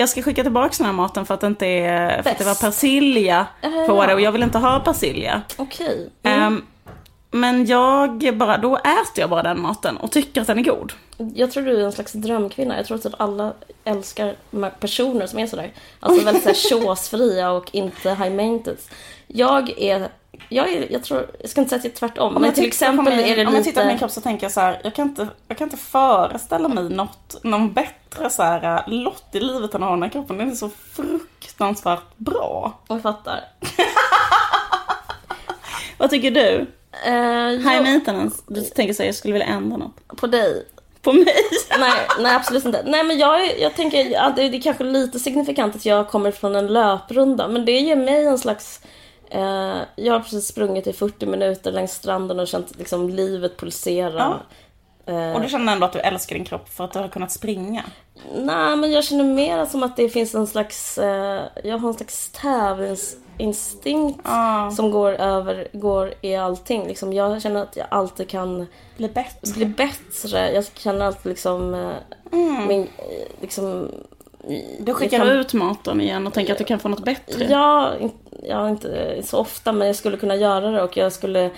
Jag 0.00 0.08
ska 0.08 0.22
skicka 0.22 0.42
tillbaka 0.42 0.74
den 0.78 0.86
här 0.86 0.92
maten 0.92 1.26
för 1.26 1.34
att 1.34 1.40
det 1.40 1.46
inte 1.46 1.66
är, 1.66 2.22
för 2.22 2.30
att 2.30 2.38
det 2.38 2.44
var 2.44 2.54
persilja 2.54 3.46
Ja, 3.60 3.84
på 3.86 4.06
det 4.06 4.14
och 4.14 4.20
jag 4.20 4.32
vill 4.32 4.42
inte 4.42 4.58
ha 4.58 4.80
persilja. 4.80 5.42
Okej. 5.56 6.10
Mm. 6.22 6.42
Ehm, 6.42 6.66
men 7.30 7.66
jag 7.66 8.36
bara, 8.36 8.58
då 8.58 8.76
äter 8.76 9.14
jag 9.14 9.30
bara 9.30 9.42
den 9.42 9.60
maten 9.60 9.96
och 9.96 10.10
tycker 10.10 10.40
att 10.40 10.46
den 10.46 10.58
är 10.58 10.62
god. 10.62 10.92
Jag 11.34 11.50
tror 11.50 11.62
du 11.62 11.80
är 11.80 11.84
en 11.84 11.92
slags 11.92 12.12
drömkvinna. 12.12 12.76
Jag 12.76 12.86
tror 12.86 12.96
att 12.96 13.02
typ 13.02 13.14
alla 13.16 13.52
älskar 13.84 14.34
personer 14.80 15.26
som 15.26 15.38
är 15.38 15.46
sådär. 15.46 15.72
Alltså 16.00 16.24
väldigt 16.24 16.42
såhär 16.42 16.80
chosefria 16.86 17.50
och 17.50 17.70
inte 17.72 18.08
high 18.10 18.30
maintenance. 18.30 18.90
Jag 19.26 19.70
är, 19.78 20.08
jag 20.48 20.72
är, 20.72 20.92
jag 20.92 21.04
tror, 21.04 21.30
jag 21.40 21.50
ska 21.50 21.60
inte 21.60 21.68
säga 21.68 21.78
att 21.78 21.84
jag 21.84 21.92
är 21.92 21.96
tvärtom. 21.96 22.36
Om 22.36 22.42
men 22.42 22.52
till 22.52 22.66
exempel 22.66 23.16
min, 23.16 23.24
är 23.24 23.36
det 23.36 23.46
Om 23.46 23.54
jag 23.54 23.64
tittar 23.64 23.80
på 23.80 23.86
min 23.86 23.94
lite... 23.94 23.98
kropp 23.98 24.10
så 24.10 24.20
tänker 24.20 24.44
jag 24.44 24.52
så 24.52 24.60
här, 24.60 24.80
jag 24.84 24.94
kan 24.94 25.08
inte, 25.08 25.28
jag 25.48 25.58
kan 25.58 25.66
inte 25.66 25.76
föreställa 25.76 26.68
mig 26.68 26.88
något, 26.88 27.36
någon 27.42 27.72
bättre 27.72 28.30
så 28.30 28.42
här, 28.42 28.84
lott 28.86 29.28
i 29.32 29.40
livet 29.40 29.74
än 29.74 29.82
att 29.82 29.88
ha 29.88 29.94
den 29.94 30.02
här 30.02 30.10
kroppen. 30.10 30.38
Den 30.38 30.50
är 30.50 30.54
så 30.54 30.70
fruktansvärt 30.92 32.16
bra. 32.16 32.78
Jag 32.88 33.02
fattar. 33.02 33.44
Vad 35.98 36.10
tycker 36.10 36.30
du? 36.30 36.66
Uh, 37.06 37.58
High 37.58 37.74
jag, 37.74 37.84
maintenance? 37.84 38.42
Du 38.46 38.60
tänker 38.60 38.94
så 38.94 39.02
här, 39.02 39.08
jag 39.08 39.14
skulle 39.14 39.32
vilja 39.32 39.46
ändra 39.46 39.76
något. 39.76 40.16
på 40.16 40.26
dig. 40.26 40.66
På 41.02 41.12
mig? 41.12 41.34
Nej, 41.78 42.06
nej 42.18 42.34
absolut 42.34 42.64
inte. 42.64 42.82
Nej 42.86 43.04
men 43.04 43.18
jag, 43.18 43.60
jag 43.60 43.74
tänker 43.74 44.20
att 44.20 44.36
det 44.36 44.42
är 44.42 44.62
kanske 44.62 44.84
lite 44.84 45.18
signifikant 45.18 45.76
att 45.76 45.86
jag 45.86 46.08
kommer 46.08 46.30
från 46.30 46.56
en 46.56 46.66
löprunda. 46.66 47.48
Men 47.48 47.64
det 47.64 47.78
ger 47.78 47.96
mig 47.96 48.24
en 48.24 48.38
slags... 48.38 48.80
Eh, 49.30 49.78
jag 49.96 50.12
har 50.12 50.20
precis 50.20 50.46
sprungit 50.46 50.86
i 50.86 50.92
40 50.92 51.26
minuter 51.26 51.72
längs 51.72 51.92
stranden 51.92 52.40
och 52.40 52.48
känt 52.48 52.78
liksom 52.78 53.08
livet 53.08 53.56
pulsera. 53.56 54.40
Eh, 55.06 55.32
Och 55.32 55.40
du 55.40 55.48
känner 55.48 55.72
ändå 55.72 55.86
att 55.86 55.92
du 55.92 55.98
älskar 56.00 56.34
din 56.36 56.44
kropp 56.44 56.68
för 56.68 56.84
att 56.84 56.92
du 56.92 56.98
har 56.98 57.08
kunnat 57.08 57.32
springa? 57.32 57.84
Nej, 58.36 58.76
men 58.76 58.92
jag 58.92 59.04
känner 59.04 59.24
mer 59.24 59.64
som 59.66 59.82
att 59.82 59.96
det 59.96 60.08
finns 60.08 60.34
en 60.34 60.46
slags... 60.46 60.98
Eh, 60.98 61.42
jag 61.64 61.78
har 61.78 61.88
en 61.88 61.94
slags 61.94 62.30
tävlingsinstinkt 62.32 64.20
Ja. 64.24 64.70
som 64.76 64.90
går 64.90 65.12
över, 65.12 65.68
går 65.72 66.14
i 66.20 66.34
allting. 66.36 66.86
Liksom, 66.86 67.12
jag 67.12 67.42
känner 67.42 67.62
att 67.62 67.76
jag 67.76 67.86
alltid 67.90 68.28
kan 68.28 68.66
Bli 68.96 69.08
bättre. 69.08 69.52
bli 69.54 69.66
bättre. 69.66 70.52
Jag 70.52 70.64
känner 70.74 71.06
alltid 71.06 71.26
liksom... 71.30 71.74
Eh, 71.74 72.66
min, 72.68 72.82
eh, 72.82 72.86
liksom 73.40 73.90
Du 74.78 74.94
skickar 74.94 75.18
jag 75.18 75.26
kan- 75.26 75.36
ut 75.36 75.54
maten 75.54 76.00
igen 76.00 76.26
och 76.26 76.34
tänker 76.34 76.52
att 76.52 76.58
du 76.58 76.64
kan 76.64 76.78
få 76.78 76.88
något 76.88 77.04
bättre? 77.04 77.44
Ja, 77.44 77.94
ja, 78.42 78.68
inte 78.68 79.22
så 79.24 79.38
ofta 79.38 79.72
men 79.72 79.86
jag 79.86 79.96
skulle 79.96 80.16
kunna 80.16 80.36
göra 80.36 80.70
det 80.70 80.82
och 80.82 80.96
jag 80.96 81.12
skulle... 81.12 81.50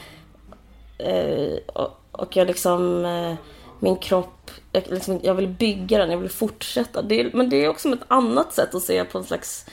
Eh, 0.98 1.56
och, 1.66 2.00
och 2.12 2.36
jag 2.36 2.46
liksom... 2.46 3.04
Eh, 3.04 3.34
min 3.82 3.96
kropp, 3.96 4.50
jag, 4.72 4.82
liksom, 4.90 5.20
jag 5.22 5.34
vill 5.34 5.48
bygga 5.48 5.98
den, 5.98 6.10
jag 6.10 6.18
vill 6.18 6.30
fortsätta. 6.30 7.02
Det 7.02 7.34
men 7.34 7.48
det 7.50 7.64
är 7.64 7.68
också 7.68 7.88
ett 7.92 8.04
annat 8.08 8.52
sätt 8.52 8.74
att 8.74 8.82
se 8.82 9.04
på 9.04 9.18
en 9.18 9.24
slags... 9.24 9.66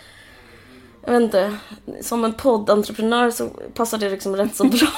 Jag 1.08 1.13
vet 1.13 1.22
inte, 1.22 1.58
som 2.02 2.24
en 2.26 2.34
poddentreprenör 2.34 3.32
så 3.32 3.48
passar 3.74 3.98
det 3.98 4.10
liksom 4.10 4.36
rätt 4.36 4.56
så 4.56 4.63
bra. 4.63 4.88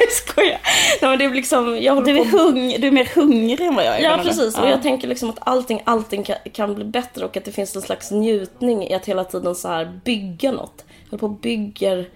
Jag 0.00 0.12
skojar. 0.12 0.60
Nej, 1.02 1.10
men 1.10 1.18
det 1.18 1.24
är 1.24 1.30
liksom, 1.30 1.78
jag 1.82 2.04
Du 2.04 2.18
är, 2.18 2.24
på 2.24 2.38
hung, 2.38 2.76
du 2.80 2.86
är 2.86 2.90
mer 2.90 3.08
hungrig 3.14 3.60
än 3.60 3.74
vad 3.74 3.84
jag 3.84 3.96
är. 3.98 4.02
Ja 4.02 4.20
precis, 4.22 4.58
och 4.58 4.64
Ja. 4.64 4.70
jag 4.70 4.82
tänker 4.82 5.08
liksom 5.08 5.30
att 5.30 5.38
allting, 5.40 5.82
allting 5.84 6.24
kan, 6.24 6.36
kan 6.52 6.74
bli 6.74 6.84
bättre 6.84 7.24
och 7.24 7.36
att 7.36 7.44
det 7.44 7.52
finns 7.52 7.76
en 7.76 7.82
slags 7.82 8.10
njutning 8.10 8.82
i 8.88 8.94
att 8.94 9.06
hela 9.06 9.24
tiden 9.24 9.54
så 9.54 9.68
här 9.68 10.00
bygga 10.04 10.52
något. 10.52 10.84
Jag 10.88 11.10
håller 11.10 11.18
på 11.20 11.26
och 11.26 11.40
bygger, 11.40 12.08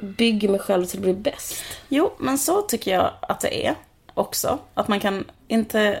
bygger 0.00 0.48
mig 0.48 0.60
själv 0.60 0.84
till 0.86 0.98
att 0.98 1.02
bli 1.02 1.14
bäst. 1.14 1.64
Jo, 1.88 2.12
men 2.18 2.38
så 2.38 2.62
tycker 2.62 2.92
jag 2.94 3.10
att 3.20 3.40
det 3.40 3.66
är 3.66 3.74
också. 4.14 4.58
Att 4.74 4.88
man 4.88 5.00
kan 5.00 5.24
inte... 5.48 6.00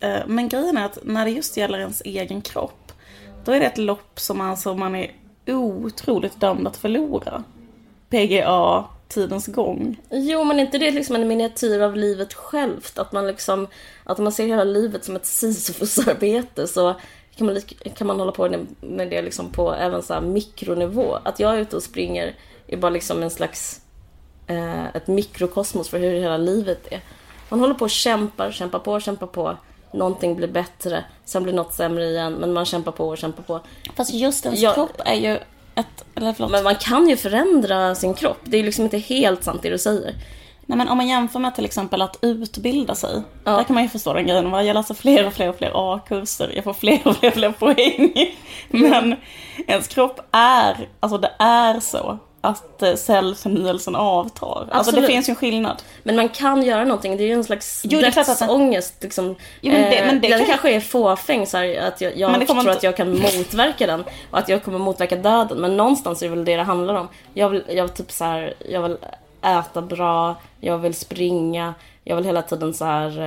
eh, 0.00 0.10
eh, 0.10 0.20
Men 0.26 0.48
grejen 0.48 0.76
är 0.76 0.84
att 0.84 0.98
när 1.02 1.24
det 1.24 1.30
just 1.30 1.56
gäller 1.56 1.78
ens 1.78 2.02
egen 2.04 2.42
kropp, 2.42 2.92
då 3.44 3.52
är 3.52 3.60
det 3.60 3.66
ett 3.66 3.78
lopp 3.78 4.20
som 4.20 4.40
alltså 4.40 4.74
man 4.74 4.94
är 4.94 5.10
otroligt 5.54 6.40
dömd 6.40 6.66
att 6.66 6.76
förlora. 6.76 7.44
PGA, 8.10 8.84
tidens 9.08 9.46
gång. 9.46 10.00
Jo 10.10 10.44
men 10.44 10.60
inte 10.60 10.78
det 10.78 10.90
liksom 10.90 11.16
en 11.16 11.28
miniatyr 11.28 11.80
av 11.80 11.96
livet 11.96 12.34
självt? 12.34 12.98
Att 12.98 13.12
man 13.12 13.26
liksom, 13.26 13.66
att 14.04 14.18
man 14.18 14.32
ser 14.32 14.46
hela 14.46 14.64
livet 14.64 15.04
som 15.04 15.16
ett 15.16 15.26
sisyfosarbete 15.26 16.66
så 16.66 16.94
kan 17.36 17.46
man, 17.46 17.60
kan 17.96 18.06
man 18.06 18.18
hålla 18.18 18.32
på 18.32 18.66
med 18.80 19.10
det 19.10 19.22
liksom 19.22 19.50
på 19.50 19.74
även 19.74 20.02
så 20.02 20.20
mikronivå. 20.20 21.18
Att 21.24 21.40
jag 21.40 21.54
är 21.54 21.58
ute 21.58 21.76
och 21.76 21.82
springer 21.82 22.34
är 22.66 22.76
bara 22.76 22.90
liksom 22.90 23.22
en 23.22 23.30
slags 23.30 23.80
eh, 24.46 24.86
ett 24.86 25.06
mikrokosmos 25.06 25.88
för 25.88 25.98
hur 25.98 26.14
hela 26.14 26.36
livet 26.36 26.92
är. 26.92 27.00
Man 27.48 27.60
håller 27.60 27.74
på 27.74 27.84
och 27.84 27.90
kämpar, 27.90 28.50
kämpar 28.50 28.78
på, 28.78 29.00
kämpar 29.00 29.26
på. 29.26 29.56
Någonting 29.92 30.36
blir 30.36 30.48
bättre, 30.48 31.04
sen 31.24 31.42
blir 31.42 31.52
något 31.52 31.72
sämre 31.72 32.04
igen, 32.04 32.32
men 32.32 32.52
man 32.52 32.64
kämpar 32.64 32.92
på 32.92 33.08
och 33.08 33.18
kämpar 33.18 33.42
på. 33.42 33.60
Fast 33.96 34.14
just 34.14 34.46
ens 34.46 34.60
jag, 34.60 34.74
kropp 34.74 35.00
är 35.04 35.14
ju 35.14 35.38
ett... 35.74 36.04
Eller 36.14 36.32
förlåt. 36.32 36.50
Men 36.50 36.64
man 36.64 36.74
kan 36.74 37.08
ju 37.08 37.16
förändra 37.16 37.94
sin 37.94 38.14
kropp. 38.14 38.38
Det 38.44 38.56
är 38.56 38.62
liksom 38.62 38.84
inte 38.84 38.98
helt 38.98 39.44
sant 39.44 39.62
det 39.62 39.70
du 39.70 39.78
säger. 39.78 40.14
Nej 40.66 40.78
men 40.78 40.88
om 40.88 40.96
man 40.96 41.08
jämför 41.08 41.38
med 41.38 41.54
till 41.54 41.64
exempel 41.64 42.02
att 42.02 42.18
utbilda 42.22 42.94
sig. 42.94 43.22
Ja. 43.44 43.50
Där 43.50 43.64
kan 43.64 43.74
man 43.74 43.82
ju 43.82 43.88
förstå 43.88 44.12
den 44.12 44.26
grejen. 44.26 44.52
Jag 44.52 44.74
läser 44.74 44.94
fler 44.94 45.26
och 45.26 45.32
fler 45.32 45.48
och 45.48 45.56
fler 45.56 45.70
A-kurser. 45.74 46.52
Jag 46.54 46.64
får 46.64 46.72
fler 46.72 47.00
och 47.04 47.16
fler 47.16 47.28
och 47.28 47.34
fler 47.34 47.52
poäng. 47.52 48.34
Men 48.68 49.16
ens 49.66 49.88
kropp 49.88 50.20
är, 50.30 50.88
alltså 51.00 51.18
det 51.18 51.32
är 51.38 51.80
så 51.80 52.18
att 52.40 52.82
eh, 52.82 52.94
cellförnyelsen 52.94 53.96
avtar. 53.96 54.48
Absolut. 54.48 54.72
Alltså 54.72 54.92
det 54.92 55.06
finns 55.06 55.28
ju 55.28 55.30
en 55.30 55.36
skillnad. 55.36 55.82
Men 56.02 56.16
man 56.16 56.28
kan 56.28 56.62
göra 56.62 56.84
någonting. 56.84 57.16
Det 57.16 57.22
är 57.22 57.26
ju 57.26 57.32
en 57.32 57.44
slags 57.44 57.82
jo, 57.84 58.00
dödsångest. 58.00 58.94
Liksom. 59.00 59.34
Jo, 59.60 59.72
men 59.72 59.90
det, 59.90 60.06
men 60.06 60.20
det 60.20 60.28
den 60.28 60.38
kan... 60.38 60.46
kanske 60.46 60.70
är 60.70 60.80
fåfäng, 60.80 61.46
så 61.46 61.56
här, 61.56 61.88
att 61.88 62.00
jag, 62.00 62.16
jag 62.16 62.46
tror 62.46 62.58
inte... 62.58 62.72
att 62.72 62.82
jag 62.82 62.96
kan 62.96 63.18
motverka 63.18 63.86
den. 63.86 64.04
Och 64.30 64.38
att 64.38 64.48
jag 64.48 64.64
kommer 64.64 64.78
motverka 64.78 65.16
döden. 65.16 65.58
Men 65.58 65.76
någonstans 65.76 66.22
är 66.22 66.28
det 66.28 66.34
väl 66.34 66.44
det 66.44 66.56
det 66.56 66.62
handlar 66.62 66.94
om. 66.94 67.08
Jag 67.34 67.48
vill, 67.48 67.64
jag 67.68 67.84
vill 67.84 67.94
typ 67.94 68.12
så 68.12 68.24
här, 68.24 68.54
jag 68.68 68.82
vill 68.82 68.96
äta 69.42 69.82
bra, 69.82 70.36
jag 70.60 70.78
vill 70.78 70.94
springa, 70.94 71.74
jag 72.04 72.16
vill 72.16 72.24
hela 72.24 72.42
tiden 72.42 72.74
så 72.74 72.84
här 72.84 73.20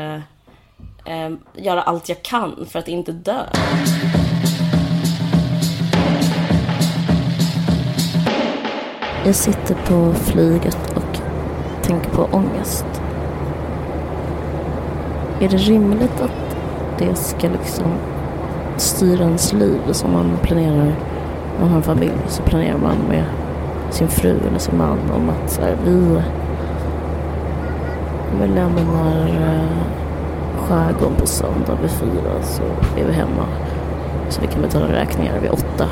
eh, 1.05 1.25
eh, 1.25 1.31
göra 1.55 1.81
allt 1.81 2.09
jag 2.09 2.23
kan 2.23 2.67
för 2.71 2.79
att 2.79 2.87
inte 2.87 3.11
dö. 3.11 3.45
Jag 9.25 9.35
sitter 9.35 9.75
på 9.75 10.13
flyget 10.13 10.95
och 10.95 11.19
tänker 11.81 12.09
på 12.09 12.27
ångest. 12.31 12.85
Är 15.39 15.49
det 15.49 15.57
rimligt 15.57 16.21
att 16.21 16.57
det 16.97 17.15
ska 17.15 17.47
liksom 17.47 17.85
styra 18.77 19.23
ens 19.23 19.53
liv 19.53 19.79
som 19.91 20.11
man 20.11 20.37
planerar? 20.41 20.95
Om 21.55 21.61
man 21.61 21.69
har 21.69 21.77
en 21.77 21.83
familj 21.83 22.17
så 22.27 22.43
planerar 22.43 22.77
man 22.77 22.97
med 23.09 23.23
sin 23.89 24.07
fru 24.07 24.37
eller 24.47 24.59
sin 24.59 24.77
man 24.77 24.99
om 25.15 25.29
att 25.29 25.51
så 25.51 25.61
här, 25.61 25.77
vi, 25.85 26.21
vi 28.41 28.47
lämnar 28.47 29.27
eh, 29.27 29.85
skärgården 30.57 31.15
på 31.19 31.27
söndag 31.27 31.77
vid 31.81 31.91
fyra 31.91 32.41
så 32.41 32.63
är 32.99 33.05
vi 33.05 33.13
hemma. 33.13 33.45
Så 34.29 34.41
vi 34.41 34.47
kan 34.47 34.61
betala 34.61 34.93
räkningar 34.93 35.39
vid 35.39 35.51
åtta. 35.51 35.87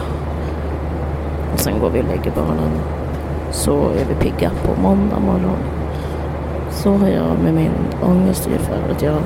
Och 1.54 1.60
sen 1.60 1.80
går 1.80 1.90
vi 1.90 2.02
och 2.02 2.06
lägger 2.06 2.32
barnen. 2.36 2.99
Så 3.52 3.90
är 3.90 4.06
vi 4.10 4.16
pigga 4.16 4.52
på 4.66 4.82
måndag 4.82 5.20
morgon. 5.20 5.58
Så 6.72 6.92
har 6.92 7.08
jag 7.08 7.40
med 7.44 7.54
min 7.54 7.72
ångest 8.04 8.48
ungefär 8.48 8.92
att 8.92 9.02
jag 9.02 9.18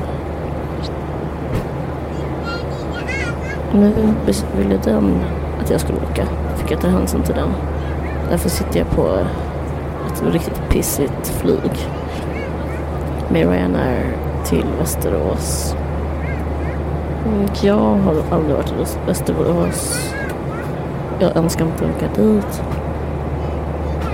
nu 3.73 3.93
ville 4.57 4.77
den 4.83 5.19
att 5.61 5.69
jag 5.69 5.81
skulle 5.81 5.97
åka. 5.97 6.27
Fick 6.55 6.71
jag 6.71 6.81
ta 6.81 6.87
hänsyn 6.87 7.23
till 7.23 7.35
den. 7.35 7.49
Därför 8.29 8.49
sitter 8.49 8.79
jag 8.79 8.89
på 8.89 9.07
ett 10.07 10.23
riktigt 10.33 10.69
pissigt 10.69 11.27
flyg 11.27 11.71
med 13.29 13.49
Ryanair 13.49 14.17
till 14.45 14.65
Västerås. 14.79 15.75
Jag 17.61 17.75
har 17.75 18.15
aldrig 18.31 18.55
varit 18.55 18.71
i 18.71 19.07
Västerås. 19.07 20.13
Jag 21.19 21.35
önskar 21.35 21.65
inte 21.65 21.85
åka 21.85 22.21
dit. 22.21 22.63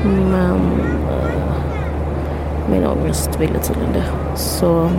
Men 0.04 0.34
eh, 0.34 1.54
min 2.72 2.86
ångest 2.86 3.39
ville 3.39 3.60
tydligen 3.60 3.93
det. 3.93 4.38
Så 4.38 4.89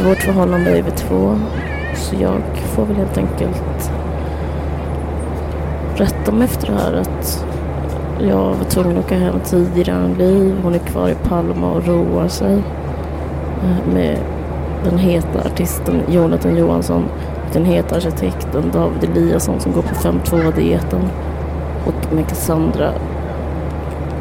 i 0.00 0.04
vårt 0.08 0.22
förhållande 0.22 0.78
är 0.78 0.82
vi 0.82 0.90
två. 0.90 1.36
Så 1.94 2.16
jag 2.20 2.42
får 2.56 2.84
väl 2.84 2.96
helt 2.96 3.18
enkelt 3.18 3.90
rätta 5.96 6.32
mig 6.32 6.44
efter 6.44 6.66
det 6.66 6.78
här 6.78 6.92
att 6.92 7.46
jag 8.20 8.54
var 8.54 8.64
tvungen 8.64 8.98
att 8.98 9.04
åka 9.04 9.18
hem 9.18 9.40
tidigare 9.44 10.04
än 10.04 10.14
Liv. 10.14 10.56
Hon 10.62 10.74
är 10.74 10.78
kvar 10.78 11.08
i 11.08 11.14
Palma 11.14 11.72
och 11.72 11.86
roar 11.86 12.28
sig 12.28 12.54
eh, 13.62 13.94
med 13.94 14.18
den 14.84 14.98
heta 14.98 15.38
artisten 15.44 16.02
Jonathan 16.08 16.56
Johansson, 16.56 17.04
den 17.52 17.64
heta 17.64 17.96
arkitekten 17.96 18.70
David 18.72 19.10
Eliasson 19.10 19.60
som 19.60 19.72
går 19.72 19.82
på 19.82 19.94
5.2-dieten 19.94 21.00
och 21.86 22.14
med 22.14 22.28
Cassandra, 22.28 22.92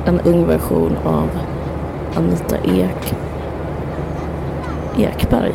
en 0.06 0.20
ung 0.20 0.47
version 0.47 0.97
av 1.06 1.30
Anita 2.16 2.58
Ek 2.58 3.16
Ekberg. 4.97 5.54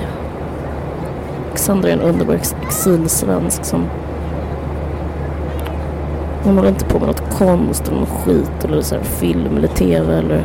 Cassandra 1.53 1.89
är 1.89 1.93
en 1.93 2.01
underbar 2.01 2.35
exilsvensk 2.35 3.65
som 3.65 3.85
hon 6.43 6.57
håller 6.57 6.69
inte 6.69 6.85
på 6.85 6.99
med 6.99 7.09
något 7.09 7.39
konst 7.39 7.89
eller 7.89 8.01
något 8.01 8.09
skit 8.09 8.65
eller 8.65 8.83
så 8.83 8.97
film 9.01 9.57
eller 9.57 9.69
tv 9.69 10.19
eller 10.19 10.45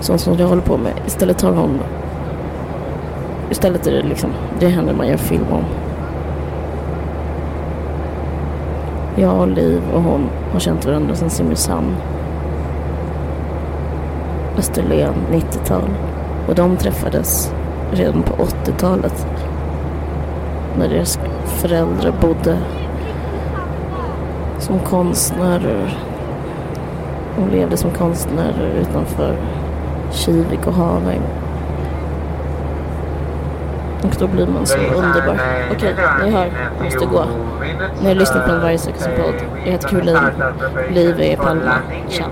sånt 0.00 0.20
som 0.20 0.34
jag 0.38 0.46
håller 0.46 0.62
på 0.62 0.76
med. 0.76 0.92
Istället 1.06 1.38
tar 1.38 1.52
hon... 1.52 1.80
Istället 3.50 3.86
är 3.86 3.92
det 3.92 4.02
liksom, 4.02 4.30
det 4.60 4.66
är 4.66 4.70
henne 4.70 4.92
man 4.92 5.08
gör 5.08 5.16
film 5.16 5.46
om. 5.50 5.64
Jag 9.16 9.40
och 9.40 9.48
Liv 9.48 9.82
och 9.94 10.02
hon 10.02 10.28
har 10.52 10.60
känt 10.60 10.86
varandra 10.86 11.14
sedan 11.14 11.30
Simrishamn. 11.30 11.96
Österlen, 14.58 15.14
90-tal. 15.32 15.90
Och 16.48 16.54
de 16.54 16.76
träffades 16.76 17.52
redan 17.92 18.22
på 18.22 18.44
80-talet. 18.44 19.26
När 20.78 20.88
deras 20.88 21.18
föräldrar 21.46 22.14
bodde 22.20 22.58
som 24.58 24.78
konstnärer. 24.78 25.98
Hon 27.36 27.48
levde 27.48 27.76
som 27.76 27.90
konstnärer 27.90 28.72
utanför 28.80 29.36
Kivik 30.12 30.66
och 30.66 30.72
Haväng. 30.72 31.22
Och 34.02 34.14
då 34.18 34.26
blir 34.26 34.46
man 34.46 34.66
så 34.66 34.78
underbar. 34.78 35.40
Okej, 35.72 35.94
ni 36.24 36.30
hör, 36.30 36.46
jag 36.76 36.84
måste 36.84 37.06
gå. 37.06 37.24
Ni 38.02 38.08
har 38.08 38.14
lyssnat 38.14 38.46
på 38.46 38.52
en 38.52 38.60
Varje 38.60 38.78
söker 38.78 38.98
sin 38.98 39.12
podd. 39.16 39.34
Jag 39.64 39.72
heter 39.72 39.88
Caroline. 39.88 40.32
Liv 40.90 41.20
är 41.20 41.36
Palma. 41.36 41.74
Tja. 42.08 42.24